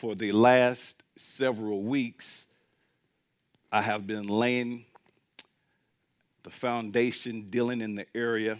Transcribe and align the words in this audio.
for 0.00 0.14
the 0.14 0.32
last 0.32 1.02
several 1.18 1.82
weeks, 1.82 2.46
I 3.70 3.82
have 3.82 4.06
been 4.06 4.28
laying 4.28 4.86
the 6.42 6.48
foundation 6.48 7.50
dealing 7.50 7.82
in 7.82 7.96
the 7.96 8.06
area 8.14 8.58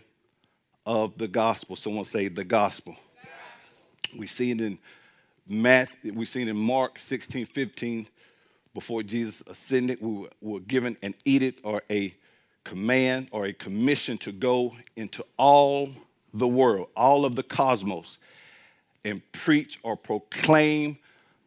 of 0.85 1.17
the 1.17 1.27
gospel. 1.27 1.77
Someone 1.77 2.05
say 2.05 2.29
the 2.29 2.45
gospel. 2.45 2.95
We 4.15 4.27
see 4.27 4.51
it 4.51 4.61
in 4.61 4.79
Matt, 5.49 5.89
we 6.05 6.27
see 6.27 6.43
it 6.43 6.49
in 6.49 6.59
Mark 6.59 6.99
16, 6.99 7.47
15. 7.47 8.07
Before 8.75 9.03
Jesus 9.03 9.43
ascended, 9.47 9.99
we 10.03 10.29
were 10.43 10.61
given 10.61 10.99
an 11.03 11.15
edict 11.25 11.61
or 11.65 11.81
a 11.89 12.15
command 12.65 13.29
or 13.31 13.47
a 13.47 13.55
commission 13.55 14.19
to 14.19 14.31
go 14.31 14.77
into 14.95 15.25
all 15.39 15.89
the 16.35 16.47
world, 16.47 16.89
all 16.95 17.25
of 17.25 17.35
the 17.35 17.43
cosmos, 17.43 18.19
and 19.07 19.23
preach 19.33 19.79
or 19.83 19.97
proclaim 19.97 20.99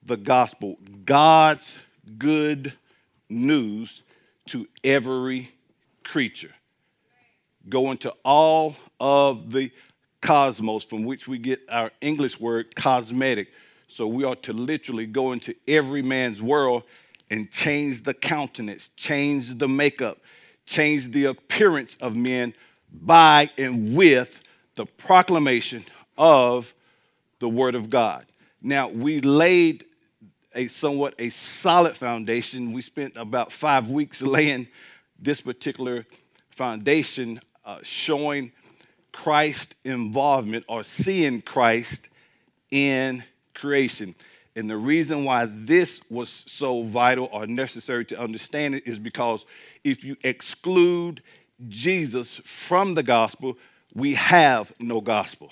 the 0.05 0.17
gospel, 0.17 0.77
God's 1.05 1.73
good 2.17 2.73
news 3.30 4.02
to 4.48 4.67
every 4.84 5.52
creature. 6.03 6.52
going 7.70 7.98
to 7.99 8.13
all 8.23 8.75
of 8.99 9.52
the 9.52 9.71
cosmos 10.21 10.84
from 10.84 11.03
which 11.03 11.27
we 11.27 11.38
get 11.38 11.61
our 11.70 11.91
English 12.02 12.39
word 12.39 12.75
cosmetic. 12.75 13.49
So 13.88 14.08
we 14.08 14.23
are 14.23 14.35
to 14.38 14.53
literally 14.53 15.05
go 15.05 15.31
into 15.31 15.53
every 15.67 16.02
man's 16.02 16.41
world 16.41 16.83
and 17.30 17.52
change 17.52 18.03
the 18.03 18.13
countenance, 18.13 18.89
change 18.95 19.58
the 19.58 19.67
makeup, 19.67 20.20
change 20.66 21.11
the 21.11 21.25
appearance 21.25 21.97
of 22.02 22.16
men 22.16 22.53
by 22.91 23.49
and 23.58 23.95
with 23.95 24.30
the 24.75 24.85
proclamation 24.85 25.85
of 26.17 26.73
the 27.39 27.49
Word 27.49 27.75
of 27.75 27.89
God. 27.89 28.25
Now, 28.61 28.88
we 28.89 29.20
laid 29.22 29.85
a 30.55 30.67
somewhat 30.67 31.16
a 31.20 31.30
solid 31.30 31.98
foundation. 31.98 32.73
We 32.73 32.81
spent 32.81 33.17
about 33.17 33.52
five 33.52 33.89
weeks 33.89 34.22
laying 34.22 34.67
this 35.19 35.41
particular 35.41 36.05
foundation, 36.52 37.39
uh, 37.66 37.80
showing 37.83 38.52
Christ 39.11 39.75
involvement 39.83 40.66
or 40.67 40.83
seeing 40.83 41.41
Christ 41.41 42.09
in 42.72 43.23
creation. 43.53 44.16
And 44.55 44.69
the 44.69 44.78
reason 44.78 45.23
why 45.23 45.47
this 45.50 46.02
was 46.09 46.44
so 46.47 46.83
vital 46.83 47.30
or 47.31 47.47
necessary 47.47 48.06
to 48.06 48.19
understand 48.19 48.75
it 48.75 48.83
is 48.85 49.00
because 49.00 49.45
if 49.83 50.03
you 50.03 50.16
exclude 50.23 51.23
Jesus 51.69 52.39
from 52.44 52.94
the 52.94 53.03
gospel, 53.03 53.58
we 53.95 54.13
have 54.16 54.72
no 54.80 55.02
gospel. 55.02 55.52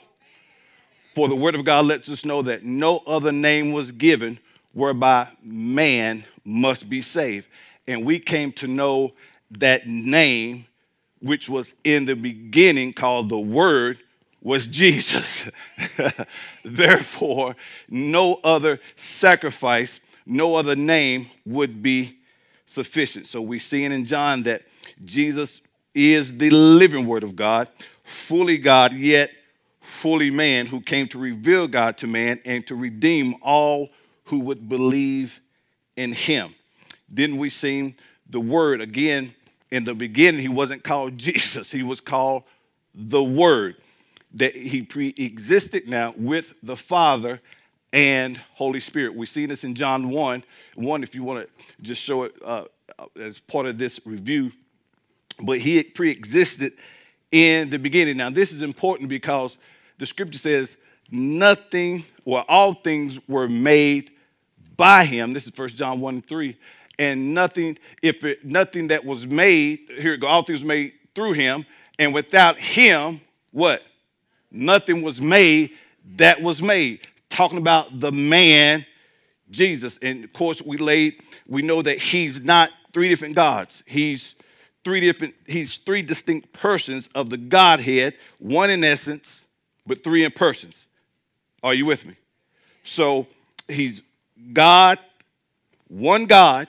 For 1.15 1.27
the 1.27 1.35
word 1.35 1.55
of 1.55 1.65
God 1.65 1.85
lets 1.85 2.09
us 2.09 2.25
know 2.25 2.41
that 2.43 2.63
no 2.63 2.99
other 2.99 3.31
name 3.31 3.71
was 3.71 3.91
given 3.91 4.39
whereby 4.73 5.27
man 5.43 6.23
must 6.43 6.89
be 6.89 7.01
saved. 7.01 7.47
And 7.87 8.05
we 8.05 8.19
came 8.19 8.51
to 8.53 8.67
know 8.67 9.11
that 9.59 9.87
name, 9.87 10.65
which 11.19 11.49
was 11.49 11.73
in 11.83 12.05
the 12.05 12.15
beginning 12.15 12.93
called 12.93 13.29
the 13.29 13.39
Word, 13.39 13.99
was 14.41 14.65
Jesus. 14.67 15.45
Therefore, 16.65 17.55
no 17.89 18.35
other 18.43 18.79
sacrifice, 18.95 19.99
no 20.25 20.55
other 20.55 20.75
name 20.75 21.29
would 21.45 21.83
be 21.83 22.17
sufficient. 22.65 23.27
So 23.27 23.41
we 23.41 23.59
see 23.59 23.83
in 23.83 24.05
John 24.05 24.43
that 24.43 24.63
Jesus 25.05 25.61
is 25.93 26.35
the 26.37 26.49
living 26.49 27.05
Word 27.05 27.23
of 27.23 27.35
God, 27.35 27.67
fully 28.03 28.57
God, 28.57 28.93
yet 28.93 29.31
fully 29.81 30.31
man, 30.31 30.65
who 30.65 30.79
came 30.79 31.07
to 31.09 31.19
reveal 31.19 31.67
God 31.67 31.97
to 31.99 32.07
man 32.07 32.39
and 32.45 32.65
to 32.67 32.75
redeem 32.75 33.35
all 33.41 33.89
who 34.25 34.39
would 34.39 34.69
believe 34.69 35.39
in 35.95 36.13
him. 36.13 36.55
Then 37.09 37.37
we 37.37 37.49
see 37.49 37.95
the 38.29 38.39
Word 38.39 38.81
again. 38.81 39.33
In 39.71 39.85
the 39.85 39.93
beginning, 39.93 40.41
he 40.41 40.49
wasn't 40.49 40.83
called 40.83 41.17
Jesus, 41.17 41.71
he 41.71 41.83
was 41.83 42.01
called 42.01 42.43
the 42.93 43.23
Word 43.23 43.75
that 44.33 44.55
he 44.55 44.81
pre-existed 44.81 45.87
now 45.87 46.13
with 46.17 46.53
the 46.63 46.77
Father 46.77 47.41
and 47.93 48.39
Holy 48.53 48.79
Spirit. 48.79 49.13
We 49.13 49.25
see 49.25 49.45
this 49.45 49.63
in 49.63 49.75
John 49.75 50.09
1. 50.09 50.43
1, 50.75 51.03
if 51.03 51.13
you 51.13 51.23
want 51.23 51.45
to 51.45 51.65
just 51.81 52.01
show 52.01 52.23
it 52.23 52.33
uh, 52.43 52.65
as 53.19 53.39
part 53.39 53.65
of 53.65 53.77
this 53.77 53.99
review. 54.05 54.51
But 55.41 55.59
he 55.59 55.83
pre-existed 55.83 56.73
in 57.31 57.69
the 57.69 57.79
beginning. 57.79 58.17
Now, 58.17 58.29
this 58.29 58.51
is 58.51 58.61
important 58.61 59.09
because 59.09 59.57
the 59.97 60.05
scripture 60.05 60.39
says 60.39 60.77
nothing, 61.11 62.05
or 62.25 62.43
all 62.49 62.73
things 62.73 63.19
were 63.27 63.47
made 63.47 64.11
by 64.77 65.05
him. 65.05 65.33
This 65.33 65.45
is 65.45 65.53
First 65.53 65.75
John 65.75 65.99
1 65.99 66.13
and 66.15 66.27
3. 66.27 66.57
And 66.97 67.33
nothing, 67.33 67.77
if 68.01 68.23
it, 68.23 68.45
nothing 68.45 68.87
that 68.87 69.03
was 69.03 69.25
made, 69.25 69.79
here 69.97 70.17
go, 70.17 70.27
all 70.27 70.43
things 70.43 70.63
made 70.63 70.93
through 71.13 71.33
him. 71.33 71.65
And 71.99 72.13
without 72.13 72.57
him, 72.57 73.21
what? 73.51 73.81
nothing 74.51 75.01
was 75.01 75.21
made 75.21 75.71
that 76.17 76.41
was 76.41 76.61
made. 76.61 77.07
Talking 77.29 77.57
about 77.57 77.99
the 77.99 78.11
man, 78.11 78.85
Jesus. 79.49 79.97
And 80.01 80.23
of 80.23 80.33
course, 80.33 80.61
we 80.61 80.77
laid, 80.77 81.21
we 81.47 81.61
know 81.61 81.81
that 81.81 81.97
he's 81.97 82.41
not 82.41 82.71
three 82.93 83.09
different 83.09 83.35
gods. 83.35 83.83
He's 83.85 84.35
three 84.83 84.99
different, 84.99 85.33
he's 85.47 85.77
three 85.77 86.01
distinct 86.01 86.51
persons 86.53 87.07
of 87.15 87.29
the 87.29 87.37
Godhead, 87.37 88.15
one 88.39 88.69
in 88.69 88.83
essence, 88.83 89.41
but 89.87 90.03
three 90.03 90.25
in 90.25 90.31
persons. 90.31 90.85
Are 91.63 91.73
you 91.73 91.85
with 91.85 92.05
me? 92.05 92.15
So 92.83 93.27
he's 93.67 94.01
God, 94.53 94.99
one 95.87 96.25
God, 96.25 96.67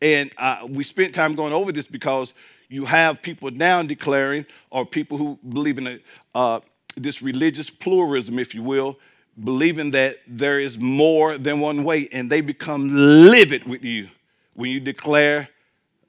and 0.00 0.32
uh, 0.36 0.66
we 0.68 0.82
spent 0.82 1.14
time 1.14 1.34
going 1.34 1.52
over 1.52 1.70
this 1.70 1.86
because 1.86 2.32
you 2.68 2.84
have 2.84 3.22
people 3.22 3.50
now 3.50 3.82
declaring, 3.82 4.46
or 4.70 4.84
people 4.84 5.16
who 5.16 5.38
believe 5.50 5.78
in 5.78 5.86
a, 5.86 5.98
uh, 6.34 6.60
this 6.96 7.22
religious 7.22 7.70
pluralism, 7.70 8.38
if 8.38 8.54
you 8.54 8.62
will, 8.62 8.98
believing 9.44 9.90
that 9.92 10.18
there 10.26 10.58
is 10.58 10.78
more 10.78 11.38
than 11.38 11.60
one 11.60 11.84
way, 11.84 12.08
and 12.12 12.30
they 12.30 12.40
become 12.40 12.88
livid 13.30 13.64
with 13.64 13.84
you 13.84 14.08
when 14.54 14.70
you 14.70 14.80
declare 14.80 15.48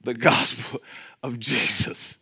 the 0.03 0.13
gospel 0.13 0.81
of 1.21 1.39
Jesus. 1.39 2.15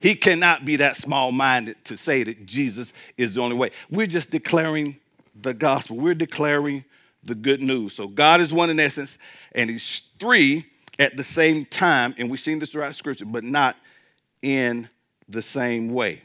He 0.00 0.14
cannot 0.14 0.64
be 0.64 0.76
that 0.76 0.96
small 0.96 1.30
minded 1.30 1.84
to 1.84 1.96
say 1.96 2.22
that 2.22 2.46
Jesus 2.46 2.92
is 3.18 3.34
the 3.34 3.42
only 3.42 3.56
way. 3.56 3.70
We're 3.90 4.06
just 4.06 4.30
declaring 4.30 4.96
the 5.42 5.54
gospel, 5.54 5.96
we're 5.96 6.14
declaring 6.14 6.84
the 7.22 7.34
good 7.34 7.62
news. 7.62 7.94
So 7.94 8.08
God 8.08 8.40
is 8.40 8.52
one 8.52 8.70
in 8.70 8.80
essence, 8.80 9.18
and 9.52 9.68
He's 9.68 10.02
three 10.18 10.66
at 10.98 11.16
the 11.16 11.24
same 11.24 11.66
time, 11.66 12.14
and 12.18 12.30
we've 12.30 12.40
seen 12.40 12.58
this 12.58 12.72
throughout 12.72 12.94
Scripture, 12.94 13.26
but 13.26 13.44
not 13.44 13.76
in 14.42 14.88
the 15.28 15.42
same 15.42 15.92
way. 15.92 16.22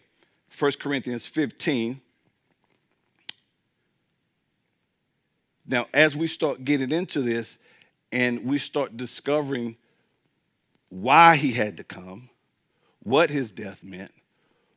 1 0.57 0.72
Corinthians 0.80 1.25
15. 1.25 2.00
Now, 5.68 5.88
as 5.94 6.16
we 6.16 6.28
start 6.28 6.63
getting 6.63 6.92
into 6.92 7.22
this 7.22 7.57
and 8.12 8.46
we 8.46 8.57
start 8.57 8.96
discovering 8.96 9.75
why 10.90 11.36
he 11.36 11.52
had 11.52 11.78
to 11.78 11.84
come, 11.84 12.30
what 13.06 13.30
his 13.30 13.50
death 13.52 13.82
meant, 13.82 14.12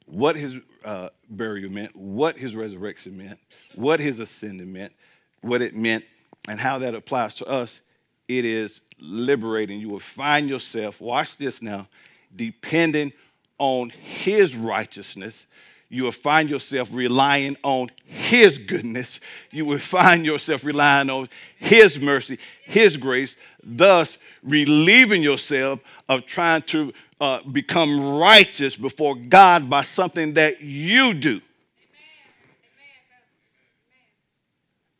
what 0.07 0.37
his 0.37 0.55
uh, 0.85 1.09
burial 1.31 1.71
meant, 1.71 1.97
what 1.97 2.39
his 2.39 2.55
resurrection 2.55 3.19
meant, 3.19 3.41
what 3.75 3.99
his 3.99 4.21
ascending 4.21 4.73
meant, 4.73 4.93
what 5.41 5.61
it 5.61 5.75
meant, 5.75 6.05
and 6.49 6.61
how 6.61 6.79
that 6.79 6.95
applies 6.95 7.35
to 7.35 7.47
us, 7.47 7.81
it 8.29 8.45
is 8.45 8.81
liberating. 9.01 9.81
You 9.81 9.89
will 9.89 9.99
find 9.99 10.49
yourself, 10.49 11.01
watch 11.01 11.37
this 11.37 11.61
now, 11.61 11.89
depending 12.37 13.13
on 13.59 13.91
His 13.91 14.55
righteousness, 14.55 15.47
you 15.91 16.05
will 16.05 16.13
find 16.13 16.51
yourself 16.51 16.91
relying 16.93 17.57
on 17.63 17.91
His 18.05 18.59
goodness. 18.59 19.21
You 19.51 19.65
will 19.65 19.79
find 19.79 20.25
yourself 20.27 20.65
relying 20.65 21.09
on 21.09 21.29
His 21.59 21.99
mercy, 21.99 22.39
His 22.65 22.97
grace, 22.97 23.37
thus 23.63 24.19
relieving 24.43 25.23
yourself 25.23 25.81
of 26.09 26.27
trying 26.27 26.63
to 26.63 26.93
uh, 27.21 27.43
become 27.43 28.19
righteous 28.19 28.77
before 28.77 29.15
God 29.17 29.69
by 29.69 29.83
something 29.83 30.35
that 30.35 30.61
you 30.61 31.15
do. 31.15 31.41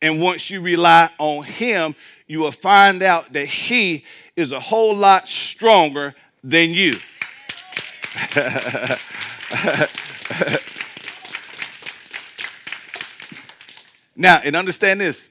And 0.01 0.21
once 0.21 0.49
you 0.49 0.61
rely 0.61 1.09
on 1.17 1.43
Him, 1.43 1.95
you 2.27 2.39
will 2.39 2.51
find 2.51 3.03
out 3.03 3.33
that 3.33 3.45
He 3.47 4.05
is 4.35 4.51
a 4.51 4.59
whole 4.59 4.95
lot 4.95 5.27
stronger 5.27 6.15
than 6.43 6.71
you. 6.71 6.93
now, 14.15 14.41
and 14.43 14.55
understand 14.55 15.01
this. 15.01 15.29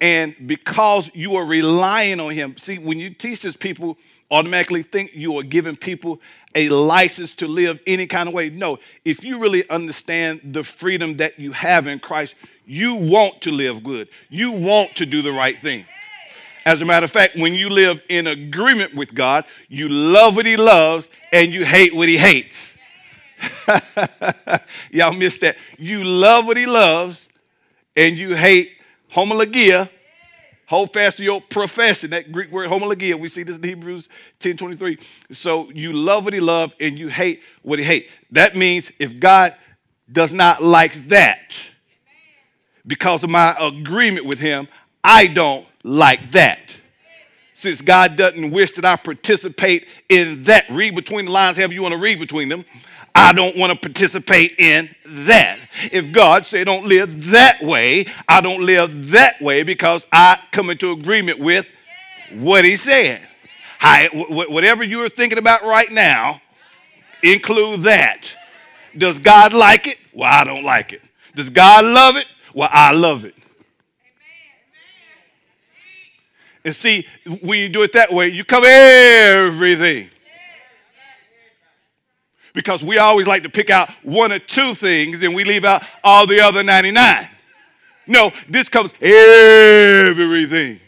And 0.00 0.34
because 0.46 1.10
you 1.14 1.36
are 1.36 1.44
relying 1.44 2.20
on 2.20 2.30
him, 2.30 2.56
see, 2.58 2.78
when 2.78 2.98
you 2.98 3.10
teach 3.10 3.42
this 3.42 3.56
people, 3.56 3.96
automatically 4.30 4.82
think 4.82 5.12
you 5.14 5.38
are 5.38 5.42
giving 5.42 5.76
people 5.76 6.20
a 6.54 6.68
license 6.68 7.32
to 7.32 7.46
live 7.46 7.78
any 7.86 8.06
kind 8.06 8.28
of 8.28 8.34
way. 8.34 8.50
No, 8.50 8.78
if 9.04 9.22
you 9.22 9.38
really 9.38 9.68
understand 9.68 10.40
the 10.44 10.64
freedom 10.64 11.16
that 11.18 11.38
you 11.38 11.52
have 11.52 11.86
in 11.86 11.98
Christ, 11.98 12.34
you 12.64 12.94
want 12.94 13.42
to 13.42 13.50
live 13.50 13.84
good. 13.84 14.08
You 14.28 14.52
want 14.52 14.96
to 14.96 15.06
do 15.06 15.22
the 15.22 15.32
right 15.32 15.60
thing. 15.60 15.84
As 16.64 16.82
a 16.82 16.84
matter 16.84 17.04
of 17.04 17.12
fact, 17.12 17.36
when 17.36 17.54
you 17.54 17.70
live 17.70 18.02
in 18.08 18.26
agreement 18.26 18.94
with 18.94 19.14
God, 19.14 19.44
you 19.68 19.88
love 19.88 20.34
what 20.34 20.46
He 20.46 20.56
loves 20.56 21.08
and 21.32 21.52
you 21.52 21.64
hate 21.64 21.94
what 21.94 22.08
He 22.08 22.16
hates. 22.16 22.74
Y'all 24.90 25.12
missed 25.12 25.42
that. 25.42 25.56
You 25.78 26.02
love 26.02 26.46
what 26.46 26.56
He 26.56 26.66
loves 26.66 27.28
and 27.94 28.18
you 28.18 28.34
hate 28.34 28.72
homologia 29.14 29.88
Hold 30.66 30.92
fast 30.92 31.18
to 31.18 31.24
your 31.24 31.40
profession. 31.40 32.10
That 32.10 32.32
Greek 32.32 32.50
word 32.50 32.68
homologia. 32.68 33.18
We 33.18 33.28
see 33.28 33.44
this 33.44 33.56
in 33.56 33.62
Hebrews 33.62 34.08
10 34.40 34.56
23. 34.56 34.98
So 35.32 35.70
you 35.70 35.92
love 35.92 36.24
what 36.24 36.32
he 36.32 36.40
loved 36.40 36.74
and 36.80 36.98
you 36.98 37.08
hate 37.08 37.40
what 37.62 37.78
he 37.78 37.84
hates. 37.84 38.08
That 38.32 38.56
means 38.56 38.90
if 38.98 39.18
God 39.20 39.54
does 40.10 40.32
not 40.32 40.62
like 40.62 41.08
that, 41.08 41.54
because 42.86 43.22
of 43.22 43.30
my 43.30 43.56
agreement 43.58 44.26
with 44.26 44.38
him, 44.38 44.68
I 45.02 45.26
don't 45.26 45.66
like 45.84 46.32
that. 46.32 46.58
Since 47.58 47.80
God 47.80 48.16
doesn't 48.16 48.50
wish 48.50 48.72
that 48.72 48.84
I 48.84 48.96
participate 48.96 49.86
in 50.10 50.44
that, 50.44 50.66
read 50.70 50.94
between 50.94 51.24
the 51.24 51.30
lines, 51.30 51.56
however 51.56 51.72
you 51.72 51.80
want 51.80 51.92
to 51.92 51.98
read 51.98 52.18
between 52.18 52.50
them. 52.50 52.66
I 53.14 53.32
don't 53.32 53.56
want 53.56 53.72
to 53.72 53.78
participate 53.78 54.56
in 54.58 54.94
that. 55.06 55.58
If 55.90 56.12
God 56.12 56.44
say 56.44 56.64
don't 56.64 56.84
live 56.84 57.30
that 57.30 57.62
way, 57.64 58.08
I 58.28 58.42
don't 58.42 58.60
live 58.60 59.08
that 59.08 59.40
way 59.40 59.62
because 59.62 60.06
I 60.12 60.38
come 60.52 60.68
into 60.68 60.90
agreement 60.90 61.38
with 61.38 61.64
what 62.34 62.66
he 62.66 62.76
said. 62.76 63.22
I, 63.80 64.10
whatever 64.12 64.84
you're 64.84 65.08
thinking 65.08 65.38
about 65.38 65.64
right 65.64 65.90
now, 65.90 66.42
include 67.22 67.84
that. 67.84 68.30
Does 68.98 69.18
God 69.18 69.54
like 69.54 69.86
it? 69.86 69.96
Well, 70.12 70.30
I 70.30 70.44
don't 70.44 70.64
like 70.64 70.92
it. 70.92 71.00
Does 71.34 71.48
God 71.48 71.86
love 71.86 72.16
it? 72.16 72.26
Well, 72.52 72.68
I 72.70 72.92
love 72.92 73.24
it. 73.24 73.34
And 76.66 76.74
see, 76.74 77.06
when 77.42 77.60
you 77.60 77.68
do 77.68 77.84
it 77.84 77.92
that 77.92 78.12
way, 78.12 78.26
you 78.26 78.44
cover 78.44 78.66
everything 78.66 80.10
because 82.54 82.82
we 82.82 82.98
always 82.98 83.28
like 83.28 83.44
to 83.44 83.48
pick 83.48 83.70
out 83.70 83.88
one 84.02 84.32
or 84.32 84.40
two 84.40 84.74
things 84.74 85.22
and 85.22 85.32
we 85.32 85.44
leave 85.44 85.64
out 85.64 85.84
all 86.02 86.26
the 86.26 86.40
other 86.40 86.64
99. 86.64 87.28
No, 88.08 88.32
this 88.48 88.68
covers 88.68 88.90
everything. 89.00 90.80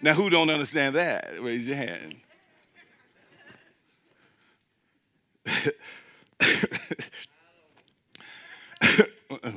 Now, 0.00 0.14
who 0.14 0.30
don't 0.30 0.48
understand 0.48 0.94
that? 0.94 1.32
Raise 1.40 1.66
your 1.66 1.74
hand. 1.76 2.14
Uh-uh. 8.80 9.52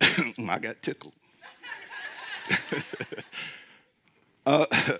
I 0.48 0.58
got 0.58 0.82
tickled. 0.82 1.12
Uh, 4.46 4.66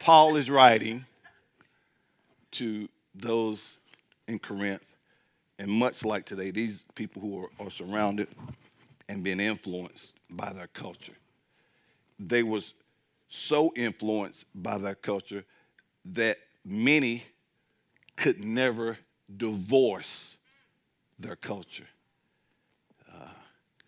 Paul 0.00 0.36
is 0.36 0.50
writing 0.50 1.04
to 2.52 2.88
those 3.14 3.76
in 4.28 4.38
Corinth, 4.38 4.82
and 5.58 5.70
much 5.70 6.04
like 6.04 6.26
today, 6.26 6.50
these 6.50 6.84
people 6.94 7.22
who 7.22 7.44
are, 7.44 7.66
are 7.66 7.70
surrounded 7.70 8.28
and 9.08 9.22
being 9.22 9.40
influenced 9.40 10.14
by 10.30 10.52
their 10.52 10.68
culture. 10.68 11.14
They 12.18 12.42
was 12.42 12.74
so 13.28 13.72
influenced 13.76 14.44
by 14.54 14.78
their 14.78 14.94
culture 14.94 15.44
that 16.06 16.38
many 16.64 17.24
could 18.16 18.44
never 18.44 18.98
divorce 19.36 20.36
their 21.18 21.36
culture. 21.36 21.86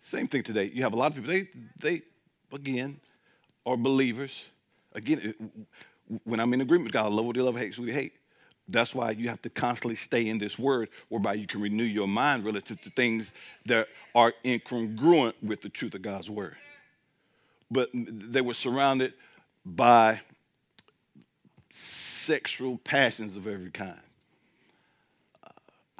Same 0.07 0.29
thing 0.29 0.41
today. 0.41 0.71
You 0.73 0.83
have 0.83 0.93
a 0.93 0.95
lot 0.95 1.07
of 1.07 1.15
people, 1.15 1.29
they, 1.29 1.49
they 1.81 2.01
again, 2.53 2.97
are 3.65 3.75
believers. 3.75 4.45
Again, 4.93 5.33
when 6.23 6.39
I'm 6.39 6.53
in 6.53 6.61
agreement 6.61 6.85
with 6.85 6.93
God, 6.93 7.07
I 7.07 7.09
love 7.09 7.25
what 7.25 7.35
He 7.35 7.41
love, 7.41 7.57
hate 7.57 7.77
what 7.77 7.89
He 7.89 7.93
hate. 7.93 8.13
That's 8.69 8.95
why 8.95 9.11
you 9.11 9.27
have 9.27 9.41
to 9.41 9.49
constantly 9.49 9.97
stay 9.97 10.29
in 10.29 10.37
this 10.37 10.57
word, 10.57 10.87
whereby 11.09 11.33
you 11.33 11.45
can 11.45 11.59
renew 11.59 11.83
your 11.83 12.07
mind 12.07 12.45
relative 12.45 12.79
to 12.83 12.89
things 12.91 13.33
that 13.65 13.89
are 14.15 14.33
incongruent 14.45 15.33
with 15.43 15.61
the 15.61 15.67
truth 15.67 15.93
of 15.93 16.03
God's 16.03 16.29
word. 16.29 16.55
But 17.69 17.89
they 17.93 18.39
were 18.39 18.53
surrounded 18.53 19.13
by 19.65 20.21
sexual 21.69 22.77
passions 22.77 23.35
of 23.35 23.45
every 23.45 23.71
kind, 23.71 23.99
uh, 25.43 25.49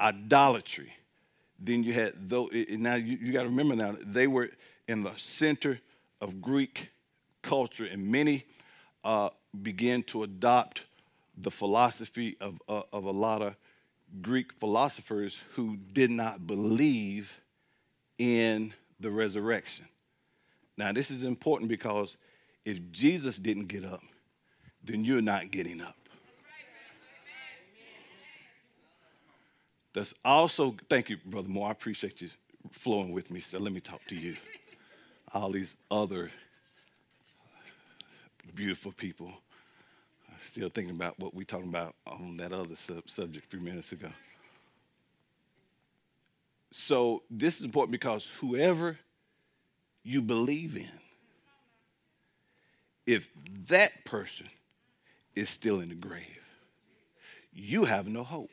idolatry. 0.00 0.94
Then 1.58 1.82
you 1.82 1.92
had 1.92 2.28
though. 2.28 2.48
Now 2.70 2.94
you, 2.94 3.18
you 3.20 3.32
got 3.32 3.42
to 3.42 3.48
remember 3.48 3.74
now 3.74 3.96
they 4.04 4.26
were 4.26 4.50
in 4.86 5.02
the 5.02 5.12
center 5.16 5.80
of 6.20 6.40
Greek 6.40 6.88
culture, 7.42 7.84
and 7.84 8.06
many 8.06 8.44
uh, 9.04 9.30
began 9.62 10.02
to 10.04 10.22
adopt 10.22 10.82
the 11.36 11.50
philosophy 11.50 12.36
of, 12.40 12.60
uh, 12.68 12.82
of 12.92 13.04
a 13.04 13.10
lot 13.10 13.42
of 13.42 13.54
Greek 14.22 14.52
philosophers 14.54 15.36
who 15.54 15.76
did 15.92 16.10
not 16.10 16.46
believe 16.46 17.30
in 18.18 18.72
the 19.00 19.10
resurrection. 19.10 19.86
Now, 20.76 20.92
this 20.92 21.10
is 21.10 21.22
important 21.22 21.68
because 21.68 22.16
if 22.64 22.78
Jesus 22.90 23.36
didn't 23.36 23.66
get 23.66 23.84
up, 23.84 24.02
then 24.82 25.04
you're 25.04 25.22
not 25.22 25.50
getting 25.50 25.80
up. 25.80 26.07
That's 29.94 30.14
also, 30.24 30.76
thank 30.88 31.08
you, 31.10 31.18
Brother 31.26 31.48
Moore. 31.48 31.68
I 31.68 31.72
appreciate 31.72 32.20
you 32.20 32.30
flowing 32.72 33.12
with 33.12 33.30
me. 33.30 33.40
So 33.40 33.58
let 33.58 33.72
me 33.72 33.80
talk 33.80 34.00
to 34.08 34.14
you. 34.16 34.36
All 35.32 35.50
these 35.52 35.76
other 35.90 36.30
beautiful 38.54 38.92
people 38.92 39.32
still 40.42 40.70
thinking 40.70 40.94
about 40.94 41.18
what 41.18 41.34
we 41.34 41.44
talked 41.44 41.66
about 41.66 41.94
on 42.06 42.36
that 42.36 42.52
other 42.52 42.76
sub- 42.76 43.08
subject 43.08 43.46
a 43.46 43.48
few 43.48 43.60
minutes 43.60 43.92
ago. 43.92 44.08
So 46.72 47.22
this 47.30 47.58
is 47.58 47.64
important 47.64 47.92
because 47.92 48.26
whoever 48.40 48.98
you 50.04 50.22
believe 50.22 50.76
in, 50.76 50.90
if 53.06 53.28
that 53.68 54.04
person 54.04 54.46
is 55.34 55.48
still 55.48 55.80
in 55.80 55.88
the 55.90 55.94
grave, 55.94 56.24
you 57.52 57.84
have 57.84 58.06
no 58.08 58.24
hope. 58.24 58.50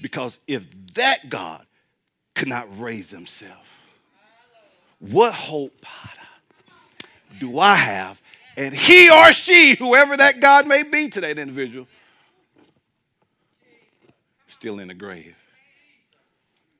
Because 0.00 0.38
if 0.46 0.62
that 0.94 1.30
God 1.30 1.66
could 2.34 2.48
not 2.48 2.66
raise 2.78 3.10
himself, 3.10 3.66
what 4.98 5.32
hope 5.32 5.84
do 7.38 7.58
I 7.58 7.74
have 7.74 8.20
and 8.56 8.74
he 8.74 9.10
or 9.10 9.32
she, 9.32 9.74
whoever 9.74 10.16
that 10.16 10.40
God 10.40 10.66
may 10.66 10.82
be 10.82 11.08
to 11.10 11.20
that 11.20 11.38
individual, 11.38 11.86
still 14.48 14.78
in 14.80 14.88
the 14.88 14.94
grave. 14.94 15.36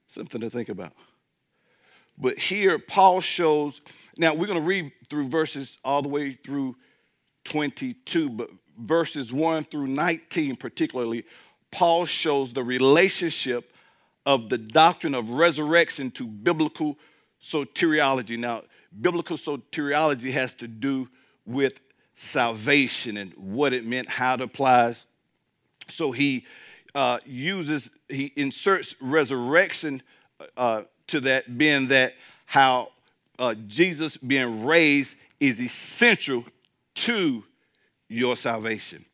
Something 0.09 0.40
to 0.42 0.50
think 0.50 0.68
about. 0.68 0.92
But 2.18 2.38
here, 2.38 2.78
Paul 2.78 3.21
shows. 3.21 3.80
Now, 4.18 4.35
we're 4.35 4.47
going 4.47 4.59
to 4.59 4.66
read 4.66 4.92
through 5.09 5.28
verses 5.28 5.78
all 5.85 6.02
the 6.02 6.09
way 6.09 6.35
through 6.35 6.76
22, 7.44 8.28
but 8.28 8.50
verses 8.78 9.33
1 9.33 9.64
through 9.64 9.87
19, 9.87 10.56
particularly, 10.56 11.25
Paul 11.70 12.06
shows 12.06 12.52
the 12.52 12.62
relationship 12.64 13.72
of 14.26 14.48
the 14.48 14.58
doctrine 14.58 15.14
of 15.14 15.30
resurrection 15.30 16.10
to 16.12 16.26
biblical 16.26 16.96
soteriology. 17.42 18.38
Now, 18.38 18.62
biblical 19.00 19.36
soteriology 19.36 20.30
has 20.32 20.54
to 20.54 20.68
do 20.68 21.08
with 21.46 21.74
salvation 22.14 23.16
and 23.16 23.32
what 23.34 23.72
it 23.72 23.86
meant, 23.86 24.08
how 24.08 24.34
it 24.34 24.40
applies. 24.40 25.06
So 25.88 26.12
he 26.12 26.44
uh, 26.94 27.18
uses, 27.24 27.88
he 28.08 28.32
inserts 28.36 28.94
resurrection 29.00 30.02
uh, 30.56 30.82
to 31.08 31.20
that, 31.20 31.56
being 31.56 31.88
that 31.88 32.14
how 32.46 32.88
uh, 33.38 33.54
Jesus 33.66 34.16
being 34.16 34.64
raised 34.64 35.16
is 35.38 35.60
essential 35.60 36.44
to 36.94 37.42
your 38.08 38.36
salvation. 38.36 39.04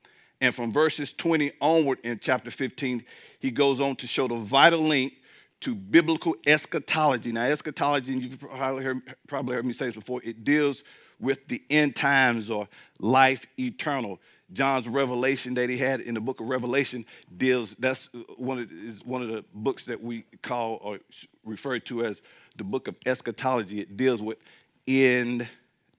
And 0.41 0.55
from 0.55 0.73
verses 0.73 1.13
20 1.13 1.53
onward 1.61 1.99
in 2.05 2.19
chapter 2.19 2.51
15, 2.51 3.05
he 3.39 3.51
goes 3.51 3.81
on 3.81 3.97
to 3.97 4.07
show 4.07 4.29
the 4.29 4.37
vital 4.37 4.87
link 4.87 5.15
to 5.61 5.75
biblical 5.75 6.35
eschatology. 6.47 7.33
Now, 7.33 7.45
eschatology, 7.45 8.13
and 8.13 8.23
you've 8.23 8.39
probably 8.39 8.85
heard, 8.85 9.01
probably 9.27 9.55
heard 9.55 9.65
me 9.65 9.73
say 9.73 9.87
this 9.87 9.95
before, 9.95 10.21
it 10.23 10.45
deals 10.45 10.83
with 11.19 11.47
the 11.49 11.63
end 11.71 11.97
times 11.97 12.51
or 12.51 12.69
life 12.99 13.47
eternal. 13.59 14.21
John's 14.53 14.87
revelation 14.87 15.55
that 15.55 15.69
he 15.71 15.77
had 15.77 16.01
in 16.01 16.15
the 16.15 16.21
book 16.21 16.41
of 16.41 16.47
Revelation 16.47 17.05
deals, 17.37 17.75
that's 17.79 18.09
one 18.37 18.61
of, 18.61 18.71
is 18.71 19.05
one 19.05 19.23
of 19.23 19.29
the 19.29 19.45
books 19.55 19.85
that 19.87 20.01
we 20.01 20.25
call 20.43 20.79
or 20.83 21.01
refer 21.45 21.79
to 21.81 22.05
as 22.05 22.21
the 22.57 22.65
book 22.65 22.87
of 22.87 22.95
eschatology. 23.07 23.81
It 23.81 23.97
deals 23.97 24.23
with 24.23 24.39
end 24.87 25.49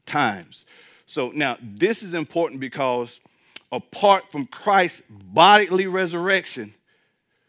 times. 0.06 0.65
So 1.08 1.32
now 1.34 1.58
this 1.62 2.03
is 2.03 2.13
important 2.13 2.62
because 2.62 3.20
apart 3.71 4.31
from 4.31 4.47
Christ's 4.47 5.01
bodily 5.09 5.88
resurrection, 5.88 6.74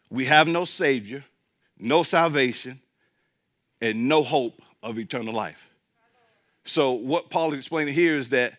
we 0.09 0.25
have 0.25 0.47
no 0.47 0.65
Savior, 0.65 1.23
no 1.77 2.03
salvation, 2.03 2.79
and 3.81 4.09
no 4.09 4.23
hope 4.23 4.61
of 4.83 4.99
eternal 4.99 5.33
life. 5.33 5.59
So, 6.65 6.91
what 6.91 7.29
Paul 7.29 7.53
is 7.53 7.59
explaining 7.59 7.93
here 7.93 8.15
is 8.15 8.29
that 8.29 8.53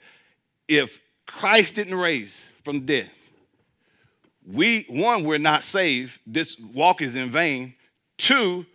if 0.69 0.99
Christ 1.27 1.75
didn't 1.75 1.95
raise 1.95 2.37
from 2.65 2.81
the 2.81 2.87
dead, 2.87 3.11
we, 4.47 4.87
one, 4.89 5.25
we're 5.25 5.39
not 5.39 5.65
saved. 5.65 6.19
This 6.27 6.57
walk 6.59 7.03
is 7.03 7.15
in 7.15 7.31
vain. 7.31 7.75
Two, 8.19 8.67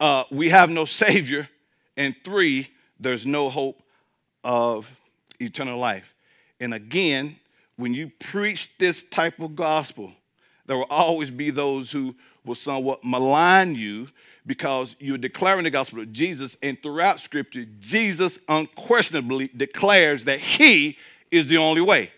uh, 0.00 0.24
we 0.30 0.50
have 0.50 0.70
no 0.70 0.84
Savior. 0.84 1.48
And 1.96 2.14
three, 2.24 2.68
there's 2.98 3.24
no 3.24 3.48
hope 3.48 3.80
of 4.42 4.86
eternal 5.40 5.78
life. 5.78 6.14
And 6.60 6.74
again, 6.74 7.36
when 7.76 7.94
you 7.94 8.10
preach 8.18 8.70
this 8.78 9.02
type 9.04 9.40
of 9.40 9.56
gospel, 9.56 10.12
there 10.66 10.76
will 10.76 10.84
always 10.84 11.30
be 11.30 11.50
those 11.50 11.90
who 11.90 12.14
will 12.44 12.54
somewhat 12.54 13.04
malign 13.04 13.74
you 13.74 14.08
because 14.46 14.96
you're 14.98 15.18
declaring 15.18 15.64
the 15.64 15.70
gospel 15.70 16.00
of 16.00 16.12
Jesus. 16.12 16.56
And 16.62 16.80
throughout 16.82 17.20
Scripture, 17.20 17.64
Jesus 17.80 18.38
unquestionably 18.48 19.50
declares 19.56 20.24
that 20.24 20.40
He 20.40 20.98
is 21.30 21.46
the 21.48 21.56
only 21.56 21.80
way. 21.80 22.10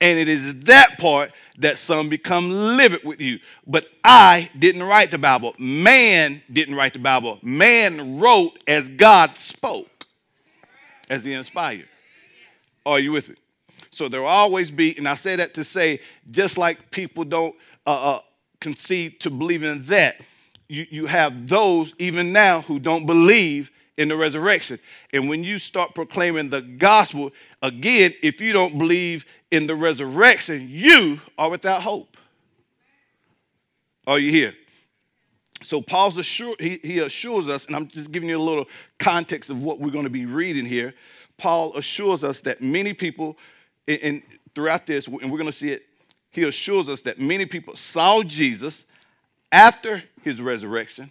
And 0.00 0.18
it 0.18 0.28
is 0.28 0.54
that 0.64 0.98
part 0.98 1.30
that 1.58 1.78
some 1.78 2.08
become 2.08 2.76
livid 2.76 3.04
with 3.04 3.20
you. 3.20 3.38
But 3.66 3.86
I 4.02 4.50
didn't 4.58 4.82
write 4.82 5.12
the 5.12 5.18
Bible. 5.18 5.54
Man 5.58 6.42
didn't 6.52 6.74
write 6.74 6.92
the 6.92 6.98
Bible. 6.98 7.38
Man 7.42 8.18
wrote 8.18 8.58
as 8.66 8.88
God 8.88 9.36
spoke, 9.36 10.06
as 11.08 11.24
He 11.24 11.32
inspired. 11.32 11.88
Are 12.84 12.98
you 12.98 13.12
with 13.12 13.28
me? 13.28 13.36
So 13.92 14.08
there 14.08 14.22
will 14.22 14.28
always 14.28 14.70
be, 14.70 14.96
and 14.96 15.06
I 15.06 15.14
say 15.14 15.36
that 15.36 15.54
to 15.54 15.64
say, 15.64 16.00
just 16.30 16.58
like 16.58 16.90
people 16.90 17.24
don't 17.24 17.54
uh, 17.86 18.14
uh, 18.14 18.20
concede 18.60 19.20
to 19.20 19.30
believe 19.30 19.62
in 19.62 19.84
that, 19.84 20.16
you, 20.68 20.86
you 20.90 21.06
have 21.06 21.46
those 21.46 21.92
even 21.98 22.32
now 22.32 22.62
who 22.62 22.78
don't 22.78 23.04
believe 23.04 23.70
in 23.98 24.08
the 24.08 24.16
resurrection. 24.16 24.78
And 25.12 25.28
when 25.28 25.44
you 25.44 25.58
start 25.58 25.94
proclaiming 25.94 26.48
the 26.48 26.62
gospel, 26.62 27.30
again, 27.60 28.14
if 28.22 28.40
you 28.40 28.54
don't 28.54 28.78
believe 28.78 29.26
in 29.50 29.66
the 29.66 29.76
resurrection, 29.76 30.66
you 30.70 31.20
are 31.36 31.50
without 31.50 31.82
hope. 31.82 32.16
Are 34.06 34.18
you 34.18 34.30
here? 34.30 34.54
So 35.62 35.82
Paul's 35.82 36.16
assure, 36.16 36.56
he, 36.58 36.80
he 36.82 36.98
assures 37.00 37.46
us, 37.46 37.66
and 37.66 37.76
I'm 37.76 37.88
just 37.88 38.10
giving 38.10 38.28
you 38.28 38.38
a 38.38 38.42
little 38.42 38.66
context 38.98 39.50
of 39.50 39.62
what 39.62 39.78
we're 39.78 39.92
going 39.92 40.04
to 40.04 40.10
be 40.10 40.24
reading 40.24 40.64
here. 40.64 40.94
Paul 41.36 41.76
assures 41.76 42.24
us 42.24 42.40
that 42.40 42.62
many 42.62 42.94
people, 42.94 43.36
and 43.86 44.22
throughout 44.54 44.86
this, 44.86 45.06
and 45.06 45.30
we're 45.30 45.38
going 45.38 45.46
to 45.46 45.52
see 45.52 45.70
it, 45.70 45.82
he 46.30 46.44
assures 46.44 46.88
us 46.88 47.00
that 47.02 47.18
many 47.18 47.46
people 47.46 47.76
saw 47.76 48.22
Jesus 48.22 48.84
after 49.50 50.02
his 50.22 50.40
resurrection. 50.40 51.10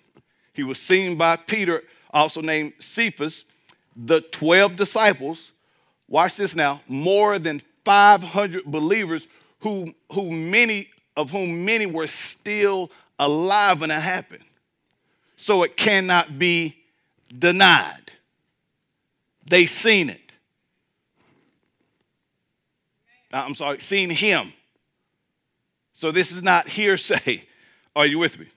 He 0.54 0.64
was 0.64 0.80
seen 0.80 1.18
by 1.18 1.38
Peter, 1.38 1.84
also 2.12 2.42
named 2.42 2.74
Cephas, 2.80 3.46
the 3.96 4.22
12 4.22 4.76
disciples. 4.76 5.52
Watch 6.08 6.38
this 6.38 6.56
now, 6.56 6.82
more 6.88 7.40
than 7.40 7.62
500 7.86 8.66
believers 8.66 9.28
who, 9.60 9.94
who 10.12 10.32
many 10.32 10.90
of 11.16 11.30
whom 11.30 11.66
many 11.66 11.86
were 11.86 12.08
still 12.08 12.90
alive 13.20 13.82
when 13.82 13.92
it 13.92 14.02
happened. 14.02 14.44
So 15.38 15.64
it 15.64 15.76
cannot 15.78 16.40
be 16.40 16.76
denied. 17.38 18.12
They 19.46 19.66
seen 19.66 20.10
it. 20.10 20.31
I'm 23.34 23.56
sorry, 23.56 23.80
seen 23.80 24.10
him. 24.10 24.54
So 25.94 26.12
this 26.12 26.32
is 26.32 26.44
not 26.44 26.68
hearsay. 26.68 27.44
Are 27.96 28.06
you 28.06 28.20
with 28.20 28.40
me? 28.40 28.48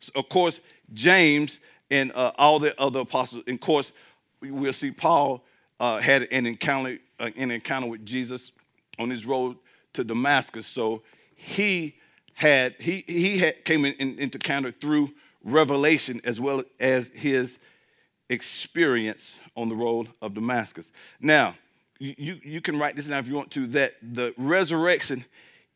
So 0.00 0.12
of 0.16 0.28
course, 0.28 0.60
James 0.94 1.60
and 1.90 2.12
uh, 2.12 2.32
all 2.38 2.58
the 2.58 2.78
other 2.80 3.00
apostles, 3.00 3.44
and 3.46 3.56
of 3.56 3.60
course, 3.60 3.92
we'll 4.40 4.72
see 4.72 4.90
Paul 4.90 5.44
uh, 5.78 5.98
had 5.98 6.22
an 6.30 6.46
encounter, 6.46 6.98
uh, 7.20 7.30
an 7.36 7.50
encounter 7.50 7.86
with 7.86 8.04
Jesus 8.04 8.52
on 8.98 9.10
his 9.10 9.26
road 9.26 9.56
to 9.94 10.04
Damascus. 10.04 10.66
So 10.66 11.02
he 11.34 11.94
had 12.34 12.74
he 12.78 13.04
he 13.06 13.38
had 13.38 13.64
came 13.64 13.84
in, 13.84 13.94
in, 13.94 14.18
into 14.18 14.36
encounter 14.36 14.72
through 14.72 15.10
revelation 15.44 16.20
as 16.24 16.40
well 16.40 16.62
as 16.80 17.08
his 17.08 17.58
experience 18.30 19.34
on 19.56 19.68
the 19.68 19.76
road 19.76 20.08
of 20.22 20.34
Damascus. 20.34 20.90
Now, 21.20 21.54
you, 22.02 22.40
you 22.42 22.60
can 22.60 22.78
write 22.78 22.96
this 22.96 23.06
down 23.06 23.20
if 23.20 23.28
you 23.28 23.34
want 23.34 23.52
to, 23.52 23.66
that 23.68 23.94
the 24.02 24.34
resurrection 24.36 25.24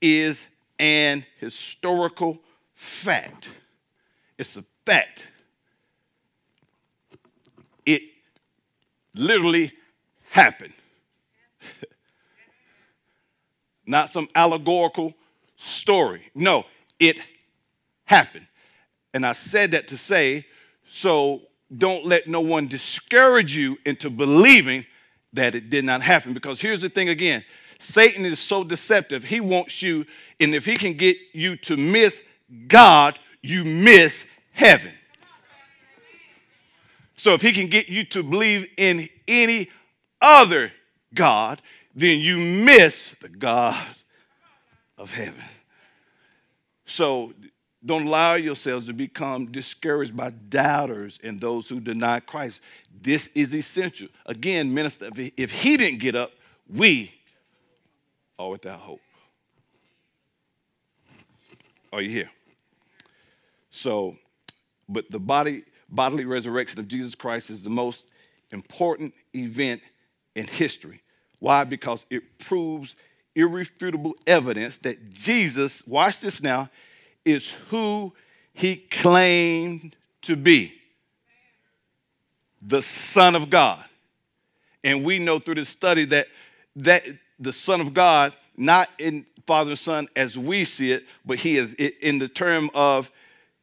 is 0.00 0.44
an 0.80 1.24
historical 1.38 2.38
fact. 2.74 3.46
It's 4.36 4.56
a 4.56 4.64
fact. 4.84 5.22
It 7.84 8.02
literally 9.14 9.72
happened. 10.30 10.72
Not 13.86 14.10
some 14.10 14.28
allegorical 14.34 15.14
story. 15.56 16.32
No, 16.34 16.64
it 16.98 17.18
happened. 18.04 18.48
And 19.14 19.24
I 19.24 19.32
said 19.32 19.70
that 19.70 19.86
to 19.88 19.96
say, 19.96 20.44
so 20.90 21.42
don't 21.78 22.04
let 22.04 22.26
no 22.26 22.40
one 22.40 22.66
discourage 22.66 23.56
you 23.56 23.78
into 23.86 24.10
believing 24.10 24.84
that 25.36 25.54
it 25.54 25.70
did 25.70 25.84
not 25.84 26.02
happen. 26.02 26.34
Because 26.34 26.60
here's 26.60 26.80
the 26.80 26.88
thing 26.88 27.08
again 27.08 27.44
Satan 27.78 28.24
is 28.24 28.40
so 28.40 28.64
deceptive. 28.64 29.24
He 29.24 29.40
wants 29.40 29.82
you, 29.82 30.04
and 30.40 30.54
if 30.54 30.64
he 30.64 30.76
can 30.76 30.94
get 30.94 31.16
you 31.32 31.56
to 31.58 31.76
miss 31.76 32.20
God, 32.68 33.18
you 33.42 33.64
miss 33.64 34.26
heaven. 34.52 34.92
So 37.16 37.32
if 37.32 37.42
he 37.42 37.52
can 37.52 37.68
get 37.68 37.88
you 37.88 38.04
to 38.06 38.22
believe 38.22 38.68
in 38.76 39.08
any 39.26 39.70
other 40.20 40.72
God, 41.14 41.62
then 41.94 42.20
you 42.20 42.36
miss 42.36 43.14
the 43.22 43.28
God 43.28 43.86
of 44.98 45.10
heaven. 45.10 45.42
So 46.84 47.32
don't 47.86 48.06
allow 48.06 48.34
yourselves 48.34 48.86
to 48.86 48.92
become 48.92 49.46
discouraged 49.52 50.16
by 50.16 50.30
doubters 50.48 51.18
and 51.22 51.40
those 51.40 51.68
who 51.68 51.80
deny 51.80 52.20
Christ. 52.20 52.60
This 53.00 53.28
is 53.34 53.54
essential. 53.54 54.08
Again, 54.26 54.74
minister, 54.74 55.10
if 55.36 55.50
he 55.50 55.76
didn't 55.76 56.00
get 56.00 56.16
up, 56.16 56.32
we 56.68 57.12
are 58.38 58.50
without 58.50 58.80
hope. 58.80 59.00
Are 61.92 62.02
you 62.02 62.10
here? 62.10 62.30
So, 63.70 64.16
but 64.88 65.10
the 65.10 65.20
body, 65.20 65.64
bodily 65.88 66.24
resurrection 66.24 66.80
of 66.80 66.88
Jesus 66.88 67.14
Christ 67.14 67.50
is 67.50 67.62
the 67.62 67.70
most 67.70 68.04
important 68.50 69.14
event 69.34 69.80
in 70.34 70.46
history. 70.46 71.02
Why? 71.38 71.64
Because 71.64 72.04
it 72.10 72.38
proves 72.38 72.96
irrefutable 73.34 74.16
evidence 74.26 74.78
that 74.78 75.12
Jesus, 75.12 75.86
watch 75.86 76.20
this 76.20 76.42
now, 76.42 76.68
is 77.26 77.50
who 77.68 78.12
he 78.54 78.76
claimed 78.76 79.94
to 80.22 80.36
be 80.36 80.72
the 82.62 82.80
Son 82.80 83.34
of 83.34 83.50
God. 83.50 83.84
And 84.82 85.04
we 85.04 85.18
know 85.18 85.38
through 85.38 85.56
this 85.56 85.68
study 85.68 86.04
that, 86.06 86.28
that 86.76 87.02
the 87.38 87.52
Son 87.52 87.80
of 87.80 87.92
God, 87.92 88.34
not 88.56 88.88
in 88.98 89.26
Father 89.46 89.70
and 89.70 89.78
Son 89.78 90.08
as 90.16 90.38
we 90.38 90.64
see 90.64 90.92
it, 90.92 91.04
but 91.24 91.38
he 91.38 91.56
is 91.56 91.74
in 91.74 92.18
the 92.18 92.28
term 92.28 92.70
of 92.74 93.10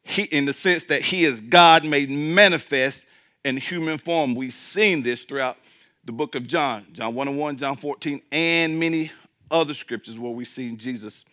he 0.02 0.24
in 0.24 0.44
the 0.44 0.52
sense 0.52 0.84
that 0.84 1.00
he 1.00 1.24
is 1.24 1.40
God 1.40 1.84
made 1.84 2.10
manifest 2.10 3.02
in 3.42 3.56
human 3.56 3.96
form. 3.96 4.34
We've 4.34 4.52
seen 4.52 5.02
this 5.02 5.24
throughout 5.24 5.56
the 6.04 6.12
book 6.12 6.34
of 6.34 6.46
John, 6.46 6.86
John 6.92 7.14
1 7.14 7.28
and 7.28 7.38
1, 7.38 7.56
John 7.56 7.76
14, 7.76 8.20
and 8.30 8.78
many 8.78 9.10
other 9.50 9.72
scriptures 9.72 10.18
where 10.18 10.32
we 10.32 10.44
see 10.44 10.76
Jesus 10.76 11.24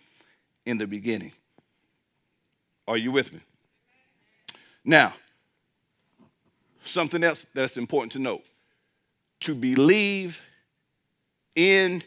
in 0.65 0.77
the 0.77 0.87
beginning. 0.87 1.33
Are 2.91 2.97
you 2.97 3.13
with 3.13 3.31
me? 3.31 3.39
Now, 4.83 5.13
something 6.83 7.23
else 7.23 7.45
that's 7.53 7.77
important 7.77 8.11
to 8.11 8.19
note 8.19 8.43
to 9.39 9.55
believe 9.55 10.37
in 11.55 12.03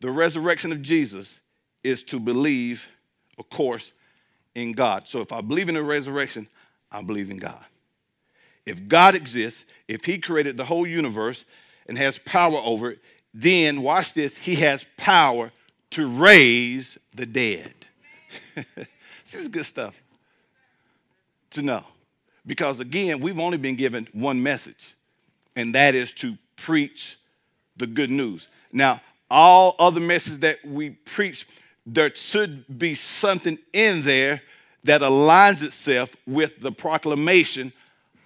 the 0.00 0.10
resurrection 0.10 0.72
of 0.72 0.82
Jesus 0.82 1.38
is 1.82 2.02
to 2.02 2.20
believe, 2.20 2.84
of 3.38 3.48
course, 3.48 3.92
in 4.54 4.72
God. 4.72 5.08
So 5.08 5.22
if 5.22 5.32
I 5.32 5.40
believe 5.40 5.70
in 5.70 5.74
the 5.74 5.82
resurrection, 5.82 6.46
I 6.92 7.00
believe 7.00 7.30
in 7.30 7.38
God. 7.38 7.64
If 8.66 8.88
God 8.88 9.14
exists, 9.14 9.64
if 9.88 10.04
He 10.04 10.18
created 10.18 10.58
the 10.58 10.66
whole 10.66 10.86
universe 10.86 11.46
and 11.86 11.96
has 11.96 12.18
power 12.26 12.58
over 12.58 12.90
it, 12.90 12.98
then 13.32 13.80
watch 13.80 14.12
this, 14.12 14.36
He 14.36 14.56
has 14.56 14.84
power 14.98 15.50
to 15.92 16.06
raise 16.06 16.98
the 17.14 17.24
dead. 17.24 17.72
this 18.54 19.32
is 19.32 19.48
good 19.48 19.64
stuff 19.64 19.94
to 21.50 21.62
know. 21.62 21.84
Because 22.46 22.80
again, 22.80 23.20
we've 23.20 23.38
only 23.38 23.58
been 23.58 23.76
given 23.76 24.08
one 24.12 24.42
message, 24.42 24.94
and 25.56 25.74
that 25.74 25.94
is 25.94 26.12
to 26.14 26.36
preach 26.56 27.18
the 27.76 27.86
good 27.86 28.10
news. 28.10 28.48
Now, 28.72 29.00
all 29.30 29.76
other 29.78 30.00
messages 30.00 30.40
that 30.40 30.58
we 30.64 30.90
preach, 30.90 31.46
there 31.86 32.14
should 32.14 32.78
be 32.78 32.94
something 32.94 33.58
in 33.72 34.02
there 34.02 34.42
that 34.84 35.02
aligns 35.02 35.62
itself 35.62 36.10
with 36.26 36.52
the 36.60 36.72
proclamation 36.72 37.72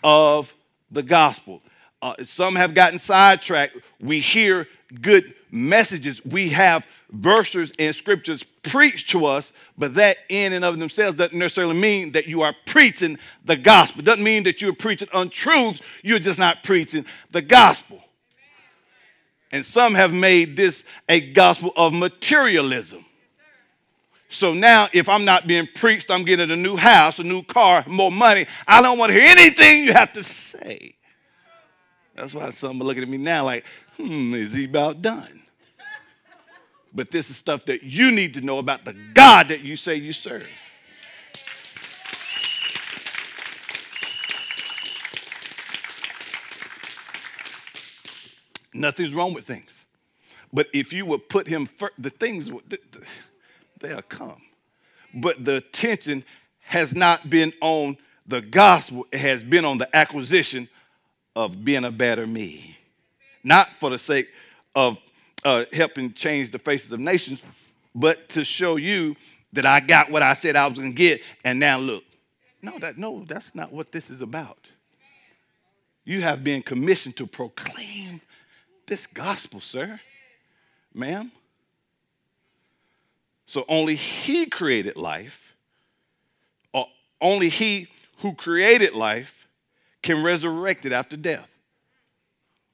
of 0.02 0.52
the 0.90 1.02
gospel. 1.02 1.60
Uh, 2.00 2.14
some 2.22 2.54
have 2.54 2.74
gotten 2.74 2.98
sidetracked. 2.98 3.76
We 4.00 4.20
hear 4.20 4.68
good 5.00 5.34
messages. 5.50 6.24
We 6.24 6.50
have 6.50 6.84
verses 7.14 7.72
and 7.78 7.94
scriptures 7.94 8.42
preached 8.62 9.10
to 9.10 9.26
us, 9.26 9.52
but 9.78 9.94
that 9.94 10.18
in 10.28 10.52
and 10.52 10.64
of 10.64 10.78
themselves 10.78 11.16
doesn't 11.16 11.36
necessarily 11.36 11.74
mean 11.74 12.12
that 12.12 12.26
you 12.26 12.42
are 12.42 12.54
preaching 12.66 13.18
the 13.44 13.56
gospel. 13.56 14.02
Doesn't 14.02 14.24
mean 14.24 14.42
that 14.44 14.60
you're 14.60 14.74
preaching 14.74 15.08
untruths. 15.12 15.80
You're 16.02 16.18
just 16.18 16.38
not 16.38 16.64
preaching 16.64 17.06
the 17.30 17.42
gospel. 17.42 18.02
And 19.52 19.64
some 19.64 19.94
have 19.94 20.12
made 20.12 20.56
this 20.56 20.82
a 21.08 21.20
gospel 21.32 21.72
of 21.76 21.92
materialism. 21.92 23.04
So 24.28 24.52
now, 24.52 24.88
if 24.92 25.08
I'm 25.08 25.24
not 25.24 25.46
being 25.46 25.68
preached, 25.76 26.10
I'm 26.10 26.24
getting 26.24 26.50
a 26.50 26.56
new 26.56 26.76
house, 26.76 27.20
a 27.20 27.24
new 27.24 27.44
car, 27.44 27.84
more 27.86 28.10
money. 28.10 28.46
I 28.66 28.82
don't 28.82 28.98
want 28.98 29.10
to 29.10 29.14
hear 29.14 29.30
anything 29.30 29.84
you 29.84 29.92
have 29.92 30.12
to 30.14 30.24
say. 30.24 30.96
That's 32.16 32.34
why 32.34 32.50
some 32.50 32.80
are 32.80 32.84
looking 32.84 33.04
at 33.04 33.08
me 33.08 33.18
now 33.18 33.44
like, 33.44 33.64
hmm, 33.96 34.34
is 34.34 34.52
he 34.52 34.64
about 34.64 35.00
done? 35.02 35.43
But 36.94 37.10
this 37.10 37.28
is 37.28 37.36
stuff 37.36 37.64
that 37.64 37.82
you 37.82 38.12
need 38.12 38.34
to 38.34 38.40
know 38.40 38.58
about 38.58 38.84
the 38.84 38.92
God 38.92 39.48
that 39.48 39.60
you 39.60 39.74
say 39.74 39.96
you 39.96 40.12
serve. 40.12 40.46
Nothing's 48.72 49.14
wrong 49.14 49.34
with 49.34 49.44
things. 49.44 49.70
But 50.52 50.68
if 50.72 50.92
you 50.92 51.06
would 51.06 51.28
put 51.28 51.48
him 51.48 51.68
first, 51.78 51.94
the 51.98 52.10
things, 52.10 52.50
they'll 53.80 54.02
come. 54.02 54.40
But 55.12 55.44
the 55.44 55.56
attention 55.56 56.24
has 56.60 56.94
not 56.94 57.28
been 57.28 57.52
on 57.60 57.96
the 58.26 58.40
gospel, 58.40 59.06
it 59.12 59.18
has 59.18 59.42
been 59.42 59.64
on 59.64 59.78
the 59.78 59.94
acquisition 59.94 60.68
of 61.36 61.64
being 61.64 61.84
a 61.84 61.90
better 61.90 62.26
me. 62.26 62.76
Not 63.42 63.68
for 63.78 63.90
the 63.90 63.98
sake 63.98 64.28
of 64.74 64.96
uh, 65.44 65.64
helping 65.72 66.12
change 66.12 66.50
the 66.50 66.58
faces 66.58 66.92
of 66.92 67.00
nations, 67.00 67.42
but 67.94 68.28
to 68.30 68.44
show 68.44 68.76
you 68.76 69.14
that 69.52 69.66
I 69.66 69.80
got 69.80 70.10
what 70.10 70.22
I 70.22 70.34
said 70.34 70.56
I 70.56 70.66
was 70.66 70.78
going 70.78 70.92
to 70.92 70.96
get, 70.96 71.20
and 71.44 71.58
now 71.58 71.78
look. 71.78 72.04
No, 72.62 72.78
that 72.78 72.96
no, 72.96 73.24
that's 73.26 73.54
not 73.54 73.72
what 73.72 73.92
this 73.92 74.10
is 74.10 74.20
about. 74.20 74.68
You 76.04 76.22
have 76.22 76.42
been 76.42 76.62
commissioned 76.62 77.16
to 77.16 77.26
proclaim 77.26 78.20
this 78.86 79.06
gospel, 79.06 79.60
sir, 79.60 80.00
ma'am. 80.92 81.30
So 83.46 83.64
only 83.68 83.96
He 83.96 84.46
created 84.46 84.96
life. 84.96 85.38
Or 86.72 86.86
only 87.20 87.48
He 87.48 87.88
who 88.18 88.34
created 88.34 88.94
life 88.94 89.32
can 90.02 90.22
resurrect 90.22 90.84
it 90.86 90.92
after 90.92 91.16
death. 91.16 91.48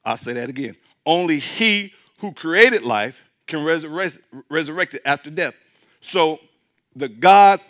I'll 0.05 0.17
say 0.17 0.33
that 0.35 0.49
again. 0.49 0.77
Only 1.05 1.39
He 1.39 1.93
who 2.21 2.33
created 2.33 2.83
life 2.83 3.19
can 3.47 3.65
resurrect, 3.65 4.19
resurrect 4.49 4.95
it 4.95 5.03
after 5.05 5.31
death. 5.31 5.55
So 6.01 6.39
the 6.95 7.09
God 7.09 7.61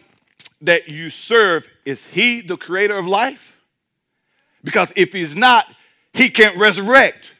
that 0.63 0.89
you 0.89 1.09
serve, 1.09 1.67
is 1.85 2.05
He 2.05 2.41
the 2.43 2.57
creator 2.57 2.99
of 2.99 3.07
life? 3.07 3.41
Because 4.63 4.93
if 4.97 5.13
He's 5.13 5.35
not, 5.35 5.67
He 6.13 6.31
can't 6.31 6.59
resurrect 6.59 7.31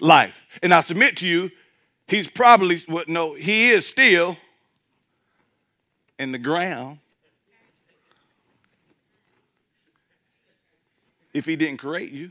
life. 0.00 0.34
And 0.62 0.72
I 0.72 0.80
submit 0.80 1.18
to 1.18 1.26
you, 1.26 1.50
He's 2.06 2.28
probably, 2.28 2.82
well, 2.88 3.04
no, 3.06 3.34
He 3.34 3.70
is 3.70 3.86
still 3.86 4.36
in 6.18 6.32
the 6.32 6.38
ground. 6.38 6.98
If 11.34 11.46
He 11.46 11.56
didn't 11.56 11.78
create 11.78 12.12
you, 12.12 12.30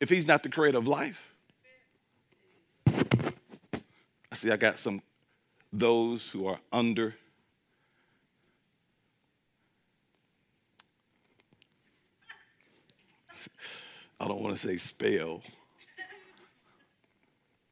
if 0.00 0.08
He's 0.08 0.26
not 0.26 0.42
the 0.42 0.48
creator 0.48 0.78
of 0.78 0.88
life. 0.88 1.18
I 4.30 4.36
see 4.36 4.50
I 4.50 4.56
got 4.56 4.78
some 4.78 5.02
those 5.72 6.26
who 6.28 6.46
are 6.46 6.58
under 6.72 7.14
I 14.20 14.28
don't 14.28 14.40
want 14.42 14.56
to 14.56 14.68
say 14.68 14.76
spell, 14.76 15.42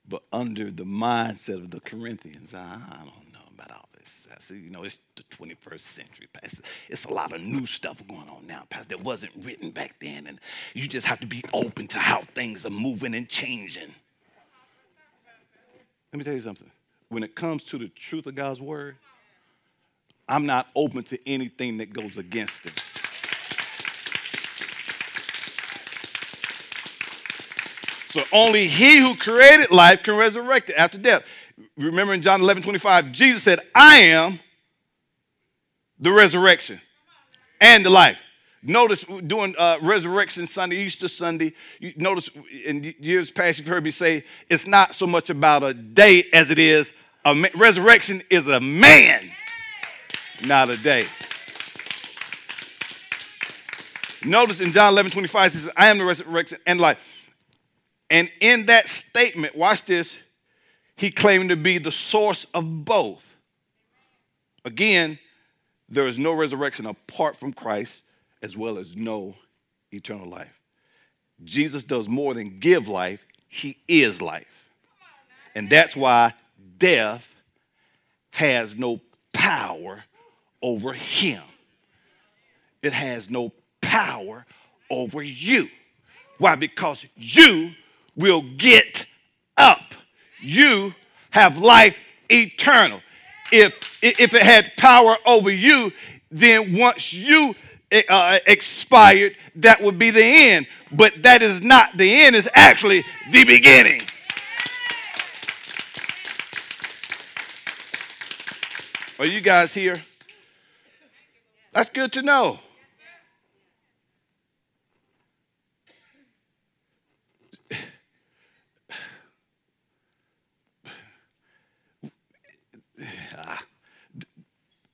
but 0.09 0.23
under 0.33 0.71
the 0.71 0.85
mindset 0.85 1.57
of 1.57 1.71
the 1.71 1.81
Corinthians. 1.81 2.55
I, 2.55 2.79
don't 2.99 3.33
know 3.33 3.41
about 3.57 3.71
all 3.71 3.89
this. 3.99 4.27
I 4.35 4.41
see, 4.41 4.57
you 4.57 4.71
know, 4.71 4.83
it's 4.83 4.99
the 5.17 5.23
21st 5.37 5.81
century, 5.81 6.29
Pastor. 6.33 6.63
It's 6.89 7.05
a 7.07 7.13
lot 7.13 7.33
of 7.33 7.41
new 7.41 7.67
stuff 7.67 8.03
going 8.09 8.29
on 8.29 8.47
now, 8.47 8.65
Pastor, 8.71 8.89
that 8.89 9.03
wasn't 9.03 9.33
written 9.43 9.71
back 9.71 9.95
then. 10.01 10.27
And 10.27 10.41
you 10.75 10.89
just 10.89 11.07
have 11.07 11.21
to 11.21 11.27
be 11.27 11.43
open 11.53 11.89
to 11.89 11.99
how 11.99 12.23
things 12.35 12.67
are 12.67 12.71
moving 12.71 13.15
and 13.15 13.29
changing. 13.29 13.95
Let 16.12 16.18
me 16.18 16.25
tell 16.25 16.35
you 16.35 16.40
something. 16.40 16.70
When 17.09 17.22
it 17.22 17.35
comes 17.35 17.62
to 17.64 17.79
the 17.79 17.88
truth 17.88 18.27
of 18.27 18.35
God's 18.35 18.61
word, 18.61 18.96
I'm 20.29 20.44
not 20.44 20.66
open 20.77 21.05
to 21.05 21.29
anything 21.29 21.79
that 21.79 21.92
goes 21.92 22.18
against 22.18 22.64
it. 22.66 22.83
So 28.11 28.22
only 28.31 28.68
he 28.68 28.98
who 28.98 29.16
created 29.16 29.70
life 29.70 30.03
can 30.03 30.16
resurrect 30.16 30.68
it 30.68 30.77
after 30.77 30.98
death. 30.98 31.22
Remember 31.79 32.12
in 32.12 32.20
John 32.20 32.42
11 32.42 32.62
25, 32.62 33.11
Jesus 33.12 33.42
said, 33.42 33.61
I 33.75 33.98
am 34.01 34.38
the 35.98 36.12
resurrection 36.12 36.79
and 37.59 37.87
the 37.87 37.90
life. 37.90 38.18
Notice 38.64 39.05
doing 39.27 39.57
uh, 39.59 39.79
Resurrection 39.83 40.46
Sunday, 40.46 40.77
Easter 40.77 41.09
Sunday, 41.09 41.53
you 41.81 41.92
notice 41.96 42.31
in 42.64 42.94
years 43.01 43.31
past 43.31 43.59
you've 43.59 43.66
heard 43.66 43.83
me 43.83 43.90
say 43.90 44.25
it's 44.48 44.68
not 44.68 44.94
so 44.94 45.05
much 45.05 45.31
about 45.31 45.64
a 45.64 45.75
day 45.75 46.25
as 46.33 46.51
it 46.51 46.61
is 46.61 46.92
a 47.25 47.35
ma- 47.35 47.48
resurrection 47.57 48.22
is 48.31 48.46
a 48.46 48.61
man, 48.61 49.31
not 50.44 50.68
a 50.68 50.77
day. 50.77 51.07
Notice 54.25 54.61
in 54.61 54.72
John 54.72 54.92
11 54.92 55.11
25, 55.11 55.55
it 55.55 55.59
says, 55.59 55.70
I 55.77 55.88
am 55.88 55.98
the 55.98 56.05
resurrection 56.05 56.59
and 56.64 56.81
life. 56.81 56.98
And 58.11 58.31
in 58.40 58.66
that 58.66 58.88
statement, 58.88 59.57
watch 59.57 59.85
this, 59.85 60.16
he 60.94 61.11
claimed 61.11 61.48
to 61.48 61.57
be 61.57 61.79
the 61.79 61.90
source 61.90 62.46
of 62.55 62.85
both. 62.85 63.25
Again, 64.64 65.18
there 65.88 66.07
is 66.07 66.18
no 66.18 66.33
resurrection 66.33 66.87
apart 66.87 67.37
from 67.37 67.53
Christ 67.53 68.03
as 68.42 68.57
well 68.57 68.78
as 68.78 68.96
no 68.96 69.35
eternal 69.92 70.28
life. 70.28 70.52
Jesus 71.44 71.85
does 71.85 72.09
more 72.09 72.35
than 72.35 72.59
give 72.61 72.88
life, 72.88 73.24
he 73.48 73.76
is 73.88 74.20
life. 74.20 74.46
And 75.55 75.68
that's 75.68 75.94
why 75.94 76.35
death 76.78 77.24
has 78.31 78.74
no 78.74 79.00
power 79.33 80.02
over 80.62 80.92
him. 80.92 81.42
It 82.83 82.92
has 82.92 83.28
no 83.28 83.52
power 83.81 84.46
over 84.90 85.22
you. 85.22 85.68
Why? 86.38 86.55
Because 86.57 87.05
you 87.16 87.72
will 88.16 88.42
get 88.57 89.07
up. 89.57 89.94
You 90.40 90.94
have 91.31 91.59
life 91.59 91.96
eternal. 92.31 93.00
If, 93.52 93.74
if 94.00 94.35
it 94.35 94.42
had 94.42 94.72
power 94.76 95.16
over 95.26 95.50
you, 95.50 95.92
then 96.31 96.76
once 96.76 97.12
you 97.12 97.55
uh, 97.92 98.38
expired, 98.46 99.37
that 99.57 99.83
would 99.83 99.98
be 99.98 100.11
the 100.11 100.24
end. 100.24 100.66
But 100.90 101.22
that 101.22 101.42
is 101.42 101.61
not 101.62 101.96
the 101.96 102.22
end, 102.22 102.37
it's 102.37 102.48
actually 102.55 103.05
the 103.31 103.44
beginning. 103.44 104.02
Are 109.18 109.26
you 109.26 109.40
guys 109.40 109.72
here? 109.72 110.02
That's 111.72 111.90
good 111.90 112.12
to 112.14 112.22
know. 112.22 112.59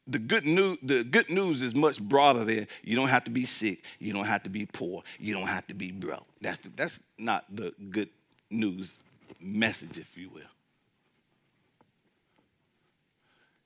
The 0.08 0.18
good 0.18 0.44
news 0.44 0.78
the 0.82 1.04
good 1.04 1.28
news 1.30 1.62
is 1.62 1.74
much 1.74 2.00
broader 2.00 2.44
there 2.44 2.66
you 2.82 2.96
don't 2.96 3.08
have 3.08 3.24
to 3.24 3.30
be 3.30 3.44
sick 3.44 3.82
you 3.98 4.12
don't 4.12 4.24
have 4.24 4.42
to 4.42 4.50
be 4.50 4.66
poor 4.66 5.02
you 5.18 5.34
don't 5.34 5.46
have 5.46 5.66
to 5.66 5.74
be 5.74 5.92
broke 5.92 6.26
that's 6.40 6.58
that's 6.76 6.98
not 7.18 7.44
the 7.54 7.72
good 7.90 8.08
news 8.50 8.96
message 9.40 9.98
if 9.98 10.16
you 10.16 10.28
will 10.30 10.42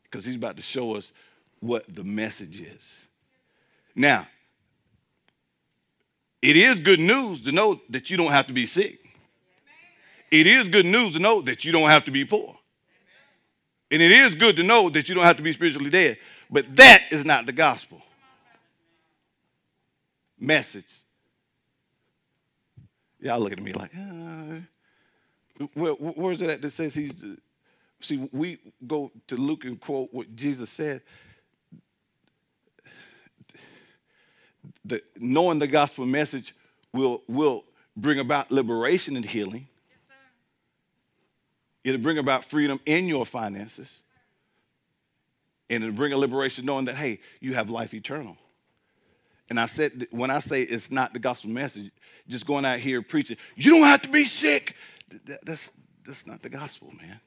because 0.04 0.24
he's 0.24 0.36
about 0.36 0.56
to 0.56 0.62
show 0.62 0.96
us 0.96 1.12
what 1.60 1.84
the 1.94 2.04
message 2.04 2.60
is 2.60 2.88
now 3.94 4.26
It 6.42 6.56
is 6.56 6.80
good 6.80 6.98
news 6.98 7.40
to 7.42 7.52
know 7.52 7.80
that 7.88 8.10
you 8.10 8.16
don't 8.16 8.32
have 8.32 8.48
to 8.48 8.52
be 8.52 8.66
sick. 8.66 8.98
It 10.30 10.48
is 10.48 10.68
good 10.68 10.86
news 10.86 11.12
to 11.12 11.20
know 11.20 11.40
that 11.42 11.64
you 11.64 11.70
don't 11.70 11.88
have 11.88 12.04
to 12.04 12.10
be 12.10 12.24
poor. 12.24 12.56
And 13.92 14.00
it 14.00 14.10
is 14.10 14.34
good 14.34 14.56
to 14.56 14.62
know 14.62 14.88
that 14.88 15.10
you 15.10 15.14
don't 15.14 15.24
have 15.24 15.36
to 15.36 15.42
be 15.42 15.52
spiritually 15.52 15.90
dead. 15.90 16.16
But 16.50 16.74
that 16.76 17.02
is 17.10 17.26
not 17.26 17.44
the 17.44 17.52
gospel 17.52 18.00
message. 20.40 20.86
Y'all 23.20 23.38
looking 23.38 23.58
at 23.58 23.64
me 23.64 23.72
like, 23.72 23.90
uh, 23.94 25.66
where, 25.74 25.92
where's 25.92 26.40
it 26.40 26.48
at 26.48 26.62
that 26.62 26.70
says 26.72 26.94
he's. 26.94 27.12
See, 28.00 28.28
we 28.32 28.58
go 28.84 29.12
to 29.28 29.36
Luke 29.36 29.64
and 29.64 29.80
quote 29.80 30.08
what 30.10 30.34
Jesus 30.34 30.70
said. 30.70 31.02
The, 34.84 35.02
knowing 35.18 35.60
the 35.60 35.68
gospel 35.68 36.04
message 36.06 36.56
will, 36.92 37.22
will 37.28 37.62
bring 37.96 38.18
about 38.18 38.50
liberation 38.50 39.14
and 39.14 39.24
healing. 39.24 39.68
It'll 41.84 42.00
bring 42.00 42.18
about 42.18 42.44
freedom 42.44 42.80
in 42.86 43.08
your 43.08 43.26
finances. 43.26 43.88
And 45.68 45.82
it'll 45.82 45.96
bring 45.96 46.12
a 46.12 46.16
liberation 46.16 46.64
knowing 46.64 46.84
that, 46.84 46.96
hey, 46.96 47.20
you 47.40 47.54
have 47.54 47.70
life 47.70 47.94
eternal. 47.94 48.36
And 49.48 49.58
I 49.58 49.66
said, 49.66 50.06
when 50.10 50.30
I 50.30 50.40
say 50.40 50.62
it's 50.62 50.90
not 50.90 51.12
the 51.12 51.18
gospel 51.18 51.50
message, 51.50 51.90
just 52.28 52.46
going 52.46 52.64
out 52.64 52.78
here 52.78 53.02
preaching, 53.02 53.36
you 53.56 53.70
don't 53.72 53.84
have 53.84 54.02
to 54.02 54.08
be 54.08 54.24
sick. 54.24 54.76
That's, 55.42 55.70
that's 56.06 56.26
not 56.26 56.42
the 56.42 56.48
gospel, 56.48 56.92
man. 57.00 57.20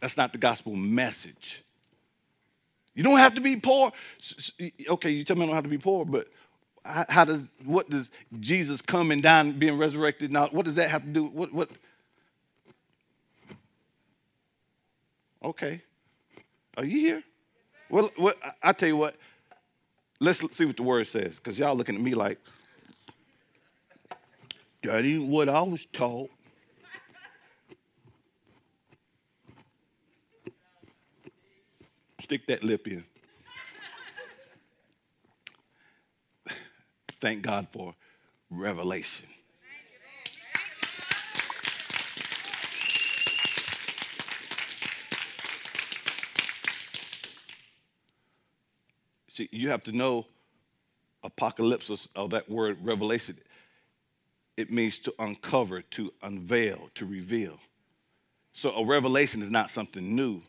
That's 0.00 0.16
not 0.16 0.32
the 0.32 0.38
gospel 0.38 0.76
message. 0.76 1.62
You 2.94 3.02
don't 3.02 3.18
have 3.18 3.34
to 3.34 3.40
be 3.40 3.56
poor. 3.56 3.92
Okay, 4.88 5.10
you 5.10 5.24
tell 5.24 5.36
me 5.36 5.44
I 5.44 5.46
don't 5.46 5.54
have 5.54 5.64
to 5.64 5.70
be 5.70 5.78
poor, 5.78 6.04
but 6.04 6.28
how 6.84 7.24
does 7.24 7.40
what 7.64 7.88
does 7.88 8.10
Jesus 8.38 8.82
coming 8.82 9.20
down, 9.20 9.58
being 9.58 9.78
resurrected 9.78 10.30
now? 10.30 10.48
What 10.48 10.66
does 10.66 10.74
that 10.74 10.90
have 10.90 11.02
to 11.02 11.08
do? 11.08 11.24
What 11.24 11.52
what 11.52 11.70
Okay. 15.44 15.82
Are 16.76 16.84
you 16.84 17.00
here? 17.00 17.22
Well, 17.90 18.10
well, 18.18 18.34
I 18.62 18.72
tell 18.72 18.88
you 18.88 18.96
what. 18.96 19.16
Let's 20.20 20.40
see 20.56 20.64
what 20.64 20.76
the 20.76 20.82
word 20.82 21.06
says, 21.06 21.36
because 21.36 21.58
y'all 21.58 21.76
looking 21.76 21.96
at 21.96 22.00
me 22.00 22.14
like 22.14 22.38
that 24.82 25.04
ain't 25.04 25.26
what 25.26 25.48
I 25.48 25.60
was 25.60 25.86
taught. 25.92 26.30
Stick 32.22 32.46
that 32.46 32.64
lip 32.64 32.86
in. 32.86 33.04
Thank 37.20 37.42
God 37.42 37.66
for 37.70 37.94
revelation. 38.50 39.26
See, 49.34 49.48
you 49.50 49.70
have 49.70 49.82
to 49.84 49.92
know 49.92 50.26
apocalypse 51.24 52.08
of 52.14 52.30
that 52.30 52.48
word 52.48 52.78
revelation. 52.84 53.36
It 54.56 54.70
means 54.70 55.00
to 55.00 55.14
uncover, 55.18 55.82
to 55.82 56.12
unveil, 56.22 56.88
to 56.94 57.04
reveal. 57.04 57.58
So 58.52 58.70
a 58.70 58.84
revelation 58.84 59.42
is 59.42 59.50
not 59.50 59.72
something 59.72 60.14
new. 60.14 60.40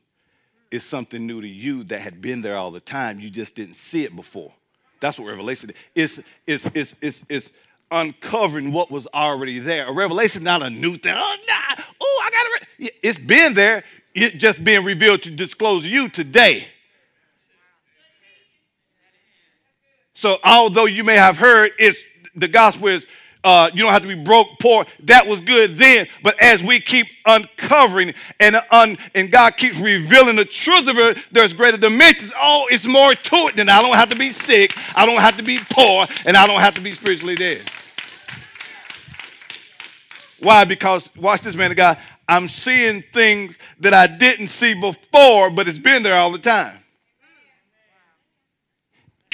It's 0.70 0.86
something 0.86 1.26
new 1.26 1.42
to 1.42 1.48
you 1.48 1.84
that 1.86 2.02
had 2.02 2.22
been 2.22 2.44
there 2.44 2.58
all 2.58 2.70
the 2.70 2.80
time. 2.80 3.20
You 3.20 3.32
just 3.32 3.56
didn't 3.56 3.76
see 3.76 4.04
it 4.04 4.16
before. 4.16 4.54
That's 5.00 5.18
what 5.18 5.30
revelation 5.30 5.72
is. 5.96 6.20
It's, 6.20 6.28
it's, 6.46 6.76
it's, 6.76 6.96
it's, 7.02 7.22
it's 7.28 7.50
uncovering 7.90 8.72
what 8.72 8.92
was 8.92 9.08
already 9.16 9.58
there. 9.58 9.88
A 9.88 9.92
revelation 9.92 10.44
is 10.44 10.46
not 10.46 10.62
a 10.62 10.70
new 10.70 10.96
thing. 10.96 11.16
Oh, 11.18 11.36
nah. 11.48 11.84
Oh, 12.00 12.22
I 12.24 12.30
got 12.30 12.62
it. 12.62 12.94
It's 13.02 13.18
been 13.18 13.56
there. 13.56 13.84
It's 14.14 14.36
just 14.36 14.64
being 14.64 14.84
revealed 14.84 15.24
to 15.24 15.32
disclose 15.32 15.88
you 15.88 16.08
today. 16.08 16.68
So 20.16 20.40
although 20.44 20.86
you 20.86 21.04
may 21.04 21.16
have 21.16 21.38
heard 21.38 21.72
it's 21.78 22.04
the 22.36 22.48
gospel 22.48 22.88
is 22.88 23.06
uh, 23.44 23.70
you 23.76 23.84
don't 23.84 23.92
have 23.92 24.02
to 24.02 24.08
be 24.08 24.16
broke, 24.16 24.48
poor. 24.60 24.88
That 25.04 25.28
was 25.28 25.40
good 25.40 25.78
then. 25.78 26.08
But 26.24 26.42
as 26.42 26.64
we 26.64 26.80
keep 26.80 27.06
uncovering 27.28 28.16
and 28.40 28.60
un, 28.72 28.98
and 29.14 29.32
God 29.32 29.56
keeps 29.56 29.78
revealing 29.78 30.36
the 30.36 30.46
truth 30.46 30.88
of 30.88 30.98
it, 30.98 31.20
there's 31.32 31.54
greater 31.54 31.78
dimensions. 31.78 32.34
Oh, 32.42 32.66
it's 32.72 32.88
more 32.88 33.14
to 33.14 33.36
it 33.48 33.56
than 33.56 33.70
I 33.70 33.84
don't 33.84 33.94
have 33.94 34.10
to 34.10 34.16
be 34.16 34.32
sick, 34.32 34.76
I 34.96 35.06
don't 35.06 35.20
have 35.20 35.38
to 35.38 35.44
be 35.44 35.60
poor, 35.60 36.08
and 36.26 36.36
I 36.36 36.48
don't 36.48 36.60
have 36.60 36.74
to 36.74 36.82
be 36.82 36.92
spiritually 36.92 37.36
dead. 37.36 37.70
Why? 40.40 40.66
Because 40.66 41.12
watch 41.16 41.42
this, 41.42 41.54
man 41.54 41.70
of 41.70 41.78
God. 41.78 42.00
I'm 42.28 42.50
seeing 42.50 43.04
things 43.14 43.60
that 43.80 43.94
I 43.94 44.08
didn't 44.08 44.48
see 44.48 44.74
before, 44.74 45.52
but 45.52 45.68
it's 45.68 45.78
been 45.78 46.02
there 46.02 46.16
all 46.16 46.32
the 46.32 46.40
time. 46.40 46.80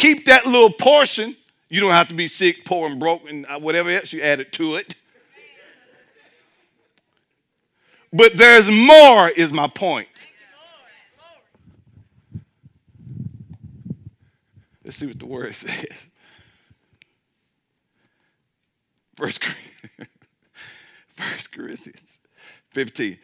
Keep 0.02 0.26
that 0.26 0.48
little 0.48 0.72
portion. 0.72 1.38
You 1.70 1.80
don't 1.80 1.92
have 1.92 2.08
to 2.08 2.16
be 2.16 2.28
sick, 2.28 2.66
poor, 2.66 2.90
and 2.90 3.00
broke, 3.00 3.22
and 3.30 3.46
uh, 3.46 3.60
whatever 3.60 3.92
else 3.92 4.12
you 4.12 4.20
added 4.20 4.52
to 4.54 4.74
it. 4.74 4.96
But 8.12 8.36
there's 8.36 8.68
more, 8.68 9.30
is 9.30 9.54
my 9.54 9.68
point. 9.68 10.08
Let's 14.84 14.98
see 14.98 15.06
what 15.06 15.20
the 15.20 15.28
word 15.28 15.56
says. 15.56 15.86
First 19.18 19.40
Corinthians, 19.40 20.10
First 21.14 21.52
Corinthians 21.52 22.18
15. 22.72 23.20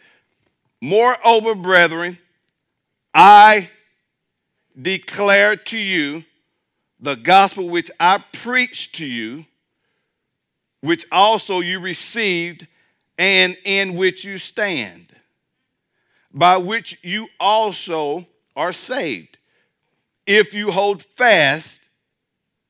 Moreover, 0.81 1.55
brethren, 1.55 2.19
I 3.15 3.71
declare 4.79 5.55
to 5.55 5.79
you 5.79 6.23
the 6.99 7.15
gospel 7.15 7.69
which 7.69 7.91
I 7.99 8.23
preached 8.33 8.95
to 8.95 9.05
you, 9.05 9.45
which 10.81 11.05
also 11.11 11.59
you 11.59 11.79
received, 11.79 12.67
and 13.17 13.57
in 13.65 13.95
which 13.95 14.23
you 14.23 14.37
stand, 14.37 15.13
by 16.33 16.57
which 16.57 16.97
you 17.01 17.27
also 17.39 18.27
are 18.55 18.73
saved. 18.73 19.37
If 20.25 20.53
you 20.53 20.71
hold 20.71 21.03
fast, 21.15 21.79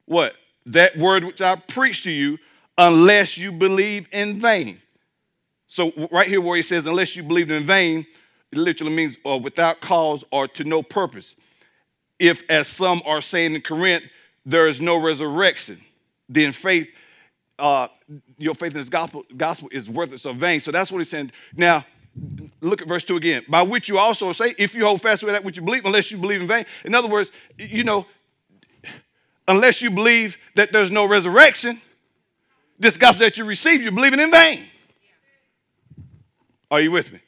what? 0.05 0.33
That 0.67 0.97
word 0.97 1.23
which 1.23 1.41
I 1.41 1.55
preached 1.55 2.03
to 2.03 2.11
you, 2.11 2.37
unless 2.77 3.37
you 3.37 3.51
believe 3.51 4.07
in 4.11 4.39
vain. 4.39 4.81
So, 5.67 5.91
right 6.11 6.27
here, 6.27 6.39
where 6.39 6.55
he 6.55 6.61
says, 6.61 6.85
unless 6.85 7.15
you 7.15 7.23
believed 7.23 7.51
in 7.51 7.65
vain, 7.65 8.05
it 8.51 8.57
literally 8.57 8.93
means 8.93 9.17
uh, 9.25 9.37
without 9.37 9.81
cause 9.81 10.23
or 10.31 10.47
to 10.49 10.63
no 10.63 10.81
purpose. 10.81 11.35
If, 12.19 12.41
as 12.49 12.67
some 12.67 13.01
are 13.05 13.21
saying 13.21 13.55
in 13.55 13.61
Corinth, 13.61 14.03
there 14.47 14.67
is 14.67 14.79
no 14.79 14.95
resurrection, 14.95 15.79
then 16.29 16.53
faith, 16.53 16.87
uh, 17.59 17.89
your 18.37 18.55
faith 18.55 18.71
in 18.71 18.79
this 18.79 18.87
gospel, 18.87 19.25
gospel 19.35 19.67
is 19.73 19.89
worthless 19.89 20.25
or 20.25 20.33
vain. 20.33 20.61
So 20.61 20.71
that's 20.71 20.89
what 20.89 20.99
he's 20.99 21.09
saying. 21.09 21.33
Now, 21.53 21.85
look 22.61 22.81
at 22.81 22.87
verse 22.87 23.03
2 23.03 23.17
again. 23.17 23.43
By 23.49 23.61
which 23.61 23.89
you 23.89 23.97
also 23.97 24.31
say, 24.31 24.55
if 24.57 24.73
you 24.73 24.85
hold 24.85 25.01
fast 25.01 25.19
to 25.19 25.25
that 25.27 25.43
which 25.43 25.57
you 25.57 25.63
believe, 25.63 25.85
unless 25.85 26.11
you 26.11 26.17
believe 26.17 26.39
in 26.39 26.47
vain. 26.47 26.65
In 26.85 26.95
other 26.95 27.09
words, 27.09 27.29
you 27.57 27.83
know, 27.83 28.05
unless 29.49 29.81
you 29.81 29.91
believe 29.91 30.37
that 30.55 30.71
there's 30.71 30.91
no 30.91 31.05
resurrection, 31.05 31.81
this 32.79 32.95
gospel 32.95 33.25
that 33.25 33.37
you 33.37 33.43
receive, 33.43 33.81
you're 33.81 33.91
believing 33.91 34.21
in 34.21 34.31
vain. 34.31 34.65
Are 36.71 36.79
you 36.79 36.91
with 36.91 37.11
me? 37.11 37.19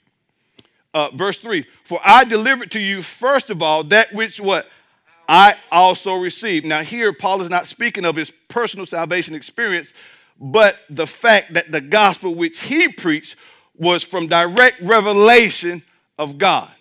Uh, 0.94 1.10
verse 1.14 1.38
3 1.40 1.68
For 1.84 2.00
I 2.02 2.24
delivered 2.24 2.72
to 2.72 2.80
you, 2.80 3.02
first 3.02 3.50
of 3.50 3.62
all, 3.62 3.84
that 3.86 4.14
which 4.14 4.40
what? 4.40 4.68
I 5.30 5.58
also 5.72 6.16
received. 6.16 6.66
Now, 6.66 6.84
here, 6.84 7.14
Paul 7.14 7.44
is 7.44 7.52
not 7.52 7.68
speaking 7.68 8.04
of 8.04 8.16
his 8.16 8.32
personal 8.48 8.88
salvation 8.88 9.36
experience, 9.36 9.94
but 10.40 10.78
the 10.90 11.06
fact 11.06 11.54
that 11.54 11.72
the 11.72 11.82
gospel 11.82 12.34
which 12.34 12.62
he 12.62 12.88
preached 12.88 13.36
was 13.78 14.04
from 14.04 14.26
direct 14.26 14.82
revelation 14.82 15.84
of 16.18 16.40
God. 16.40 16.72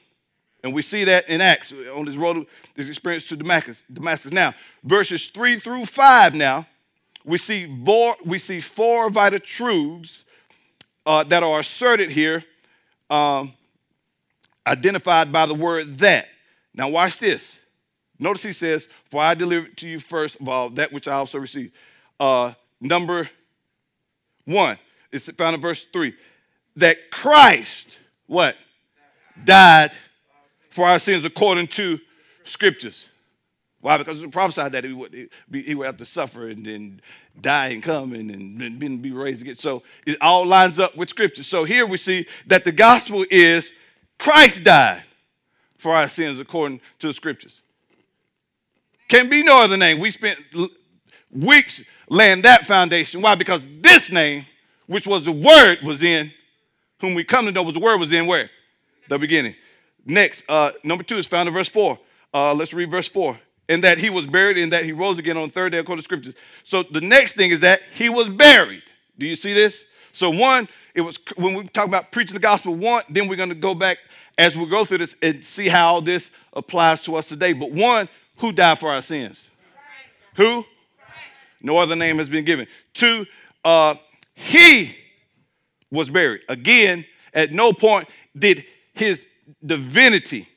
And 0.65 0.73
we 0.73 0.81
see 0.81 1.05
that 1.05 1.29
in 1.29 1.43
Acts 1.43 1.75
on 1.95 2.07
his 2.07 2.17
road, 2.17 2.47
his 2.75 2.89
experience 2.89 3.27
to 3.27 3.37
Damascus. 3.37 3.83
Damascus. 3.93 4.33
Now, 4.33 4.55
verses 4.83 5.27
three 5.29 5.61
through 5.61 5.85
five. 5.85 6.35
Now, 6.35 6.67
we 7.27 7.37
see 7.37 7.71
four, 7.85 8.17
we 8.25 8.39
see 8.39 8.63
four 8.63 9.11
vital 9.11 9.41
truths 9.41 10.25
uh, 11.05 11.23
that 11.25 11.43
are 11.43 11.61
asserted 11.61 12.11
here, 12.11 12.43
um, 13.11 13.53
identified 14.67 15.31
by 15.31 15.45
the 15.45 15.55
word 15.55 15.99
that. 15.99 16.29
Now, 16.73 16.89
watch 16.89 17.19
this. 17.19 17.59
Notice 18.19 18.43
he 18.43 18.53
says, 18.53 18.89
For 19.11 19.23
I 19.23 19.35
delivered 19.35 19.77
to 19.79 19.89
you 19.89 20.01
first 20.01 20.41
of 20.41 20.49
all 20.49 20.71
that 20.71 20.93
which 20.93 21.07
I 21.07 21.15
also 21.15 21.39
received. 21.39 21.73
Uh, 22.19 22.53
number 22.81 23.31
one, 24.45 24.79
it's 25.13 25.29
found 25.31 25.55
in 25.55 25.61
verse 25.61 25.87
three. 25.93 26.15
That 26.77 27.11
Christ, 27.11 27.89
what? 28.27 28.57
Died 29.45 29.93
for 30.71 30.87
our 30.87 30.99
sins 30.99 31.25
according 31.25 31.69
to 31.69 31.99
scriptures. 32.45 33.09
Why? 33.81 33.97
Because 33.97 34.23
it 34.23 34.31
prophesied 34.33 34.73
that 34.73 34.85
he 34.85 34.93
would, 34.93 35.29
be, 35.51 35.63
he 35.63 35.75
would 35.75 35.87
have 35.87 35.99
to 35.99 36.05
suffer 36.05 36.49
and 36.49 36.67
then 36.67 37.01
die 37.41 37.69
and 37.69 37.83
come 37.83 38.13
and 38.13 38.61
then 38.61 38.99
be 38.99 39.13
raised 39.13 39.41
again. 39.41 39.57
So 39.57 39.85
it 40.05 40.19
all 40.21 40.45
lines 40.45 40.81
up 40.81 40.97
with 40.97 41.09
Scripture. 41.09 41.45
So 41.45 41.65
here 41.65 41.87
we 41.87 41.97
see 41.97 42.27
that 42.47 42.65
the 42.65 42.73
gospel 42.73 43.25
is 43.31 43.71
Christ 44.19 44.65
died 44.65 45.05
for 45.79 45.95
our 45.95 46.09
sins 46.09 46.41
according 46.41 46.81
to 46.99 47.07
the 47.07 47.13
Scriptures. 47.13 47.63
Can 49.09 49.29
be 49.29 49.43
no 49.43 49.59
other 49.59 49.77
name. 49.77 49.99
We 49.99 50.11
spent 50.11 50.39
weeks 51.31 51.81
laying 52.09 52.43
that 52.43 52.67
foundation. 52.67 53.23
Why? 53.23 53.35
Because 53.35 53.67
this 53.81 54.11
name, 54.11 54.47
which 54.87 55.07
was 55.07 55.25
the 55.25 55.33
Word, 55.33 55.79
was 55.83 56.03
in, 56.03 56.31
whom 57.01 57.15
we 57.15 57.25
come 57.25 57.47
to 57.47 57.53
know 57.53 57.63
was 57.63 57.75
the 57.75 57.81
Word 57.81 57.99
was 57.99 58.13
in 58.13 58.27
where? 58.27 58.51
The 59.09 59.19
beginning. 59.19 59.55
Next, 60.05 60.43
uh, 60.49 60.73
number 60.85 61.05
two 61.05 61.19
is 61.19 61.27
found 61.27 61.49
in 61.49 61.55
verse 61.55 61.69
four. 61.69 61.99
Uh, 62.33 62.55
let's 62.55 62.73
read 62.73 62.91
verse 62.91 63.09
four. 63.09 63.39
And 63.71 63.85
that 63.85 63.99
he 63.99 64.09
was 64.09 64.27
buried, 64.27 64.57
and 64.57 64.73
that 64.73 64.85
he 64.85 64.93
rose 64.93 65.19
again 65.19 65.37
on 65.37 65.49
the 65.49 65.53
third 65.53 65.73
day 65.73 65.79
according 65.79 66.01
to 66.01 66.05
scriptures. 66.05 66.35
So 66.65 66.83
the 66.83 67.01
next 67.01 67.35
thing 67.35 67.51
is 67.51 67.61
that 67.61 67.81
he 67.95 68.09
was 68.09 68.29
buried. 68.29 68.83
Do 69.19 69.27
you 69.27 69.37
see 69.37 69.53
this? 69.53 69.85
So 70.13 70.31
one, 70.31 70.69
it 70.95 71.03
was 71.03 71.19
when 71.37 71.55
we 71.55 71.69
talk 71.69 71.87
about 71.87 72.11
preaching 72.11 72.35
the 72.35 72.41
gospel. 72.41 72.75
One, 72.75 73.05
then 73.11 73.29
we're 73.29 73.37
going 73.37 73.51
to 73.51 73.55
go 73.55 73.75
back 73.75 73.99
as 74.39 74.57
we 74.57 74.67
go 74.67 74.85
through 74.85 74.99
this 74.99 75.15
and 75.23 75.45
see 75.45 75.69
how 75.69 76.01
this 76.01 76.31
applies 76.55 77.03
to 77.03 77.17
us 77.17 77.29
today. 77.29 77.53
But 77.53 77.71
one, 77.71 78.09
who 78.39 78.53
died 78.53 78.79
for 78.81 78.91
our 78.93 79.03
sins? 79.03 79.39
Who? 80.37 80.65
No 81.61 81.79
other 81.79 81.97
name 81.97 82.19
has 82.19 82.29
been 82.29 82.45
given. 82.45 82.67
Two, 82.95 83.27
uh, 83.65 83.97
he 84.35 84.97
was 85.91 86.09
buried. 86.09 86.43
Again, 86.49 87.05
at 87.35 87.53
no 87.53 87.73
point 87.73 88.09
did 88.37 88.65
his 88.95 89.27
divinity 89.65 90.49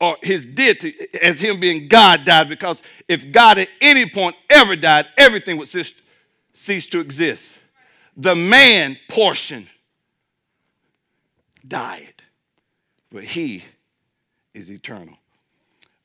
or 0.00 0.16
his 0.22 0.46
deity 0.46 0.94
as 1.20 1.40
him 1.40 1.60
being 1.60 1.88
God 1.88 2.24
died 2.24 2.48
because 2.48 2.80
if 3.08 3.32
God 3.32 3.58
at 3.58 3.68
any 3.80 4.08
point 4.08 4.36
ever 4.48 4.76
died, 4.76 5.06
everything 5.18 5.56
would 5.58 5.68
cease, 5.68 5.92
cease 6.54 6.86
to 6.88 7.00
exist. 7.00 7.44
The 8.16 8.34
man 8.34 8.96
portion 9.08 9.68
died, 11.66 12.22
but 13.10 13.24
he 13.24 13.64
is 14.54 14.70
eternal. 14.70 15.16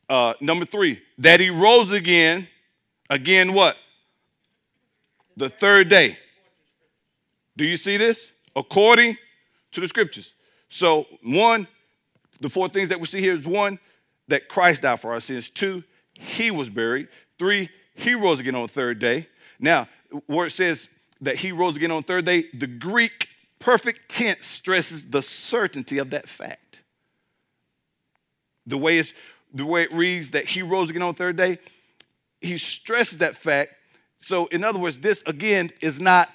Uh, 0.09 0.33
number 0.39 0.65
three, 0.65 1.01
that 1.17 1.39
he 1.39 1.49
rose 1.49 1.91
again. 1.91 2.47
Again, 3.09 3.53
what? 3.53 3.75
The 5.37 5.49
third 5.49 5.89
day. 5.89 6.17
Do 7.57 7.65
you 7.65 7.77
see 7.77 7.97
this? 7.97 8.27
According 8.55 9.17
to 9.71 9.81
the 9.81 9.87
scriptures. 9.87 10.33
So, 10.69 11.05
one, 11.23 11.67
the 12.41 12.49
four 12.49 12.69
things 12.69 12.89
that 12.89 12.99
we 12.99 13.05
see 13.05 13.19
here 13.19 13.35
is 13.35 13.45
one, 13.45 13.79
that 14.27 14.47
Christ 14.47 14.81
died 14.81 14.99
for 14.99 15.13
our 15.13 15.19
sins. 15.19 15.49
Two, 15.49 15.83
he 16.13 16.51
was 16.51 16.69
buried. 16.69 17.07
Three, 17.37 17.69
he 17.95 18.15
rose 18.15 18.39
again 18.39 18.55
on 18.55 18.63
the 18.63 18.67
third 18.67 18.99
day. 18.99 19.27
Now, 19.59 19.87
where 20.27 20.45
it 20.45 20.51
says 20.51 20.87
that 21.21 21.37
he 21.37 21.51
rose 21.51 21.75
again 21.75 21.91
on 21.91 22.01
the 22.01 22.07
third 22.07 22.25
day, 22.25 22.45
the 22.53 22.67
Greek 22.67 23.29
perfect 23.59 24.09
tense 24.09 24.45
stresses 24.45 25.05
the 25.05 25.21
certainty 25.21 25.97
of 25.97 26.09
that 26.11 26.27
fact. 26.27 26.79
The 28.67 28.77
way, 28.77 28.99
it's, 28.99 29.13
the 29.55 29.65
way 29.65 29.83
it 29.83 29.93
reads 29.93 30.31
that 30.31 30.45
he 30.45 30.61
rose 30.61 30.89
again 30.89 31.01
on 31.01 31.13
the 31.13 31.17
third 31.17 31.37
day, 31.37 31.57
he 32.41 32.57
stresses 32.57 33.17
that 33.19 33.35
fact. 33.35 33.73
So, 34.19 34.47
in 34.47 34.63
other 34.63 34.79
words, 34.79 34.97
this 34.99 35.23
again 35.25 35.71
is 35.81 35.99
not 35.99 36.29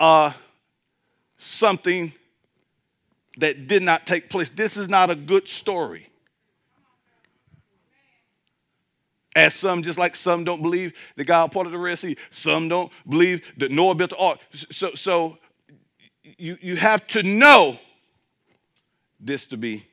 uh, 0.00 0.32
something 1.38 2.12
that 3.38 3.68
did 3.68 3.82
not 3.82 4.06
take 4.06 4.30
place. 4.30 4.50
This 4.50 4.76
is 4.76 4.88
not 4.88 5.10
a 5.10 5.14
good 5.14 5.46
story. 5.46 6.08
As 9.34 9.54
some, 9.54 9.82
just 9.82 9.98
like 9.98 10.16
some 10.16 10.44
don't 10.44 10.62
believe 10.62 10.94
that 11.16 11.24
God 11.24 11.52
parted 11.52 11.74
the 11.74 11.78
Red 11.78 11.98
Sea, 11.98 12.16
some 12.30 12.68
don't 12.68 12.90
believe 13.06 13.42
that 13.58 13.70
Noah 13.70 13.94
built 13.94 14.10
the 14.10 14.16
ark. 14.16 14.38
So, 14.70 14.94
so 14.94 15.36
you, 16.22 16.56
you 16.62 16.76
have 16.76 17.06
to 17.08 17.22
know 17.22 17.78
this 19.20 19.46
to 19.48 19.58
be 19.58 19.86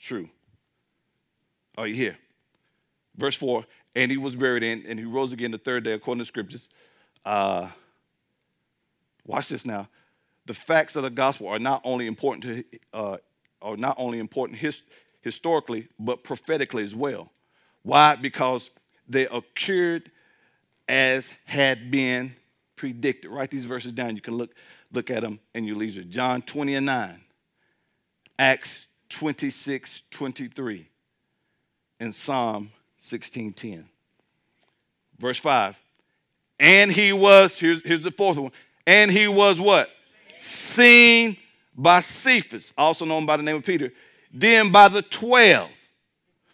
true. 0.00 0.28
Are 1.76 1.86
you 1.86 1.94
here? 1.94 2.16
Verse 3.16 3.34
4 3.34 3.64
And 3.94 4.10
he 4.10 4.16
was 4.16 4.36
buried 4.36 4.62
in, 4.62 4.84
and 4.86 4.98
he 4.98 5.04
rose 5.04 5.32
again 5.32 5.50
the 5.50 5.58
third 5.58 5.84
day, 5.84 5.92
according 5.92 6.20
to 6.20 6.26
scriptures. 6.26 6.68
Uh, 7.24 7.68
watch 9.26 9.48
this 9.48 9.64
now. 9.64 9.88
The 10.46 10.54
facts 10.54 10.94
of 10.96 11.02
the 11.02 11.10
gospel 11.10 11.48
are 11.48 11.58
not 11.58 11.80
only 11.84 12.06
important 12.06 12.42
to 12.44 12.78
uh, 12.92 13.16
are 13.62 13.76
not 13.76 13.96
only 13.98 14.18
important 14.18 14.58
his, 14.58 14.82
historically 15.22 15.88
but 15.98 16.22
prophetically 16.22 16.84
as 16.84 16.94
well. 16.94 17.30
Why? 17.82 18.14
Because 18.14 18.70
they 19.08 19.26
occurred 19.26 20.10
as 20.86 21.30
had 21.46 21.90
been 21.90 22.34
predicted. 22.76 23.30
Write 23.30 23.50
these 23.50 23.64
verses 23.64 23.92
down. 23.92 24.16
You 24.16 24.22
can 24.22 24.36
look 24.36 24.50
look 24.92 25.10
at 25.10 25.22
them 25.22 25.40
in 25.54 25.64
your 25.64 25.76
leisure. 25.76 26.04
John 26.04 26.42
20 26.42 26.74
and 26.74 26.86
9 26.86 27.20
acts 28.38 28.88
26 29.10 30.02
23 30.10 30.88
and 32.00 32.14
psalm 32.14 32.70
16 33.00 33.52
10 33.52 33.88
verse 35.18 35.38
5 35.38 35.76
and 36.60 36.90
he 36.90 37.12
was 37.12 37.56
here's, 37.56 37.82
here's 37.84 38.02
the 38.02 38.10
fourth 38.10 38.38
one 38.38 38.52
and 38.86 39.10
he 39.10 39.28
was 39.28 39.58
what 39.58 39.88
seen 40.38 41.36
by 41.76 42.00
Cephas, 42.00 42.72
also 42.76 43.04
known 43.04 43.26
by 43.26 43.36
the 43.36 43.42
name 43.42 43.56
of 43.56 43.64
Peter, 43.64 43.92
then 44.32 44.70
by 44.70 44.88
the 44.88 45.02
12. 45.02 45.70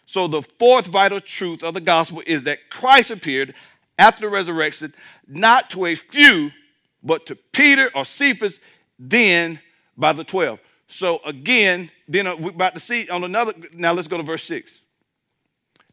So, 0.05 0.27
the 0.27 0.41
fourth 0.59 0.87
vital 0.87 1.21
truth 1.21 1.63
of 1.63 1.73
the 1.73 1.81
gospel 1.81 2.21
is 2.25 2.43
that 2.43 2.69
Christ 2.69 3.11
appeared 3.11 3.53
after 3.97 4.21
the 4.21 4.29
resurrection, 4.29 4.93
not 5.27 5.69
to 5.71 5.85
a 5.85 5.95
few, 5.95 6.51
but 7.03 7.25
to 7.27 7.35
Peter 7.35 7.89
or 7.95 8.03
Cephas, 8.03 8.59
then 8.99 9.59
by 9.97 10.11
the 10.11 10.23
12. 10.23 10.59
So, 10.87 11.21
again, 11.23 11.89
then 12.07 12.27
uh, 12.27 12.35
we're 12.35 12.49
about 12.49 12.73
to 12.73 12.81
see 12.81 13.07
on 13.07 13.23
another. 13.23 13.53
Now, 13.73 13.93
let's 13.93 14.07
go 14.07 14.17
to 14.17 14.23
verse 14.23 14.43
6. 14.43 14.81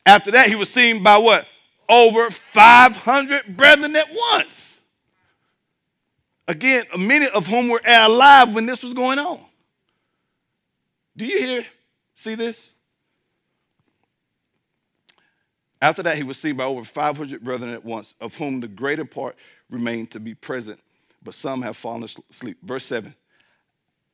After 0.09 0.31
that, 0.31 0.49
he 0.49 0.55
was 0.55 0.71
seen 0.71 1.03
by 1.03 1.19
what? 1.19 1.47
Over 1.87 2.31
500 2.31 3.55
brethren 3.59 3.95
at 3.95 4.07
once. 4.11 4.75
Again, 6.49 6.87
many 6.97 7.29
of 7.29 7.47
whom 7.47 7.69
were 7.69 7.83
alive 7.85 8.55
when 8.55 8.65
this 8.65 8.83
was 8.83 8.95
going 8.95 9.19
on. 9.19 9.39
Do 11.15 11.27
you 11.27 11.39
hear, 11.39 11.67
see 12.15 12.35
this? 12.37 12.71
After 15.83 16.03
that, 16.05 16.17
he 16.17 16.23
was 16.23 16.39
seen 16.39 16.57
by 16.57 16.65
over 16.65 16.85
500 16.85 17.45
brethren 17.45 17.75
at 17.75 17.85
once, 17.85 18.15
of 18.19 18.35
whom 18.35 18.61
the 18.61 18.69
greater 18.69 19.05
part 19.05 19.37
remained 19.69 20.11
to 20.13 20.21
be 20.21 20.35
present, 20.35 20.81
but 21.23 21.35
some 21.35 21.61
have 21.61 21.77
fallen 21.77 22.09
asleep. 22.31 22.57
Verse 22.63 22.87
7. 22.87 23.15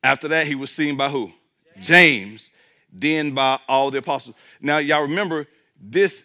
After 0.03 0.27
that, 0.27 0.45
he 0.45 0.55
was 0.55 0.71
seen 0.71 0.97
by 0.97 1.07
who? 1.07 1.31
James. 1.75 1.87
James, 1.87 2.49
then 2.91 3.31
by 3.33 3.61
all 3.69 3.91
the 3.91 3.99
apostles. 3.99 4.35
Now, 4.59 4.79
y'all 4.79 5.03
remember, 5.03 5.47
this 5.91 6.23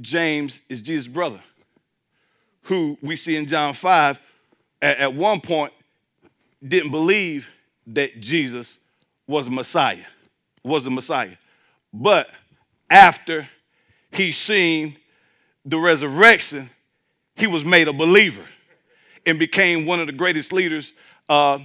James 0.00 0.60
is 0.68 0.80
Jesus' 0.80 1.08
brother, 1.08 1.40
who 2.62 2.96
we 3.02 3.16
see 3.16 3.36
in 3.36 3.46
John 3.46 3.74
5 3.74 4.18
at, 4.80 4.98
at 4.98 5.14
one 5.14 5.40
point 5.40 5.72
didn't 6.66 6.90
believe 6.90 7.48
that 7.88 8.20
Jesus 8.20 8.78
was 9.26 9.46
a 9.46 9.50
Messiah, 9.50 10.04
was 10.64 10.86
a 10.86 10.90
Messiah. 10.90 11.36
But 11.92 12.28
after 12.88 13.48
he 14.12 14.32
seen 14.32 14.96
the 15.64 15.78
resurrection, 15.78 16.70
he 17.34 17.46
was 17.46 17.64
made 17.64 17.88
a 17.88 17.92
believer 17.92 18.44
and 19.26 19.38
became 19.38 19.86
one 19.86 20.00
of 20.00 20.06
the 20.06 20.12
greatest 20.12 20.52
leaders 20.52 20.92
uh, 21.28 21.58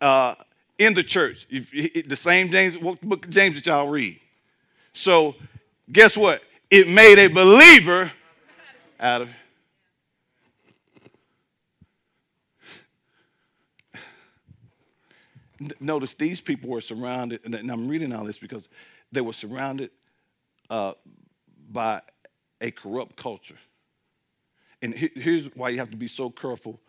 uh, 0.00 0.34
in 0.78 0.94
the 0.94 1.02
church. 1.02 1.46
The 1.50 2.16
same 2.16 2.50
James, 2.50 2.76
book 2.76 3.28
James 3.28 3.56
that 3.56 3.66
y'all 3.66 3.88
read. 3.88 4.18
So, 4.92 5.34
guess 5.92 6.16
what? 6.16 6.42
It 6.70 6.88
made 6.88 7.18
a 7.18 7.28
believer 7.28 8.12
out 8.98 9.22
of 9.22 9.28
notice 15.78 16.14
these 16.14 16.40
people 16.40 16.70
were 16.70 16.80
surrounded, 16.80 17.40
and 17.44 17.70
I'm 17.70 17.88
reading 17.88 18.12
all 18.12 18.24
this 18.24 18.38
because 18.38 18.68
they 19.12 19.20
were 19.20 19.32
surrounded 19.32 19.90
uh, 20.70 20.92
by 21.70 22.00
a 22.60 22.70
corrupt 22.70 23.16
culture. 23.16 23.58
And 24.82 24.94
here's 24.94 25.44
why 25.54 25.70
you 25.70 25.78
have 25.78 25.90
to 25.90 25.96
be 25.96 26.08
so 26.08 26.30
careful 26.30 26.80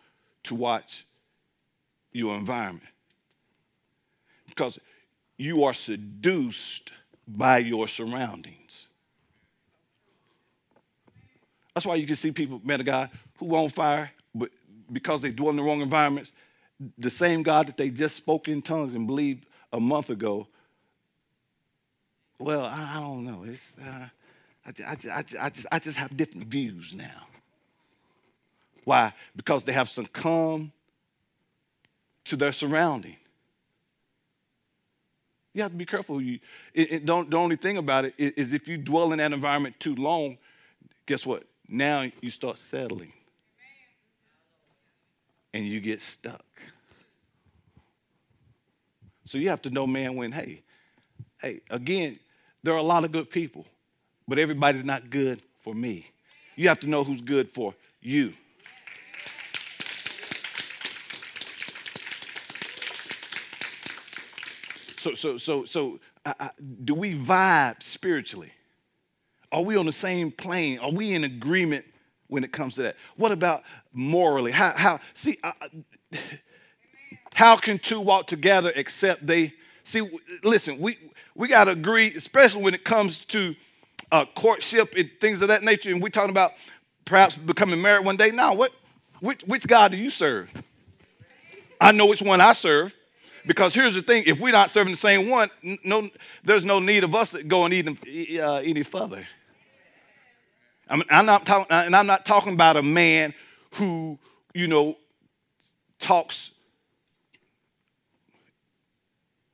to 0.44 0.54
watch 0.54 1.06
your 2.12 2.36
environment. 2.36 2.88
Because 4.48 4.78
you 5.36 5.64
are 5.64 5.74
seduced 5.74 6.90
by 7.28 7.58
your 7.58 7.88
surroundings. 7.88 8.88
That's 11.74 11.86
why 11.86 11.96
you 11.96 12.06
can 12.06 12.16
see 12.16 12.32
people, 12.32 12.60
man 12.64 12.80
of 12.80 12.86
God, 12.86 13.10
who 13.38 13.54
on 13.56 13.68
fire, 13.70 14.10
but 14.34 14.50
because 14.92 15.22
they 15.22 15.30
dwell 15.30 15.50
in 15.50 15.56
the 15.56 15.62
wrong 15.62 15.80
environments, 15.80 16.32
the 16.98 17.10
same 17.10 17.42
God 17.42 17.68
that 17.68 17.76
they 17.76 17.88
just 17.88 18.16
spoke 18.16 18.48
in 18.48 18.60
tongues 18.60 18.94
and 18.94 19.06
believed 19.06 19.46
a 19.72 19.80
month 19.80 20.10
ago 20.10 20.46
well, 22.42 22.64
I, 22.64 22.96
I 22.96 23.00
don't 23.00 23.24
know. 23.24 23.44
It's, 23.46 23.72
uh, 23.80 24.08
I, 24.66 24.72
I, 24.84 24.96
I, 25.10 25.24
I, 25.40 25.50
just, 25.50 25.66
I 25.70 25.78
just 25.78 25.96
have 25.96 26.16
different 26.16 26.48
views 26.48 26.92
now. 26.92 27.26
Why? 28.84 29.14
Because 29.36 29.62
they 29.62 29.72
have 29.72 29.88
succumbed 29.88 30.72
to 32.24 32.36
their 32.36 32.52
surrounding. 32.52 33.16
You 35.54 35.62
have 35.62 35.70
to 35.70 35.76
be 35.76 35.86
careful. 35.86 36.20
You 36.20 36.40
it, 36.74 36.92
it 36.92 37.06
don't, 37.06 37.30
the 37.30 37.36
only 37.36 37.56
thing 37.56 37.76
about 37.76 38.06
it 38.06 38.14
is, 38.18 38.32
is 38.32 38.52
if 38.52 38.66
you 38.66 38.76
dwell 38.76 39.12
in 39.12 39.18
that 39.18 39.32
environment 39.32 39.78
too 39.78 39.94
long, 39.94 40.38
guess 41.06 41.24
what? 41.24 41.44
Now 41.68 42.10
you 42.20 42.30
start 42.30 42.58
settling, 42.58 43.12
and 45.54 45.66
you 45.66 45.80
get 45.80 46.00
stuck. 46.02 46.44
So 49.24 49.38
you 49.38 49.48
have 49.48 49.62
to 49.62 49.70
know, 49.70 49.86
man, 49.86 50.16
when 50.16 50.32
hey, 50.32 50.62
hey, 51.40 51.60
again, 51.70 52.18
there 52.62 52.74
are 52.74 52.78
a 52.78 52.82
lot 52.82 53.04
of 53.04 53.12
good 53.12 53.30
people, 53.30 53.64
but 54.28 54.38
everybody's 54.38 54.84
not 54.84 55.10
good 55.10 55.40
for 55.60 55.74
me. 55.74 56.06
You 56.56 56.68
have 56.68 56.80
to 56.80 56.86
know 56.86 57.04
who's 57.04 57.20
good 57.20 57.52
for 57.54 57.74
you. 58.00 58.34
So, 64.98 65.14
so, 65.14 65.36
so, 65.38 65.64
so, 65.64 65.98
uh, 66.24 66.34
uh, 66.38 66.48
do 66.84 66.94
we 66.94 67.14
vibe 67.14 67.82
spiritually? 67.82 68.52
Are 69.52 69.60
we 69.60 69.76
on 69.76 69.84
the 69.84 69.92
same 69.92 70.32
plane? 70.32 70.78
Are 70.78 70.90
we 70.90 71.12
in 71.12 71.24
agreement 71.24 71.84
when 72.28 72.42
it 72.42 72.52
comes 72.52 72.74
to 72.76 72.82
that? 72.82 72.96
What 73.16 73.32
about 73.32 73.62
morally? 73.92 74.50
How, 74.50 74.72
how 74.74 75.00
see, 75.14 75.38
how 77.34 77.56
can 77.56 77.78
two 77.78 78.00
walk 78.00 78.26
together 78.26 78.72
except 78.74 79.26
they 79.26 79.52
see? 79.84 80.10
Listen, 80.42 80.78
we 80.78 80.98
we 81.34 81.48
got 81.48 81.64
to 81.64 81.72
agree, 81.72 82.14
especially 82.16 82.62
when 82.62 82.72
it 82.72 82.82
comes 82.82 83.20
to 83.20 83.54
uh, 84.10 84.24
courtship 84.34 84.94
and 84.96 85.10
things 85.20 85.42
of 85.42 85.48
that 85.48 85.62
nature. 85.62 85.90
And 85.90 86.02
we're 86.02 86.08
talking 86.08 86.30
about 86.30 86.52
perhaps 87.04 87.36
becoming 87.36 87.80
married 87.80 88.06
one 88.06 88.16
day. 88.16 88.30
Now, 88.30 88.54
what 88.54 88.72
which 89.20 89.42
which 89.42 89.66
God 89.66 89.92
do 89.92 89.98
you 89.98 90.08
serve? 90.08 90.50
I 91.78 91.92
know 91.92 92.06
which 92.06 92.22
one 92.22 92.40
I 92.40 92.54
serve. 92.54 92.94
Because 93.44 93.74
here's 93.74 93.94
the 93.94 94.02
thing: 94.02 94.22
if 94.26 94.38
we're 94.40 94.52
not 94.52 94.70
serving 94.70 94.92
the 94.92 94.98
same 94.98 95.28
one, 95.28 95.50
no, 95.84 96.08
there's 96.44 96.64
no 96.64 96.78
need 96.78 97.04
of 97.04 97.14
us 97.14 97.34
going 97.48 97.72
eat 97.72 98.38
uh, 98.38 98.54
any 98.64 98.84
further. 98.84 99.26
I 100.88 100.96
mean, 100.96 101.04
I'm 101.10 101.26
not 101.26 101.46
talking, 101.46 101.72
uh, 101.72 101.82
and 101.84 101.96
I'm 101.96 102.06
not 102.06 102.26
talking 102.26 102.52
about 102.54 102.76
a 102.76 102.82
man 102.82 103.34
who, 103.74 104.18
you 104.54 104.66
know, 104.66 104.96
talks 105.98 106.50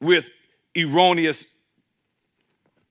with 0.01 0.25
erroneous 0.77 1.45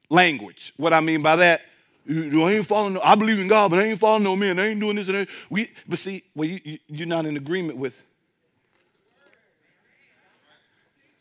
language. 0.10 0.74
What 0.78 0.94
I 0.94 1.02
mean 1.02 1.22
by 1.22 1.36
that, 1.38 1.62
I 2.10 2.14
ain't 2.14 2.68
following. 2.68 2.94
No, 2.94 3.02
I 3.02 3.16
believe 3.16 3.40
in 3.40 3.48
God, 3.48 3.70
but 3.72 3.80
I 3.80 3.84
ain't 3.84 4.00
following 4.00 4.24
no 4.24 4.36
man. 4.36 4.60
I 4.60 4.68
ain't 4.68 4.80
doing 4.80 4.96
this 4.96 5.08
and 5.10 5.18
that. 5.18 5.28
We, 5.50 5.72
but 5.88 6.00
see, 6.00 6.24
well, 6.36 6.48
you, 6.48 6.62
you, 6.64 6.80
you're 6.88 7.08
not 7.08 7.26
in 7.26 7.36
agreement 7.36 7.78
with 7.78 7.94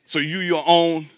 So 0.06 0.20
you 0.20 0.38
your 0.38 0.62
own. 0.66 1.10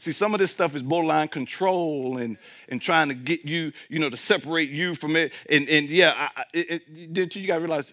See, 0.00 0.12
some 0.12 0.32
of 0.32 0.40
this 0.40 0.50
stuff 0.50 0.74
is 0.74 0.80
borderline 0.80 1.28
control 1.28 2.16
and, 2.16 2.38
and 2.70 2.80
trying 2.80 3.08
to 3.10 3.14
get 3.14 3.44
you, 3.44 3.70
you 3.90 3.98
know, 3.98 4.08
to 4.08 4.16
separate 4.16 4.70
you 4.70 4.94
from 4.94 5.14
it. 5.14 5.30
And, 5.50 5.68
and 5.68 5.90
yeah, 5.90 6.30
I, 6.34 6.44
it, 6.54 6.82
it, 6.88 7.36
you 7.36 7.46
got 7.46 7.56
to 7.56 7.60
realize, 7.60 7.92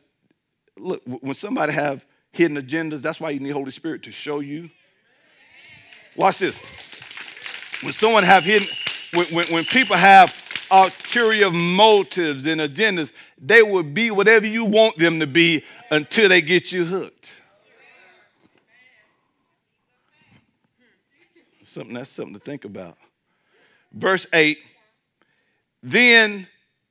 look, 0.78 1.02
when 1.06 1.36
somebody 1.36 1.74
have 1.74 2.06
hidden 2.32 2.56
agendas, 2.56 3.02
that's 3.02 3.20
why 3.20 3.32
you 3.32 3.42
need 3.42 3.52
Holy 3.52 3.72
Spirit 3.72 4.04
to 4.04 4.14
show 4.14 4.40
you. 4.40 4.70
Watch 6.16 6.38
this. 6.38 6.56
When 7.82 7.92
someone 7.92 8.24
have 8.24 8.46
hidden, 8.46 8.70
when, 9.14 9.26
when, 9.26 9.48
when 9.48 9.66
people 9.66 9.98
have 9.98 10.34
ulterior 10.72 11.52
motives 11.52 12.46
and 12.46 12.62
agendas, 12.62 13.12
they 13.38 13.62
will 13.62 13.84
be 13.84 14.12
whatever 14.12 14.48
you 14.48 14.64
want 14.64 14.98
them 14.98 15.20
to 15.20 15.28
be 15.28 15.62
until 15.92 16.30
they 16.30 16.40
get 16.42 16.72
you 16.72 16.86
hooked. 16.86 17.37
Something 21.78 21.94
that's 21.94 22.10
something 22.10 22.34
to 22.34 22.40
think 22.40 22.66
about. 22.66 22.98
Verse 23.94 24.26
8. 24.34 24.58
Then, 25.84 26.48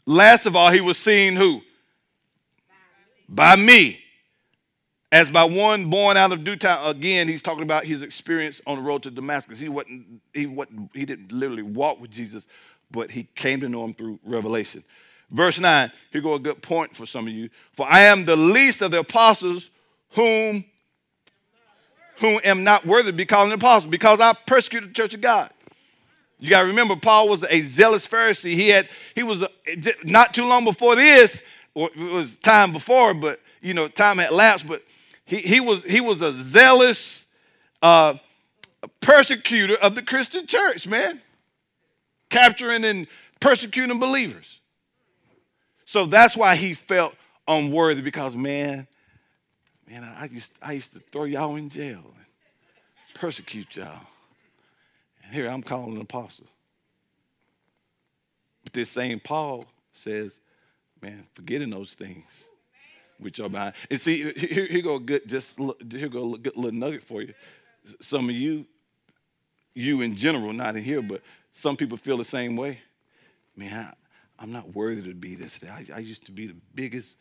last 0.07 0.47
of 0.47 0.55
all, 0.55 0.71
he 0.71 0.81
was 0.81 0.97
seen 0.97 1.35
who? 1.35 1.61
By 3.29 3.57
me. 3.57 3.99
As 5.11 5.29
by 5.29 5.43
one 5.43 5.91
born 5.91 6.17
out 6.17 6.31
of 6.31 6.45
due 6.45 6.55
time. 6.55 6.87
Again, 6.87 7.27
he's 7.27 7.43
talking 7.43 7.65
about 7.65 7.85
his 7.85 8.03
experience 8.03 8.61
on 8.65 8.77
the 8.77 8.83
road 8.83 9.03
to 9.03 9.11
Damascus. 9.11 9.59
He 9.59 9.69
wasn't, 9.69 10.07
he 10.33 10.47
wasn't, 10.47 10.89
he 10.95 11.05
didn't 11.05 11.33
literally 11.33 11.63
walk 11.63 12.01
with 12.01 12.13
Jesus, 12.13 12.47
but 12.93 13.11
he 13.11 13.25
came 13.35 13.61
to 13.63 13.69
know 13.69 13.85
him 13.85 13.93
through 13.93 14.21
revelation. 14.25 14.85
Verse 15.33 15.59
9, 15.59 15.91
here 16.13 16.21
go 16.21 16.35
a 16.35 16.39
good 16.39 16.63
point 16.63 16.95
for 16.95 17.07
some 17.07 17.27
of 17.27 17.33
you. 17.33 17.51
For 17.73 17.91
I 17.91 18.03
am 18.03 18.25
the 18.25 18.37
least 18.37 18.83
of 18.83 18.93
the 18.93 19.01
apostles 19.01 19.69
whom 20.11 20.65
whom 22.19 22.41
am 22.45 22.65
not 22.65 22.87
worthy 22.87 23.11
to 23.11 23.17
be 23.17 23.27
called 23.27 23.49
an 23.49 23.53
apostle 23.53 23.91
because 23.91 24.21
I 24.21 24.33
persecuted 24.47 24.91
the 24.91 24.95
church 24.95 25.15
of 25.15 25.21
God. 25.21 25.51
You 26.39 26.51
got 26.51 26.63
to 26.63 26.67
remember, 26.67 26.97
Paul 26.97 27.29
was 27.29 27.45
a 27.45 27.63
zealous 27.63 28.07
Pharisee. 28.07 28.55
He 28.55 28.69
had, 28.69 28.89
he 29.15 29.23
was 29.23 29.43
a, 29.43 29.51
not 30.05 30.35
too 30.35 30.45
long 30.45 30.65
before 30.65 30.95
this, 30.97 31.43
or 31.75 31.91
it 31.95 31.99
was 31.99 32.37
time 32.37 32.73
before, 32.73 33.15
but 33.15 33.41
you 33.63 33.75
know, 33.75 33.89
time 33.89 34.19
had 34.19 34.33
lapsed. 34.33 34.67
But 34.67 34.83
he, 35.25 35.39
he 35.39 35.61
was 35.61 35.83
he 35.85 36.01
was 36.01 36.23
a 36.23 36.33
zealous 36.43 37.27
uh, 37.83 38.15
persecutor 39.01 39.75
of 39.77 39.95
the 39.95 40.03
Christian 40.03 40.47
church, 40.47 40.87
man, 40.87 41.21
capturing 42.31 42.85
and 42.85 43.07
persecuting 43.41 43.99
believers. 43.99 44.61
So 45.85 46.07
that's 46.07 46.37
why 46.37 46.57
he 46.57 46.75
felt 46.75 47.15
unworthy 47.49 48.03
because, 48.03 48.35
man, 48.35 48.87
Man, 49.89 50.03
I 50.03 50.27
used, 50.27 50.51
I 50.61 50.73
used 50.73 50.93
to 50.95 51.01
throw 51.13 51.25
y'all 51.25 51.57
in 51.57 51.69
jail 51.69 52.03
and 52.05 52.27
persecute 53.15 53.77
y'all. 53.77 54.01
And 55.25 55.33
here 55.33 55.49
I'm 55.49 55.63
calling 55.63 55.95
an 55.95 56.03
apostle. 56.03 56.47
But 58.65 58.73
this 58.73 58.91
same 58.91 59.21
Paul 59.21 59.65
says, 59.93 60.41
man, 61.01 61.25
forgetting 61.35 61.71
those 61.71 61.93
things 61.95 62.25
which 63.19 63.39
are 63.39 63.49
behind. 63.49 63.75
And 63.91 64.01
see, 64.01 64.33
here, 64.33 64.67
here 64.67 64.83
go 64.83 64.97
a 64.97 65.01
good, 65.01 65.29
just 65.29 65.57
here 65.91 66.09
go 66.09 66.35
a 66.35 66.39
good 66.39 66.57
little 66.57 66.73
nugget 66.73 67.05
for 67.05 67.23
you. 67.23 67.33
Some 68.01 68.29
of 68.29 68.35
you, 68.35 68.67
you 69.75 70.01
in 70.01 70.17
general, 70.17 70.53
not 70.53 70.77
in 70.77 70.83
here, 70.83 71.01
but 71.01 71.23
some 71.53 71.77
people 71.77 71.97
feel 71.97 72.19
the 72.19 72.25
same 72.25 72.57
way. 72.57 72.81
Man, 73.57 73.95
I, 74.39 74.43
am 74.43 74.51
not 74.51 74.75
worthy 74.75 75.03
to 75.03 75.15
be 75.15 75.37
this. 75.37 75.61
I, 75.63 75.87
I 75.95 75.99
used 76.01 76.27
to 76.27 76.33
be 76.33 76.49
the 76.49 76.57
biggest 76.75 77.17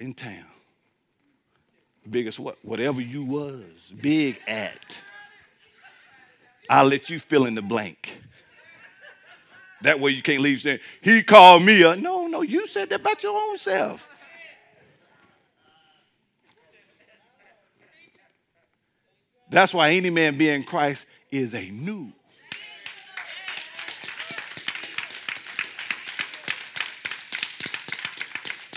in 0.00 0.14
town 0.14 0.44
biggest 2.10 2.38
what? 2.38 2.58
Whatever 2.62 3.00
you 3.00 3.24
was 3.24 3.64
big 4.00 4.38
at. 4.46 4.96
I'll 6.70 6.86
let 6.86 7.08
you 7.08 7.18
fill 7.18 7.46
in 7.46 7.54
the 7.54 7.62
blank. 7.62 8.20
That 9.82 10.00
way 10.00 10.10
you 10.10 10.22
can't 10.22 10.40
leave 10.40 10.60
saying, 10.60 10.80
he 11.00 11.22
called 11.22 11.62
me 11.62 11.82
a. 11.82 11.94
No, 11.96 12.26
no, 12.26 12.42
you 12.42 12.66
said 12.66 12.88
that 12.90 13.00
about 13.00 13.22
your 13.22 13.40
own 13.40 13.56
self. 13.58 14.06
That's 19.50 19.72
why 19.72 19.92
any 19.92 20.10
man 20.10 20.36
being 20.36 20.64
Christ 20.64 21.06
is 21.30 21.54
a 21.54 21.70
new 21.70 22.12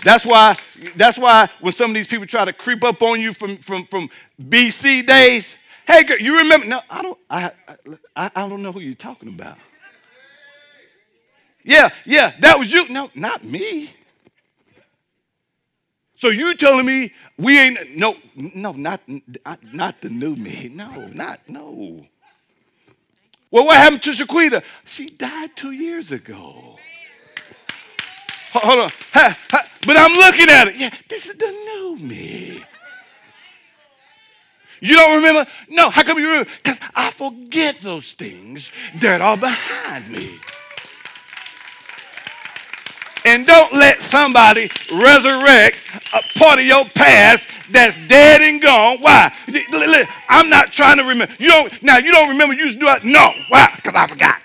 That's 0.04 0.24
why, 0.24 0.56
that's 0.96 1.18
why 1.18 1.48
when 1.60 1.72
some 1.72 1.90
of 1.90 1.94
these 1.94 2.06
people 2.06 2.26
try 2.26 2.44
to 2.44 2.52
creep 2.52 2.82
up 2.84 3.02
on 3.02 3.20
you 3.20 3.32
from, 3.32 3.58
from, 3.58 3.86
from 3.86 4.10
BC 4.40 5.06
days, 5.06 5.54
hey, 5.86 6.02
girl, 6.02 6.18
you 6.18 6.38
remember? 6.38 6.66
No, 6.66 6.80
I 6.90 7.02
don't, 7.02 7.18
I, 7.30 7.52
I, 8.16 8.30
I 8.34 8.48
don't 8.48 8.62
know 8.62 8.72
who 8.72 8.80
you're 8.80 8.94
talking 8.94 9.28
about. 9.28 9.58
Yeah, 11.64 11.90
yeah, 12.04 12.34
that 12.40 12.58
was 12.58 12.72
you. 12.72 12.88
No, 12.88 13.10
not 13.14 13.44
me. 13.44 13.94
So 16.16 16.28
you 16.28 16.54
telling 16.54 16.86
me 16.86 17.12
we 17.36 17.58
ain't 17.58 17.96
no 17.96 18.16
no 18.36 18.72
not 18.72 19.00
not 19.72 20.00
the 20.00 20.08
new 20.08 20.36
me. 20.36 20.70
No, 20.72 21.08
not 21.08 21.40
no. 21.48 22.06
Well, 23.50 23.66
what 23.66 23.76
happened 23.76 24.02
to 24.02 24.12
Shaquita? 24.12 24.62
She 24.84 25.10
died 25.10 25.56
two 25.56 25.72
years 25.72 26.10
ago. 26.10 26.78
Hold 28.54 28.80
on. 28.80 28.90
But 29.84 29.96
I'm 29.96 30.12
looking 30.12 30.48
at 30.48 30.68
it. 30.68 30.76
Yeah, 30.76 30.90
this 31.08 31.26
is 31.26 31.34
the 31.34 31.50
new 31.50 31.96
me. 31.96 32.64
You 34.80 34.96
don't 34.96 35.14
remember? 35.16 35.46
No, 35.68 35.90
how 35.90 36.02
come 36.02 36.18
you 36.18 36.28
remember? 36.28 36.50
Because 36.62 36.78
I 36.94 37.10
forget 37.12 37.78
those 37.82 38.12
things 38.14 38.72
that 39.00 39.20
are 39.20 39.36
behind 39.36 40.10
me. 40.10 40.38
And 43.24 43.46
don't 43.46 43.72
let 43.72 44.02
somebody 44.02 44.68
resurrect 44.92 45.78
a 46.12 46.38
part 46.38 46.58
of 46.58 46.64
your 46.64 46.84
past 46.86 47.48
that's 47.70 47.98
dead 48.08 48.42
and 48.42 48.60
gone. 48.60 48.98
Why? 49.00 49.32
I'm 50.28 50.50
not 50.50 50.72
trying 50.72 50.98
to 50.98 51.04
remember. 51.04 51.32
You 51.38 51.48
don't 51.48 51.82
now 51.82 51.98
you 51.98 52.10
don't 52.10 52.28
remember 52.28 52.54
you 52.54 52.64
used 52.64 52.80
to 52.80 52.86
do 52.86 52.92
it? 52.92 53.04
No. 53.04 53.32
Why? 53.48 53.72
Because 53.76 53.94
I 53.94 54.08
forgot. 54.08 54.40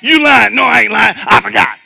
You 0.00 0.22
lying. 0.22 0.54
No, 0.54 0.62
I 0.62 0.82
ain't 0.82 0.92
lying. 0.92 1.16
I 1.18 1.40
forgot. 1.40 1.78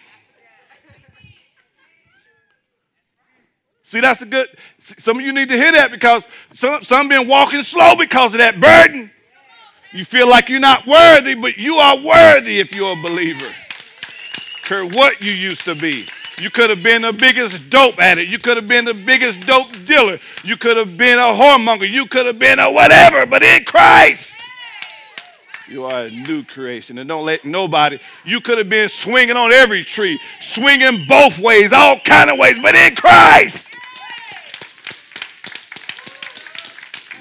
See, 3.86 4.00
that's 4.00 4.20
a 4.20 4.26
good. 4.26 4.48
Some 4.80 5.20
of 5.20 5.24
you 5.24 5.32
need 5.32 5.48
to 5.48 5.56
hear 5.56 5.70
that 5.70 5.92
because 5.92 6.24
some 6.52 6.82
some 6.82 7.08
been 7.08 7.28
walking 7.28 7.62
slow 7.62 7.94
because 7.94 8.34
of 8.34 8.38
that 8.38 8.60
burden. 8.60 9.12
You 9.92 10.04
feel 10.04 10.28
like 10.28 10.48
you're 10.48 10.58
not 10.58 10.88
worthy, 10.88 11.34
but 11.34 11.56
you 11.56 11.76
are 11.76 11.96
worthy 11.96 12.58
if 12.58 12.74
you're 12.74 12.98
a 12.98 13.00
believer. 13.00 13.48
Care 14.64 14.84
what 14.84 15.22
you 15.22 15.30
used 15.30 15.64
to 15.66 15.76
be. 15.76 16.08
You 16.40 16.50
could 16.50 16.68
have 16.68 16.82
been 16.82 17.02
the 17.02 17.12
biggest 17.12 17.70
dope 17.70 18.00
addict. 18.00 18.28
You 18.28 18.40
could 18.40 18.56
have 18.56 18.66
been 18.66 18.84
the 18.84 18.92
biggest 18.92 19.42
dope 19.42 19.68
dealer. 19.86 20.18
You 20.42 20.56
could 20.56 20.76
have 20.76 20.96
been 20.96 21.18
a 21.20 21.32
whoremonger. 21.32 21.88
You 21.88 22.06
could 22.06 22.26
have 22.26 22.40
been 22.40 22.58
a 22.58 22.68
whatever, 22.68 23.24
but 23.24 23.44
in 23.44 23.64
Christ, 23.64 24.32
you 25.68 25.84
are 25.84 26.06
a 26.06 26.10
new 26.10 26.42
creation. 26.42 26.98
And 26.98 27.08
don't 27.08 27.24
let 27.24 27.44
nobody, 27.44 28.00
you 28.24 28.40
could 28.40 28.58
have 28.58 28.68
been 28.68 28.88
swinging 28.88 29.36
on 29.36 29.52
every 29.52 29.84
tree, 29.84 30.18
swinging 30.40 31.06
both 31.08 31.38
ways, 31.38 31.72
all 31.72 32.00
kind 32.00 32.30
of 32.30 32.36
ways, 32.36 32.58
but 32.60 32.74
in 32.74 32.96
Christ, 32.96 33.68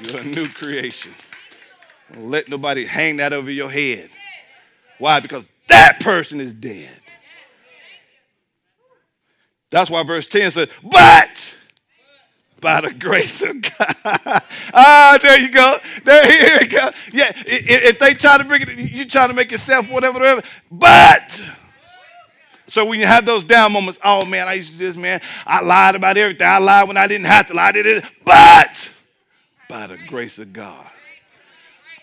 you're 0.05 0.21
a 0.21 0.23
new 0.23 0.47
creation. 0.47 1.13
Don't 2.13 2.29
let 2.29 2.49
nobody 2.49 2.85
hang 2.85 3.17
that 3.17 3.33
over 3.33 3.49
your 3.49 3.69
head. 3.69 4.09
Why? 4.99 5.19
Because 5.19 5.47
that 5.67 5.99
person 5.99 6.39
is 6.39 6.51
dead. 6.53 6.91
That's 9.71 9.89
why 9.89 10.03
verse 10.03 10.27
10 10.27 10.51
says, 10.51 10.69
But 10.83 11.29
by 12.61 12.81
the 12.81 12.91
grace 12.91 13.41
of 13.41 13.61
God. 13.61 13.95
ah, 14.73 15.19
there 15.21 15.39
you 15.39 15.49
go. 15.49 15.77
There, 16.03 16.25
here 16.25 16.61
you 16.61 16.67
go. 16.67 16.91
Yeah, 17.11 17.31
if, 17.45 17.99
they 17.99 18.13
try 18.13 18.37
to 18.37 18.43
bring 18.43 18.61
it, 18.61 18.69
you 18.69 19.05
try 19.05 19.27
to 19.27 19.33
make 19.33 19.51
yourself 19.51 19.89
whatever, 19.89 20.19
whatever. 20.19 20.43
But 20.71 21.41
so 22.67 22.85
when 22.85 22.99
you 22.99 23.05
have 23.05 23.25
those 23.25 23.43
down 23.43 23.71
moments, 23.71 23.99
oh 24.03 24.25
man, 24.25 24.47
I 24.47 24.53
used 24.53 24.71
to 24.71 24.77
do 24.77 24.87
this, 24.87 24.97
man. 24.97 25.21
I 25.45 25.61
lied 25.61 25.95
about 25.95 26.17
everything. 26.17 26.47
I 26.47 26.57
lied 26.57 26.87
when 26.87 26.97
I 26.97 27.07
didn't 27.07 27.27
have 27.27 27.47
to 27.47 27.53
lie. 27.53 27.67
I 27.67 27.71
did 27.71 27.85
it. 27.85 28.05
But 28.23 28.89
by 29.70 29.88
the 29.88 29.97
grace 30.07 30.38
of 30.38 30.53
God, 30.53 30.88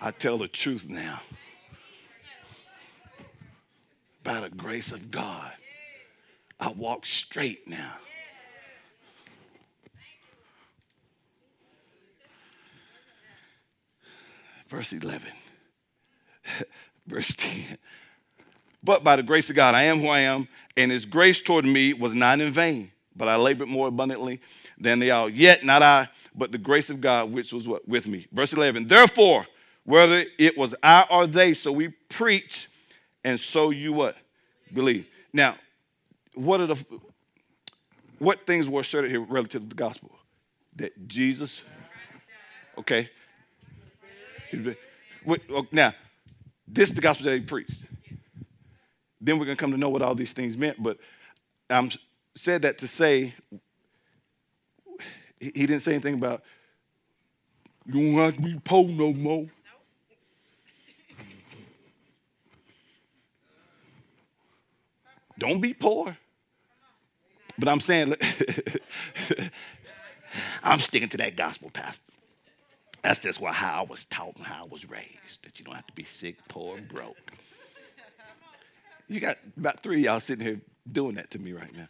I 0.01 0.11
tell 0.11 0.39
the 0.39 0.49
truth 0.49 0.87
now. 0.89 1.21
By 4.25 4.41
the 4.41 4.51
grace 4.51 4.93
of 4.93 5.11
God. 5.11 5.53
I 6.61 6.71
walk 6.71 7.05
straight 7.05 7.67
now. 7.67 7.95
Verse 14.69 14.93
11. 14.93 15.29
Verse 17.07 17.35
10. 17.37 17.79
But 18.83 19.05
by 19.05 19.17
the 19.17 19.23
grace 19.23 19.51
of 19.51 19.57
God, 19.57 19.75
I 19.75 19.83
am 19.83 20.01
who 20.01 20.09
I 20.09 20.21
am, 20.21 20.49
and 20.77 20.91
his 20.91 21.05
grace 21.05 21.41
toward 21.41 21.65
me 21.65 21.93
was 21.93 22.15
not 22.15 22.41
in 22.41 22.53
vain, 22.53 22.91
but 23.15 23.29
I 23.29 23.37
labored 23.37 23.69
more 23.69 23.89
abundantly 23.89 24.41
than 24.79 24.99
they 24.99 25.11
all. 25.11 25.29
Yet 25.29 25.65
not 25.65 25.83
I, 25.83 26.09
but 26.35 26.53
the 26.53 26.59
grace 26.59 26.91
of 26.91 27.01
God 27.01 27.33
which 27.33 27.53
was 27.53 27.69
what, 27.69 27.87
with 27.89 28.07
me. 28.07 28.27
Verse 28.33 28.53
11. 28.53 28.89
Therefore, 28.89 29.47
whether 29.85 30.25
it 30.39 30.57
was 30.57 30.75
I 30.83 31.07
or 31.11 31.27
they, 31.27 31.55
so 31.55 31.73
we 31.73 31.89
preach, 32.09 32.69
and 33.25 33.39
so 33.39 33.71
you 33.71 33.93
what? 33.93 34.17
Believe. 34.73 35.07
Now, 35.33 35.57
what 36.35 36.61
are 36.61 36.67
the 36.67 36.77
what 38.19 38.47
things 38.47 38.69
were 38.69 38.81
asserted 38.81 39.11
here 39.11 39.21
relative 39.21 39.63
to 39.63 39.69
the 39.69 39.75
gospel? 39.75 40.13
That 40.77 41.09
Jesus, 41.09 41.61
okay. 42.79 43.11
Oh, 45.51 45.67
now, 45.73 45.93
this 46.69 46.89
is 46.89 46.95
the 46.95 47.01
gospel 47.01 47.27
that 47.27 47.35
he 47.35 47.41
preached. 47.41 47.85
Then 49.21 49.39
we're 49.39 49.45
gonna 49.45 49.57
come 49.57 49.73
to 49.73 49.77
know 49.77 49.89
what 49.89 50.03
all 50.03 50.15
these 50.15 50.33
things 50.33 50.57
meant. 50.57 50.83
But 50.83 50.99
I'm 51.69 51.91
said 52.37 52.63
that 52.63 52.79
to 52.79 52.89
say 52.89 53.35
he 55.43 55.67
didn't 55.67 55.81
say 55.81 55.93
anything 55.93 56.15
about 56.15 56.43
you 57.87 58.15
don't 58.15 58.25
have 58.25 58.37
to 58.37 58.43
be 58.43 58.61
poor 58.65 58.89
no 58.89 59.13
more. 59.13 59.47
Don't 65.39 65.61
be 65.61 65.75
poor. 65.75 66.17
But 67.59 67.69
I'm 67.69 67.81
saying, 67.81 68.15
I'm 70.63 70.79
sticking 70.79 71.09
to 71.09 71.17
that 71.17 71.37
gospel, 71.37 71.71
Pastor. 71.71 72.03
That's 73.03 73.19
just 73.19 73.41
what, 73.41 73.55
how 73.55 73.81
I 73.81 73.83
was 73.83 74.05
taught 74.05 74.37
and 74.37 74.47
how 74.47 74.63
I 74.63 74.67
was 74.69 74.89
raised, 74.89 75.43
that 75.43 75.59
you 75.59 75.65
don't 75.65 75.75
have 75.75 75.89
to 75.89 75.93
be 75.93 76.05
sick, 76.05 76.37
poor, 76.49 76.81
broke. 76.81 77.17
You 79.09 79.19
got 79.19 79.39
about 79.57 79.83
three 79.83 79.97
of 79.97 80.03
y'all 80.05 80.21
sitting 80.21 80.47
here 80.47 80.61
doing 80.91 81.17
that 81.17 81.33
to 81.33 81.41
me 81.41 81.53
right 81.53 81.75
now. 81.75 81.89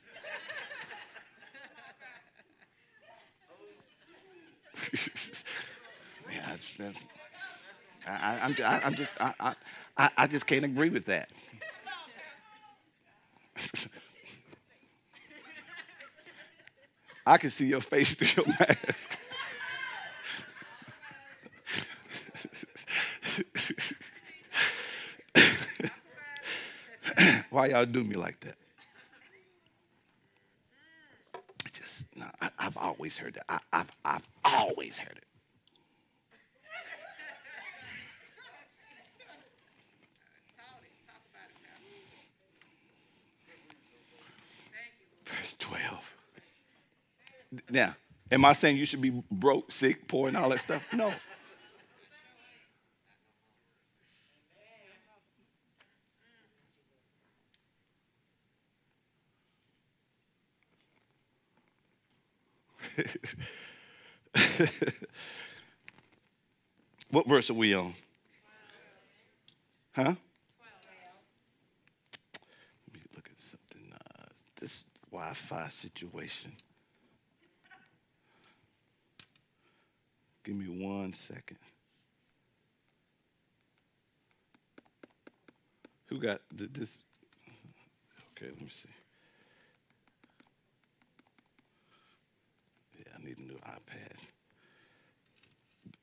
yeah, 6.30 6.56
I, 8.06 8.46
am 8.46 8.54
I, 8.62 8.86
am 8.86 8.94
just, 8.94 9.14
I, 9.20 9.54
I, 9.96 10.10
I 10.16 10.26
just 10.26 10.46
can't 10.46 10.64
agree 10.64 10.90
with 10.90 11.06
that. 11.06 11.28
I 17.26 17.38
can 17.38 17.50
see 17.50 17.66
your 17.66 17.80
face 17.80 18.14
through 18.14 18.28
your 18.36 18.46
mask. 18.58 19.18
Why 27.50 27.66
y'all 27.66 27.86
do 27.86 28.02
me 28.02 28.16
like 28.16 28.40
that? 28.40 28.56
Just 31.72 32.04
no, 32.16 32.26
I, 32.40 32.50
have 32.58 32.76
always 32.76 33.16
heard 33.16 33.34
that. 33.34 33.44
I, 33.48 33.60
I've 33.72 33.92
I've 34.04 34.26
always 34.52 34.98
heard 34.98 35.16
it. 35.16 35.24
Verse 45.24 45.54
12. 45.58 45.98
Now, 47.70 47.96
am 48.30 48.44
I 48.44 48.52
saying 48.52 48.76
you 48.76 48.84
should 48.84 49.00
be 49.00 49.22
broke, 49.30 49.72
sick, 49.72 50.08
poor, 50.08 50.28
and 50.28 50.36
all 50.36 50.48
that 50.50 50.60
stuff? 50.60 50.82
No. 50.92 51.12
what 67.10 67.28
verse 67.28 67.50
are 67.50 67.54
we 67.54 67.74
on? 67.74 67.94
Huh? 69.92 70.02
Let 70.04 70.16
me 72.94 73.00
look 73.14 73.28
at 73.30 73.38
something. 73.38 73.92
Uh, 73.92 74.24
this 74.58 74.86
Wi 75.10 75.34
Fi 75.34 75.68
situation. 75.68 76.52
Give 80.44 80.56
me 80.56 80.84
one 80.84 81.12
second. 81.14 81.58
Who 86.06 86.18
got 86.18 86.40
this? 86.50 87.04
Okay, 88.36 88.50
let 88.50 88.60
me 88.60 88.68
see. 88.68 88.88
Yeah, 92.98 93.11
I 93.22 93.26
need 93.26 93.38
a 93.38 93.42
new 93.42 93.58
iPad. 93.58 94.16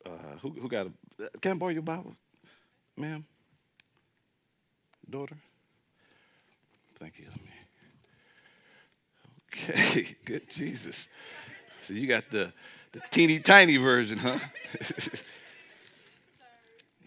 Uh, 0.06 0.38
who, 0.42 0.52
who 0.52 0.70
got 0.70 0.88
a? 0.88 0.92
Can 1.40 1.52
I 1.52 1.56
borrow 1.56 1.72
your 1.72 1.82
Bible, 1.82 2.16
ma'am? 2.96 3.26
Daughter? 5.10 5.36
Thank 7.00 7.20
you. 7.20 7.26
Okay, 9.54 10.16
good 10.26 10.50
Jesus. 10.50 11.08
So 11.86 11.94
you 11.94 12.08
got 12.08 12.30
the 12.30 12.54
the 12.92 13.02
teeny 13.12 13.40
tiny 13.40 13.78
version, 13.78 14.18
huh? 14.18 14.40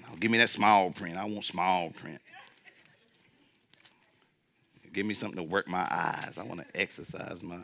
no, 0.01 0.17
give 0.21 0.31
me 0.31 0.39
that 0.39 0.51
small 0.51 0.91
print. 0.91 1.17
I 1.17 1.25
want 1.25 1.45
small 1.45 1.91
print. 1.91 2.21
Give 4.93 5.07
me 5.07 5.15
something 5.15 5.37
to 5.37 5.43
work 5.43 5.69
my 5.69 5.87
eyes. 5.91 6.35
I 6.37 6.43
want 6.43 6.61
to 6.61 6.81
exercise 6.81 7.43
my. 7.43 7.57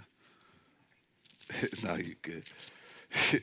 no, 1.82 1.94
you 1.94 2.14
good. 2.22 2.44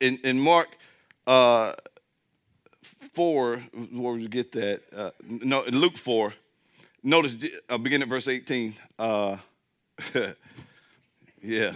in, 0.00 0.18
in 0.24 0.40
Mark 0.40 0.68
uh, 1.26 1.74
4, 3.14 3.56
where 3.92 4.12
would 4.12 4.22
you 4.22 4.28
get 4.28 4.52
that? 4.52 4.80
Uh, 4.96 5.10
no, 5.26 5.62
in 5.64 5.76
Luke 5.76 5.96
4, 5.98 6.32
notice, 7.02 7.34
uh, 7.68 7.78
begin 7.78 8.02
at 8.02 8.08
verse 8.08 8.28
18. 8.28 8.74
Uh, 8.98 9.36
Yeah. 11.42 11.72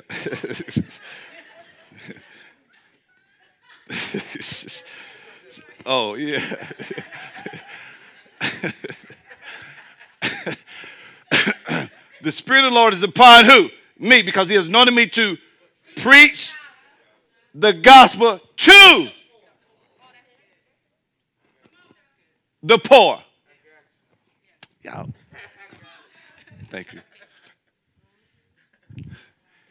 Oh, 5.87 6.15
yeah. 6.15 6.43
the 12.23 12.33
Spirit 12.33 12.65
of 12.65 12.73
the 12.73 12.75
Lord 12.75 12.95
is 12.95 13.03
upon 13.03 13.45
who? 13.45 13.69
Me, 13.99 14.23
because 14.23 14.49
He 14.49 14.55
has 14.55 14.69
anointed 14.69 14.95
me 14.95 15.07
to 15.09 15.37
preach 15.97 16.53
the 17.55 17.73
gospel 17.73 18.41
to 18.57 19.09
the 22.63 22.79
poor. 22.79 23.21
Yeah. 24.85 25.05
Thank 26.71 26.93
you. 26.93 27.01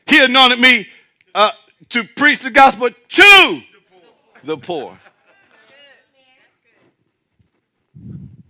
He 0.06 0.24
anointed 0.24 0.60
me 0.60 0.88
uh, 1.36 1.52
to 1.90 2.04
preach 2.04 2.42
the 2.42 2.52
gospel 2.52 2.90
to 2.90 3.62
the 4.44 4.58
poor. 4.58 4.98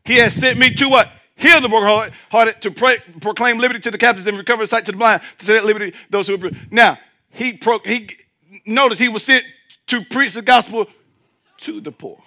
He 0.06 0.16
has 0.16 0.34
sent 0.34 0.60
me 0.60 0.74
to 0.76 0.89
what? 0.89 1.12
Heal 1.36 1.62
the 1.62 1.70
brokenhearted, 1.70 2.62
to 2.62 2.72
pray, 2.72 2.97
proclaim 3.20 3.58
liberty 3.58 3.80
to 3.82 3.91
the 3.91 3.97
captives 3.97 4.28
and 4.28 4.38
recover 4.38 4.66
sight 4.66 4.86
to 4.86 4.91
the 4.91 4.97
blind, 4.97 5.22
to 5.39 5.45
set 5.45 5.66
liberty 5.66 5.93
those 6.10 6.28
who 6.28 6.36
are. 6.36 6.51
Now, 6.70 6.99
he, 7.30 7.54
pro, 7.54 7.80
he 7.80 8.10
notice 8.66 8.99
he 8.99 9.10
was 9.10 9.24
sent 9.24 9.43
to 9.88 10.06
preach 10.06 10.34
the 10.34 10.41
gospel 10.41 10.88
to 11.58 11.82
the 11.82 11.91
poor. 11.91 12.22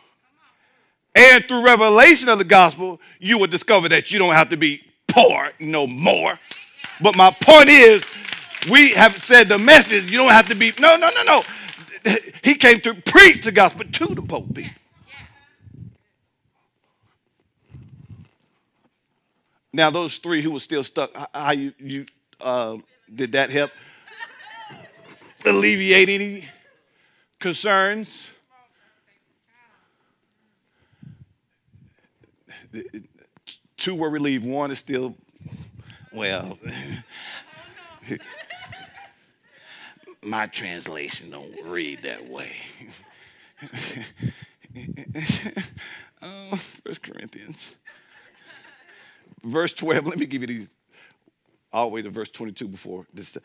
And 1.15 1.45
through 1.47 1.65
revelation 1.65 2.29
of 2.29 2.39
the 2.39 2.45
gospel, 2.45 3.01
you 3.19 3.39
will 3.39 3.47
discover 3.47 3.89
that 3.89 4.11
you 4.11 4.19
don't 4.19 4.35
have 4.35 4.51
to 4.51 4.57
be 4.57 4.83
poor 5.07 5.51
no 5.59 5.87
more. 5.87 6.39
But 7.01 7.17
my 7.17 7.31
point 7.31 7.69
is, 7.69 8.03
we 8.71 8.91
have 8.93 9.23
said 9.23 9.49
the 9.49 9.59
message, 9.59 10.11
you 10.11 10.19
don't 10.19 10.33
have 10.33 10.49
to 10.49 10.55
be, 10.55 10.73
no, 10.79 10.97
no, 10.97 11.11
no, 11.11 11.23
no. 11.23 12.19
He 12.43 12.55
came 12.55 12.81
to 12.81 12.95
preach 12.95 13.45
the 13.45 13.53
gospel 13.53 13.85
to 13.91 14.07
the 14.15 14.23
poor 14.23 14.43
people. 14.43 14.71
Now, 19.77 19.91
those 19.91 20.17
three 20.17 20.41
who 20.41 20.53
were 20.53 20.61
still 20.61 20.83
stuck, 20.83 21.11
how 21.35 21.51
you, 21.51 21.75
you 21.79 22.07
uh, 22.41 22.79
did 23.15 23.33
that 23.33 23.51
help 23.51 23.71
alleviate 25.45 26.09
any 26.09 26.49
concerns? 27.39 28.29
Two 33.77 33.95
were 33.95 34.09
relieved. 34.09 34.47
One 34.47 34.71
is 34.71 34.79
still, 34.79 35.15
well, 36.11 36.59
my 40.23 40.47
translation 40.47 41.29
don't 41.29 41.55
read 41.67 42.03
that 42.03 42.27
way. 42.27 42.53
oh, 46.23 46.59
First 46.83 47.03
Corinthians. 47.03 47.75
Verse 49.47 49.73
12, 49.73 50.07
let 50.07 50.19
me 50.19 50.27
give 50.27 50.43
you 50.43 50.49
these 50.49 50.69
all 51.73 51.89
the 51.89 51.95
way 51.95 52.03
to 52.03 52.11
verse 52.11 52.29
22 52.29 52.69
before 52.69 53.07
this. 53.13 53.37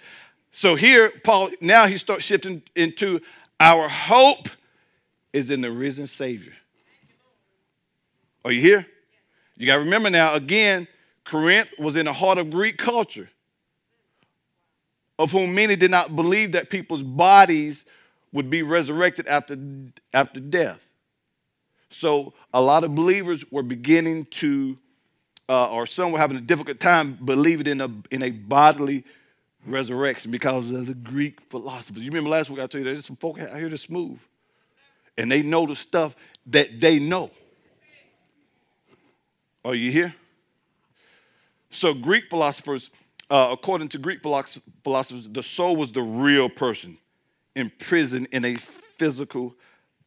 So 0.51 0.75
here, 0.75 1.11
Paul, 1.23 1.51
now 1.59 1.87
he 1.87 1.97
starts 1.97 2.23
shifting 2.23 2.61
into 2.75 3.19
our 3.59 3.87
hope 3.87 4.49
is 5.33 5.49
in 5.49 5.61
the 5.61 5.71
risen 5.71 6.07
Savior. 6.07 6.53
Are 8.43 8.51
you 8.51 8.61
here? 8.61 8.85
You 9.55 9.67
got 9.67 9.75
to 9.75 9.81
remember 9.81 10.09
now, 10.09 10.33
again, 10.33 10.87
Corinth 11.25 11.69
was 11.77 11.95
in 11.95 12.05
the 12.05 12.13
heart 12.13 12.37
of 12.37 12.49
Greek 12.49 12.77
culture, 12.77 13.29
of 15.19 15.31
whom 15.31 15.53
many 15.53 15.75
did 15.75 15.91
not 15.91 16.15
believe 16.15 16.53
that 16.53 16.69
people's 16.69 17.03
bodies 17.03 17.85
would 18.33 18.49
be 18.49 18.63
resurrected 18.63 19.27
after, 19.27 19.57
after 20.13 20.39
death. 20.39 20.79
So 21.91 22.33
a 22.53 22.61
lot 22.61 22.83
of 22.83 22.95
believers 22.95 23.43
were 23.51 23.63
beginning 23.63 24.25
to, 24.31 24.77
uh, 25.51 25.67
or 25.67 25.85
some 25.85 26.13
were 26.13 26.17
having 26.17 26.37
a 26.37 26.41
difficult 26.41 26.79
time 26.79 27.19
believing 27.25 27.67
in 27.67 27.81
a, 27.81 27.89
in 28.09 28.23
a 28.23 28.29
bodily 28.29 29.03
resurrection 29.67 30.31
because 30.31 30.71
of 30.71 30.85
the 30.85 30.93
Greek 30.93 31.39
philosophers. 31.49 32.01
You 32.01 32.09
remember 32.09 32.29
last 32.29 32.49
week 32.49 32.59
I 32.59 32.67
told 32.67 32.75
you 32.75 32.83
there's 32.85 33.05
some 33.05 33.17
folk 33.17 33.37
out 33.37 33.53
here 33.57 33.67
that's 33.67 33.81
smooth. 33.81 34.17
And 35.17 35.29
they 35.29 35.41
know 35.41 35.67
the 35.67 35.75
stuff 35.75 36.15
that 36.47 36.79
they 36.79 36.99
know. 36.99 37.31
Are 39.65 39.75
you 39.75 39.91
here? 39.91 40.15
So, 41.69 41.93
Greek 41.93 42.29
philosophers, 42.29 42.89
uh, 43.29 43.49
according 43.51 43.89
to 43.89 43.97
Greek 43.97 44.21
philosophers, 44.21 45.29
the 45.29 45.43
soul 45.43 45.75
was 45.75 45.91
the 45.91 46.01
real 46.01 46.47
person 46.47 46.97
imprisoned 47.57 48.29
in 48.31 48.45
a 48.45 48.55
physical 48.97 49.53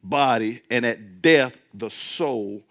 body, 0.03 0.63
and 0.71 0.85
at 0.87 1.21
death, 1.21 1.53
the 1.75 1.91
soul 1.91 2.63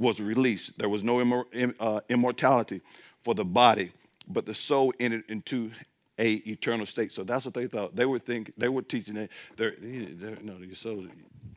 was 0.00 0.18
released. 0.18 0.72
There 0.78 0.88
was 0.88 1.04
no 1.04 1.44
uh, 1.78 2.00
immortality 2.08 2.80
for 3.22 3.34
the 3.34 3.44
body, 3.44 3.92
but 4.26 4.46
the 4.46 4.54
soul 4.54 4.92
entered 4.98 5.24
into 5.28 5.70
a 6.18 6.32
eternal 6.32 6.86
state. 6.86 7.12
So 7.12 7.22
that's 7.22 7.44
what 7.44 7.54
they 7.54 7.66
thought. 7.68 7.94
They 7.94 8.06
were 8.06 8.18
thinking. 8.18 8.54
They 8.56 8.68
were 8.68 8.82
teaching 8.82 9.14
that 9.14 9.28
there, 9.56 9.74
no, 9.80 10.56
your 10.56 10.74
soul. 10.74 11.06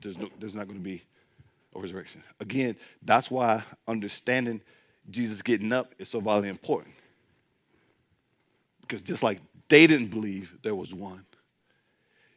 There's 0.04 0.18
no. 0.18 0.30
There's 0.40 0.54
not 0.54 0.68
going 0.68 0.78
to 0.78 0.84
be 0.84 1.02
a 1.74 1.80
resurrection. 1.80 2.22
Again, 2.42 2.76
that's 3.04 3.32
why 3.32 3.64
understanding 3.88 4.62
Jesus 5.10 5.42
getting 5.42 5.72
up 5.72 5.96
is 5.98 6.10
so 6.10 6.20
vitally 6.20 6.50
important. 6.50 6.94
Because 8.82 9.02
just 9.02 9.24
like 9.24 9.40
they 9.70 9.88
didn't 9.88 10.10
believe 10.10 10.56
there 10.64 10.76
was 10.76 10.94
one, 10.94 11.26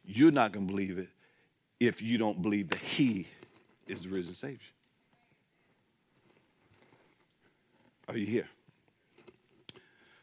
you're 0.05 0.31
not 0.31 0.53
going 0.53 0.69
to 0.69 0.73
believe 0.73 0.99
it 0.99 1.09
if 1.81 2.01
you 2.01 2.17
don't 2.17 2.41
believe 2.41 2.71
that 2.71 2.81
He 2.81 3.27
is 3.89 4.03
the 4.03 4.09
risen 4.09 4.37
Savior. 4.37 4.59
Are 8.09 8.17
you 8.17 8.27
here? 8.27 8.49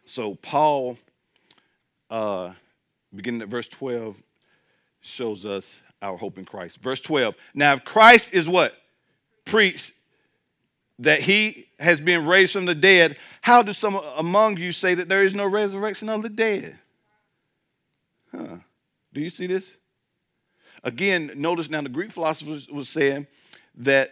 So 0.06 0.36
Paul, 0.36 0.98
uh, 2.10 2.54
beginning 3.14 3.42
at 3.42 3.50
verse 3.50 3.68
12, 3.68 4.16
shows 5.02 5.46
us 5.46 5.74
our 6.02 6.18
hope 6.18 6.38
in 6.38 6.46
Christ. 6.46 6.78
Verse 6.82 7.02
12. 7.02 7.36
Now, 7.54 7.74
if 7.74 7.84
Christ 7.84 8.34
is 8.34 8.48
what? 8.48 8.74
Preached 9.46 9.92
that 11.00 11.22
he 11.22 11.68
has 11.80 12.00
been 12.00 12.26
raised 12.26 12.54
from 12.54 12.66
the 12.66 12.76
dead, 12.76 13.18
how 13.42 13.62
do 13.62 13.74
some 13.74 13.96
among 14.16 14.58
you 14.58 14.72
say 14.72 14.94
that 14.96 15.10
there 15.10 15.24
is 15.24 15.36
no 15.36 15.46
resurrection 15.46 16.08
of 16.08 16.22
the 16.22 16.30
dead? 16.30 16.78
Huh. 18.32 18.58
Do 19.14 19.20
you 19.22 19.30
see 19.30 19.48
this? 19.48 19.70
Again, 20.84 21.32
notice 21.36 21.70
now 21.70 21.82
the 21.82 21.90
Greek 21.90 22.12
philosophers 22.12 22.68
was 22.68 22.90
saying 22.90 23.28
that 23.76 24.12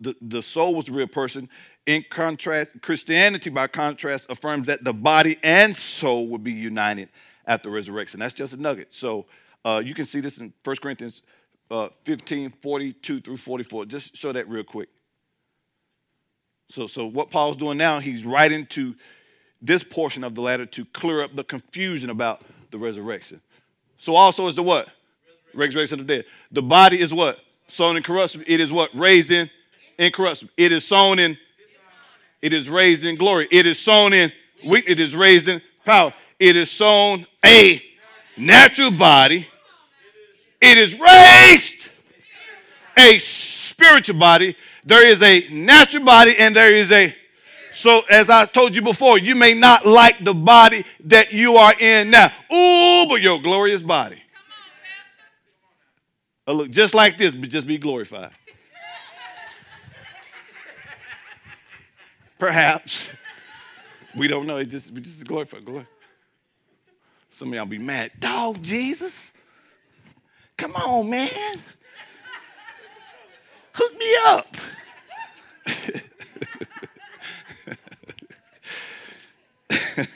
the, 0.00 0.14
the 0.20 0.42
soul 0.42 0.74
was 0.74 0.86
the 0.86 0.92
real 0.92 1.06
person. 1.06 1.48
In 1.86 2.04
contrast, 2.10 2.70
Christianity, 2.80 3.50
by 3.50 3.66
contrast, 3.66 4.26
affirms 4.30 4.66
that 4.68 4.84
the 4.84 4.94
body 4.94 5.38
and 5.42 5.76
soul 5.76 6.28
will 6.28 6.38
be 6.38 6.52
united 6.52 7.10
at 7.46 7.62
the 7.62 7.68
resurrection. 7.68 8.20
That's 8.20 8.34
just 8.34 8.54
a 8.54 8.56
nugget. 8.56 8.88
So 8.90 9.26
uh, 9.64 9.82
you 9.84 9.94
can 9.94 10.06
see 10.06 10.20
this 10.20 10.38
in 10.38 10.52
1 10.64 10.76
Corinthians 10.76 11.22
uh, 11.70 11.88
15, 12.04 12.54
42 12.62 13.20
through 13.20 13.36
44. 13.36 13.86
Just 13.86 14.16
show 14.16 14.32
that 14.32 14.48
real 14.48 14.64
quick. 14.64 14.88
So, 16.70 16.86
so 16.86 17.06
what 17.06 17.30
Paul's 17.30 17.56
doing 17.56 17.76
now, 17.76 18.00
he's 18.00 18.24
writing 18.24 18.66
to 18.68 18.94
this 19.60 19.84
portion 19.84 20.24
of 20.24 20.34
the 20.34 20.40
letter 20.40 20.64
to 20.66 20.84
clear 20.86 21.22
up 21.22 21.36
the 21.36 21.44
confusion 21.44 22.10
about 22.10 22.42
the 22.70 22.78
resurrection. 22.78 23.40
So 23.98 24.16
also 24.16 24.46
is 24.48 24.56
the 24.56 24.62
what? 24.62 24.88
Resurrection, 25.54 25.58
resurrection 25.58 26.00
of 26.00 26.06
the 26.06 26.16
dead. 26.16 26.24
The 26.52 26.62
body 26.62 27.00
is 27.00 27.12
what? 27.12 27.38
Sown 27.68 27.96
in 27.96 28.02
corruption. 28.02 28.44
It 28.46 28.60
is 28.60 28.72
what? 28.72 28.90
Raised 28.94 29.30
in 29.30 29.50
incorruptible. 29.98 30.52
It 30.56 30.72
is 30.72 30.86
sown 30.86 31.18
in. 31.18 31.36
It 32.44 32.52
is 32.52 32.68
raised 32.68 33.04
in 33.04 33.16
glory. 33.16 33.48
It 33.50 33.66
is 33.66 33.78
sown 33.78 34.12
in 34.12 34.30
weak. 34.64 34.84
It 34.86 35.00
is 35.00 35.16
raised 35.16 35.48
in 35.48 35.60
power. 35.84 36.12
It 36.38 36.56
is 36.56 36.70
sown 36.70 37.26
a 37.44 37.82
natural 38.36 38.90
body. 38.90 39.48
It 40.60 40.78
is 40.78 40.98
raised 40.98 41.74
a 42.96 43.18
spiritual 43.18 44.18
body 44.18 44.56
there 44.84 45.06
is 45.06 45.22
a 45.22 45.48
natural 45.48 46.04
body 46.04 46.36
and 46.38 46.54
there 46.54 46.74
is 46.74 46.92
a 46.92 47.14
so 47.72 48.02
as 48.02 48.30
I 48.30 48.46
told 48.46 48.76
you 48.76 48.82
before, 48.82 49.18
you 49.18 49.34
may 49.34 49.52
not 49.52 49.84
like 49.84 50.22
the 50.22 50.32
body 50.32 50.84
that 51.06 51.32
you 51.32 51.56
are 51.56 51.74
in 51.76 52.08
now. 52.10 52.30
Ooh, 52.52 53.08
but 53.08 53.20
your 53.20 53.42
glorious 53.42 53.82
body. 53.82 54.22
I 56.46 56.52
uh, 56.52 56.54
look 56.54 56.70
just 56.70 56.94
like 56.94 57.18
this, 57.18 57.34
but 57.34 57.48
just 57.48 57.66
be 57.66 57.78
glorified. 57.78 58.30
Perhaps. 62.38 63.08
We 64.16 64.28
don't 64.28 64.46
know. 64.46 64.58
It 64.58 64.66
just, 64.66 64.90
we 64.90 65.00
just 65.00 65.26
glorified. 65.26 65.64
Glory. 65.64 65.86
Some 67.30 67.48
of 67.48 67.54
y'all 67.54 67.66
be 67.66 67.78
mad. 67.78 68.12
Dog, 68.20 68.62
Jesus. 68.62 69.32
Come 70.56 70.76
on, 70.76 71.10
man. 71.10 71.62
Hook 73.72 73.98
me 73.98 74.16
up. 74.26 74.56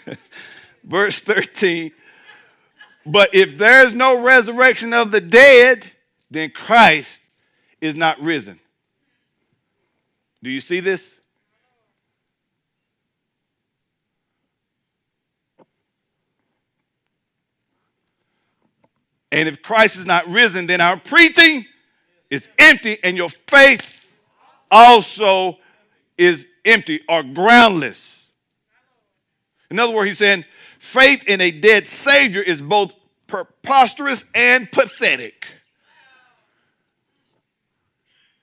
Verse 0.85 1.21
13 1.21 1.91
But 3.05 3.35
if 3.35 3.59
there's 3.59 3.95
no 3.95 4.21
resurrection 4.21 4.93
of 4.93 5.11
the 5.11 5.21
dead, 5.21 5.91
then 6.31 6.51
Christ 6.51 7.09
is 7.81 7.97
not 7.97 8.21
risen. 8.21 8.61
Do 10.43 10.51
you 10.51 10.61
see 10.61 10.79
this? 10.81 11.11
And 19.31 19.49
if 19.49 19.63
Christ 19.63 19.97
is 19.97 20.07
not 20.07 20.29
risen, 20.29 20.67
then 20.67 20.81
our 20.81 20.99
preaching 20.99 21.67
is 22.31 22.49
empty 22.59 22.99
and 23.03 23.17
your 23.17 23.31
faith 23.47 23.89
also 24.71 25.59
is 26.17 26.47
empty 26.65 27.01
or 27.09 27.23
groundless. 27.23 28.27
In 29.71 29.79
other 29.79 29.93
words, 29.95 30.09
he's 30.11 30.19
saying 30.19 30.45
faith 30.79 31.25
in 31.25 31.41
a 31.41 31.51
dead 31.51 31.87
Savior 31.87 32.43
is 32.43 32.61
both 32.61 32.93
preposterous 33.27 34.25
and 34.35 34.71
pathetic. 34.71 35.47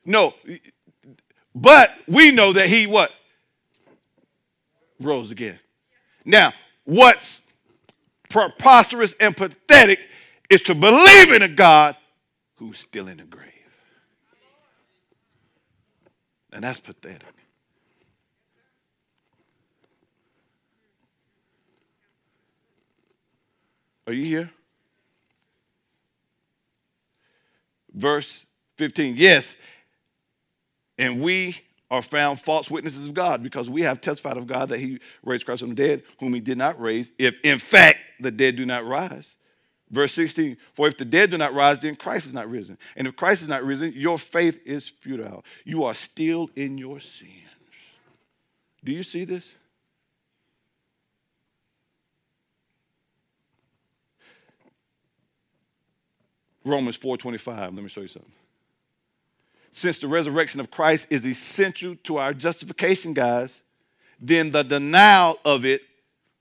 No, 0.06 0.34
but 1.56 1.92
we 2.08 2.30
know 2.30 2.54
that 2.54 2.70
he 2.70 2.86
what? 2.86 3.10
Rose 5.00 5.32
again. 5.32 5.60
Now, 6.24 6.54
what's 6.84 7.42
preposterous 8.30 9.16
and 9.20 9.36
pathetic 9.36 10.00
is 10.50 10.62
to 10.62 10.76
believe 10.76 11.32
in 11.32 11.42
a 11.42 11.48
God 11.48 11.96
who's 12.56 12.78
still 12.78 13.08
in 13.08 13.18
the 13.18 13.24
grave. 13.24 13.52
And 16.52 16.64
that's 16.64 16.80
pathetic. 16.80 17.24
Are 24.08 24.14
you 24.14 24.26
here? 24.26 24.52
Verse 27.94 28.46
15. 28.78 29.16
Yes, 29.18 29.56
and 30.98 31.22
we 31.22 31.58
are 31.92 32.02
found 32.02 32.40
false 32.40 32.70
witnesses 32.70 33.08
of 33.08 33.14
God 33.14 33.44
because 33.44 33.70
we 33.70 33.82
have 33.84 34.02
testified 34.02 34.38
of 34.38 34.48
God 34.48 34.70
that 34.70 34.80
he 34.80 35.00
raised 35.24 35.46
Christ 35.46 35.62
from 35.62 35.70
the 35.70 35.76
dead, 35.76 36.04
whom 36.20 36.34
he 36.34 36.40
did 36.40 36.58
not 36.58 36.80
raise, 36.80 37.12
if 37.18 37.36
in 37.44 37.60
fact 37.60 38.00
the 38.20 38.32
dead 38.32 38.56
do 38.56 38.66
not 38.66 38.86
rise. 38.86 39.36
Verse 39.92 40.14
16, 40.14 40.58
for 40.74 40.88
if 40.88 40.98
the 40.98 41.06
dead 41.06 41.30
do 41.30 41.38
not 41.38 41.54
rise, 41.54 41.80
then 41.80 41.96
Christ 41.96 42.26
is 42.26 42.34
not 42.34 42.50
risen. 42.50 42.78
And 42.96 43.08
if 43.08 43.16
Christ 43.16 43.44
is 43.44 43.48
not 43.48 43.64
risen, 43.64 43.94
your 43.96 44.18
faith 44.18 44.60
is 44.66 44.90
futile. 44.90 45.46
You 45.64 45.84
are 45.84 45.94
still 45.94 46.50
in 46.56 46.78
your 46.78 47.00
sins. 47.00 47.32
Do 48.84 48.92
you 48.92 49.04
see 49.04 49.26
this? 49.26 49.48
Romans 56.64 56.98
4:25. 56.98 57.76
Let 57.76 57.84
me 57.84 57.90
show 57.90 58.02
you 58.02 58.08
something. 58.08 58.32
Since 59.72 60.00
the 60.00 60.08
resurrection 60.08 60.60
of 60.60 60.72
Christ 60.72 61.08
is 61.10 61.26
essential 61.26 61.96
to 62.04 62.18
our 62.18 62.34
justification, 62.34 63.14
guys, 63.14 63.62
then 64.20 64.50
the 64.50 64.64
denial 64.64 65.38
of 65.46 65.66
it, 65.66 65.82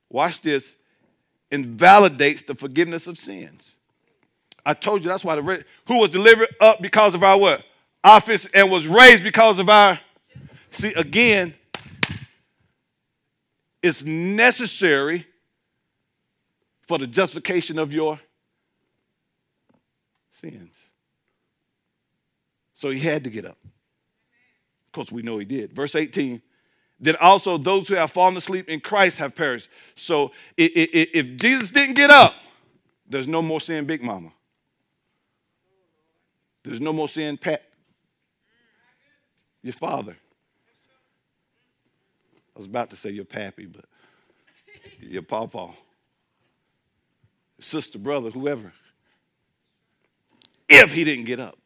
watch 0.09 0.41
this, 0.41 0.73
invalidates 1.51 2.43
the 2.43 2.55
forgiveness 2.55 3.07
of 3.07 3.19
sins. 3.19 3.75
I 4.67 4.75
told 4.75 5.03
you 5.03 5.09
that's 5.09 5.25
why 5.25 5.37
the 5.37 5.43
re- 5.43 5.65
who 5.87 5.99
was 5.99 6.11
delivered 6.11 6.55
up 6.61 6.81
because 6.81 7.15
of 7.15 7.23
our 7.23 7.39
what? 7.39 7.65
Office 8.03 8.47
and 8.53 8.71
was 8.71 8.87
raised 8.87 9.23
because 9.23 9.59
of 9.59 9.69
our 9.69 9.99
see 10.71 10.93
again 10.95 11.55
it's 13.83 14.03
necessary 14.03 15.27
for 16.89 16.99
the 16.99 17.07
justification 17.07 17.79
of 17.79 17.93
your 17.93 18.19
sins. 20.41 20.73
So 22.75 22.91
he 22.91 22.99
had 22.99 23.25
to 23.25 23.31
get 23.31 23.45
up. 23.45 23.59
Of 24.87 24.93
course, 24.93 25.13
we 25.13 25.23
know 25.23 25.39
he 25.39 25.45
did. 25.45 25.73
Verse 25.73 25.95
18 25.95 26.41
then 27.01 27.17
also 27.17 27.59
those 27.59 27.89
who 27.89 27.95
have 27.95 28.13
fallen 28.13 28.37
asleep 28.37 28.69
in 28.69 28.81
Christ 28.81 29.19
have 29.19 29.35
perished. 29.35 29.69
So 29.97 30.31
if 30.57 31.37
Jesus 31.41 31.71
didn't 31.71 31.95
get 31.95 32.11
up, 32.11 32.35
there's 33.09 33.29
no 33.29 33.43
more 33.43 33.61
sin, 33.61 33.85
Big 33.85 34.03
Mama. 34.03 34.31
There's 36.65 36.81
no 36.81 36.93
more 36.93 37.09
sin, 37.09 37.37
Pat. 37.37 37.63
Your 39.63 39.75
father. 39.75 40.17
I 42.57 42.59
was 42.59 42.67
about 42.69 42.91
to 42.91 42.97
say 42.97 43.11
your 43.11 43.25
pappy, 43.25 43.67
but 43.67 43.85
your 45.01 45.23
pawpaw. 45.23 45.73
Sister, 47.61 47.99
brother, 47.99 48.31
whoever. 48.31 48.73
If 50.69 50.93
he 50.93 51.05
didn't 51.05 51.25
get 51.25 51.41
up. 51.41 51.59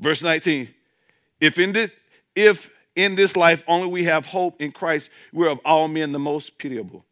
Verse 0.00 0.22
19. 0.22 0.68
If 1.40 1.58
in 1.58 1.72
this, 1.72 1.90
if 2.34 2.70
in 2.96 3.14
this 3.14 3.36
life 3.36 3.62
only 3.66 3.88
we 3.88 4.04
have 4.04 4.26
hope 4.26 4.60
in 4.60 4.72
Christ, 4.72 5.10
we're 5.32 5.48
of 5.48 5.60
all 5.64 5.88
men 5.88 6.12
the 6.12 6.18
most 6.18 6.58
pitiable. 6.58 7.04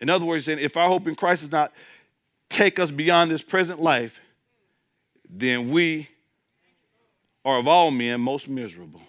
In 0.00 0.10
other 0.10 0.24
words, 0.24 0.46
saying 0.46 0.58
if 0.58 0.76
our 0.76 0.88
hope 0.88 1.06
in 1.06 1.14
Christ 1.14 1.42
does 1.42 1.52
not 1.52 1.72
take 2.48 2.78
us 2.78 2.90
beyond 2.90 3.30
this 3.30 3.42
present 3.42 3.80
life, 3.80 4.20
then 5.28 5.70
we 5.70 6.08
are 7.44 7.58
of 7.58 7.66
all 7.66 7.90
men 7.90 8.20
most 8.20 8.48
miserable. 8.48 9.00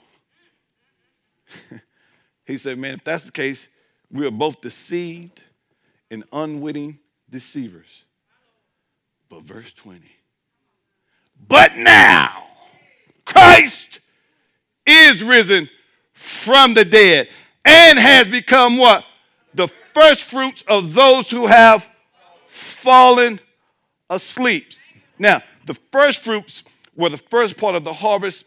he 2.46 2.58
said, 2.58 2.78
Man, 2.78 2.96
if 2.96 3.04
that's 3.04 3.26
the 3.26 3.32
case, 3.32 3.68
we 4.12 4.26
are 4.26 4.32
both 4.32 4.62
deceived 4.62 5.42
and 6.10 6.24
unwitting 6.32 7.00
deceivers. 7.30 8.04
But 9.30 9.44
verse 9.44 9.74
20. 9.74 10.02
But 11.48 11.76
now, 11.76 12.44
Christ 13.34 14.00
is 14.86 15.24
risen 15.24 15.70
from 16.14 16.74
the 16.74 16.86
dead 16.86 17.28
and 17.66 18.00
has 18.00 18.28
become 18.28 18.78
what? 18.78 19.04
The 19.54 19.70
first 19.94 20.24
fruits 20.24 20.64
of 20.68 20.94
those 20.94 21.30
who 21.30 21.48
have 21.48 21.88
fallen 22.48 23.40
asleep. 24.10 24.66
Now, 25.20 25.42
the 25.66 25.78
first 25.92 26.22
fruits 26.22 26.64
were 26.96 27.10
the 27.10 27.18
first 27.18 27.58
part 27.58 27.76
of 27.76 27.84
the 27.84 27.94
harvest 27.94 28.46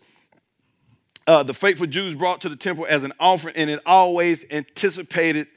uh, 1.26 1.42
the 1.42 1.54
faithful 1.54 1.86
Jews 1.86 2.14
brought 2.14 2.40
to 2.42 2.48
the 2.48 2.56
temple 2.56 2.86
as 2.88 3.02
an 3.02 3.12
offering, 3.18 3.56
and 3.56 3.68
it 3.68 3.80
always 3.84 4.44
anticipated 4.50 5.48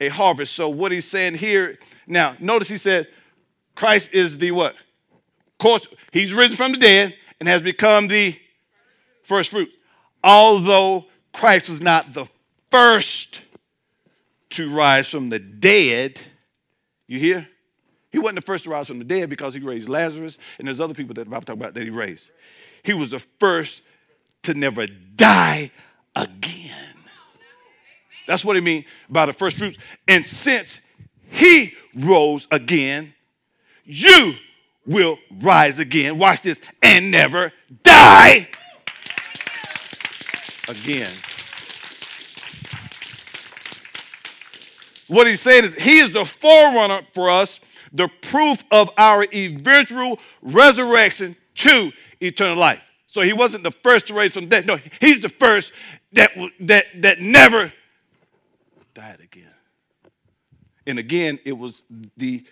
a 0.00 0.08
harvest. 0.08 0.54
So, 0.54 0.68
what 0.68 0.92
he's 0.92 1.06
saying 1.06 1.34
here, 1.34 1.78
now, 2.06 2.36
notice 2.40 2.68
he 2.68 2.78
said, 2.78 3.08
Christ 3.74 4.10
is 4.12 4.38
the 4.38 4.52
what? 4.52 4.72
Of 4.72 5.58
course, 5.58 5.86
he's 6.12 6.32
risen 6.32 6.56
from 6.56 6.72
the 6.72 6.78
dead 6.78 7.14
and 7.40 7.48
has 7.48 7.60
become 7.60 8.08
the 8.08 8.38
first 9.26 9.50
fruit. 9.50 9.70
Although 10.24 11.06
Christ 11.32 11.68
was 11.68 11.80
not 11.80 12.14
the 12.14 12.26
first 12.70 13.40
to 14.50 14.74
rise 14.74 15.08
from 15.08 15.28
the 15.28 15.38
dead, 15.38 16.18
you 17.06 17.18
hear? 17.18 17.46
He 18.10 18.18
wasn't 18.18 18.36
the 18.36 18.46
first 18.46 18.64
to 18.64 18.70
rise 18.70 18.86
from 18.86 18.98
the 18.98 19.04
dead 19.04 19.28
because 19.28 19.52
he 19.52 19.60
raised 19.60 19.88
Lazarus, 19.88 20.38
and 20.58 20.66
there's 20.66 20.80
other 20.80 20.94
people 20.94 21.14
that 21.14 21.24
the 21.24 21.30
Bible 21.30 21.44
talk 21.44 21.56
about 21.56 21.74
that 21.74 21.82
he 21.82 21.90
raised. 21.90 22.30
He 22.82 22.94
was 22.94 23.10
the 23.10 23.22
first 23.38 23.82
to 24.44 24.54
never 24.54 24.86
die 24.86 25.70
again. 26.14 26.72
That's 28.26 28.44
what 28.44 28.56
he 28.56 28.62
means 28.62 28.86
by 29.08 29.26
the 29.26 29.32
first 29.32 29.58
fruits. 29.58 29.78
And 30.08 30.24
since 30.24 30.80
he 31.28 31.74
rose 31.94 32.48
again, 32.50 33.14
you 33.84 34.34
will 34.86 35.18
rise 35.40 35.78
again. 35.78 36.18
Watch 36.18 36.42
this 36.42 36.58
and 36.82 37.10
never 37.10 37.52
die 37.82 38.48
again. 40.68 41.12
What 45.08 45.26
he's 45.26 45.40
saying 45.40 45.64
is, 45.64 45.74
he 45.74 45.98
is 45.98 46.12
the 46.12 46.24
forerunner 46.24 47.02
for 47.14 47.30
us, 47.30 47.60
the 47.92 48.08
proof 48.22 48.62
of 48.70 48.90
our 48.98 49.24
eventual 49.32 50.18
resurrection 50.42 51.36
to 51.56 51.92
eternal 52.20 52.56
life. 52.56 52.82
So 53.06 53.22
he 53.22 53.32
wasn't 53.32 53.62
the 53.62 53.70
first 53.70 54.08
to 54.08 54.14
raise 54.14 54.32
from 54.32 54.48
dead. 54.48 54.66
No, 54.66 54.78
he's 55.00 55.20
the 55.20 55.28
first 55.28 55.72
that, 56.12 56.32
that, 56.60 56.86
that 57.02 57.20
never 57.20 57.72
died 58.94 59.20
again. 59.20 59.44
And 60.86 60.98
again, 60.98 61.38
it 61.44 61.52
was 61.52 61.82
the 62.16 62.44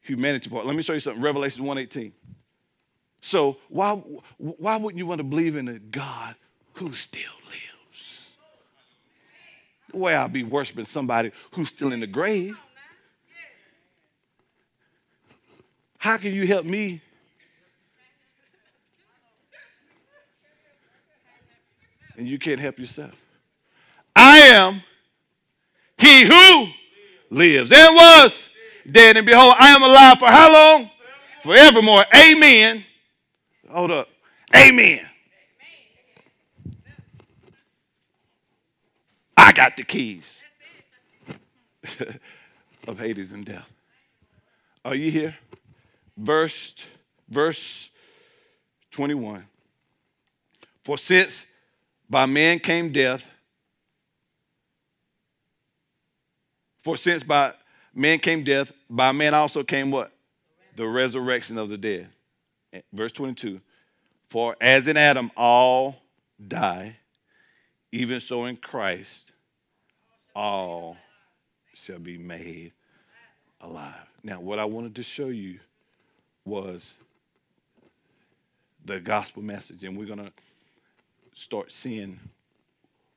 humanity 0.00 0.50
part. 0.50 0.66
Let 0.66 0.76
me 0.76 0.82
show 0.82 0.94
you 0.94 1.00
something. 1.00 1.22
Revelation 1.22 1.64
1:18. 1.64 2.12
So 3.20 3.56
why, 3.68 3.94
why 4.38 4.76
wouldn't 4.76 4.98
you 4.98 5.06
want 5.06 5.18
to 5.18 5.24
believe 5.24 5.56
in 5.56 5.68
a 5.68 5.78
God 5.78 6.36
who 6.78 6.94
still 6.94 7.20
lives? 7.46 8.28
The 9.90 9.96
way 9.96 10.14
I'll 10.14 10.28
be 10.28 10.44
worshiping 10.44 10.84
somebody 10.84 11.32
who's 11.52 11.68
still 11.68 11.92
in 11.92 12.00
the 12.00 12.06
grave. 12.06 12.56
How 15.98 16.16
can 16.16 16.32
you 16.32 16.46
help 16.46 16.64
me? 16.64 17.02
And 22.16 22.28
you 22.28 22.38
can't 22.38 22.60
help 22.60 22.78
yourself. 22.78 23.14
I 24.14 24.38
am 24.38 24.82
he 25.96 26.24
who 26.24 26.66
lives 27.30 27.72
and 27.72 27.94
was 27.94 28.48
dead, 28.90 29.16
and 29.16 29.26
behold, 29.26 29.54
I 29.58 29.74
am 29.74 29.82
alive 29.82 30.18
for 30.18 30.26
how 30.26 30.52
long? 30.52 30.90
Forevermore. 31.42 32.04
Amen. 32.14 32.84
Hold 33.70 33.90
up. 33.90 34.08
Amen. 34.54 35.07
I 39.48 39.52
got 39.52 39.78
the 39.78 39.82
keys 39.82 40.30
of 42.86 42.98
Hades 42.98 43.32
and 43.32 43.46
death. 43.46 43.64
Are 44.84 44.94
you 44.94 45.10
here? 45.10 45.34
Verse, 46.18 46.74
verse 47.30 47.88
21. 48.90 49.46
For 50.84 50.98
since 50.98 51.46
by 52.10 52.26
man 52.26 52.58
came 52.58 52.92
death, 52.92 53.24
for 56.84 56.98
since 56.98 57.22
by 57.22 57.54
man 57.94 58.18
came 58.18 58.44
death, 58.44 58.70
by 58.90 59.12
man 59.12 59.32
also 59.32 59.64
came 59.64 59.90
what? 59.90 60.12
The 60.76 60.86
resurrection 60.86 61.56
of 61.56 61.70
the 61.70 61.78
dead. 61.78 62.08
Verse 62.92 63.12
22. 63.12 63.62
For 64.28 64.54
as 64.60 64.86
in 64.86 64.98
Adam 64.98 65.30
all 65.38 65.96
die, 66.48 66.98
even 67.92 68.20
so 68.20 68.44
in 68.44 68.58
Christ 68.58 69.32
all 70.38 70.96
shall 71.74 71.98
be 71.98 72.16
made 72.16 72.72
alive. 73.60 74.06
Now, 74.22 74.40
what 74.40 74.60
I 74.60 74.64
wanted 74.64 74.94
to 74.94 75.02
show 75.02 75.26
you 75.26 75.58
was 76.44 76.92
the 78.84 79.00
gospel 79.00 79.42
message, 79.42 79.82
and 79.82 79.98
we're 79.98 80.06
going 80.06 80.24
to 80.24 80.32
start 81.34 81.72
seeing 81.72 82.20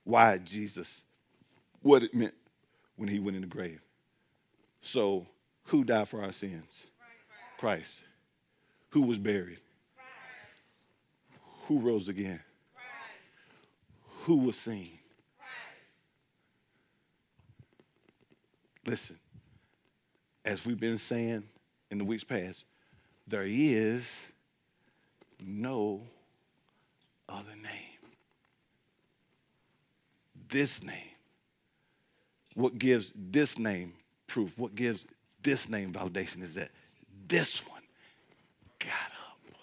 why 0.03 0.39
Jesus, 0.39 1.03
what 1.83 2.01
it 2.01 2.15
meant 2.15 2.33
when 2.95 3.07
he 3.07 3.19
went 3.19 3.35
in 3.35 3.41
the 3.41 3.47
grave. 3.47 3.81
So, 4.81 5.27
who 5.65 5.83
died 5.83 6.09
for 6.09 6.23
our 6.23 6.33
sins? 6.33 6.87
Christ. 7.59 7.97
Who 8.89 9.03
was 9.03 9.19
buried? 9.19 9.59
Who 11.67 11.77
rose 11.81 12.09
again? 12.09 12.39
Who 14.23 14.37
was 14.37 14.55
seen? 14.55 14.97
Listen, 18.91 19.17
as 20.43 20.65
we've 20.65 20.77
been 20.77 20.97
saying 20.97 21.43
in 21.91 21.97
the 21.97 22.03
weeks 22.03 22.25
past, 22.25 22.65
there 23.25 23.45
is 23.47 24.03
no 25.39 26.01
other 27.29 27.55
name. 27.55 28.11
This 30.49 30.83
name. 30.83 31.15
What 32.55 32.79
gives 32.79 33.13
this 33.15 33.57
name 33.57 33.93
proof, 34.27 34.51
what 34.57 34.75
gives 34.75 35.05
this 35.41 35.69
name 35.69 35.93
validation 35.93 36.43
is 36.43 36.53
that 36.55 36.71
this 37.29 37.65
one 37.69 37.83
got 38.77 38.89
up. 38.89 39.55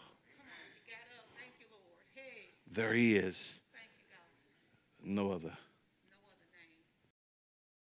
There 2.73 2.95
he 2.95 3.17
is. 3.17 3.37
No 5.05 5.33
other. 5.33 5.53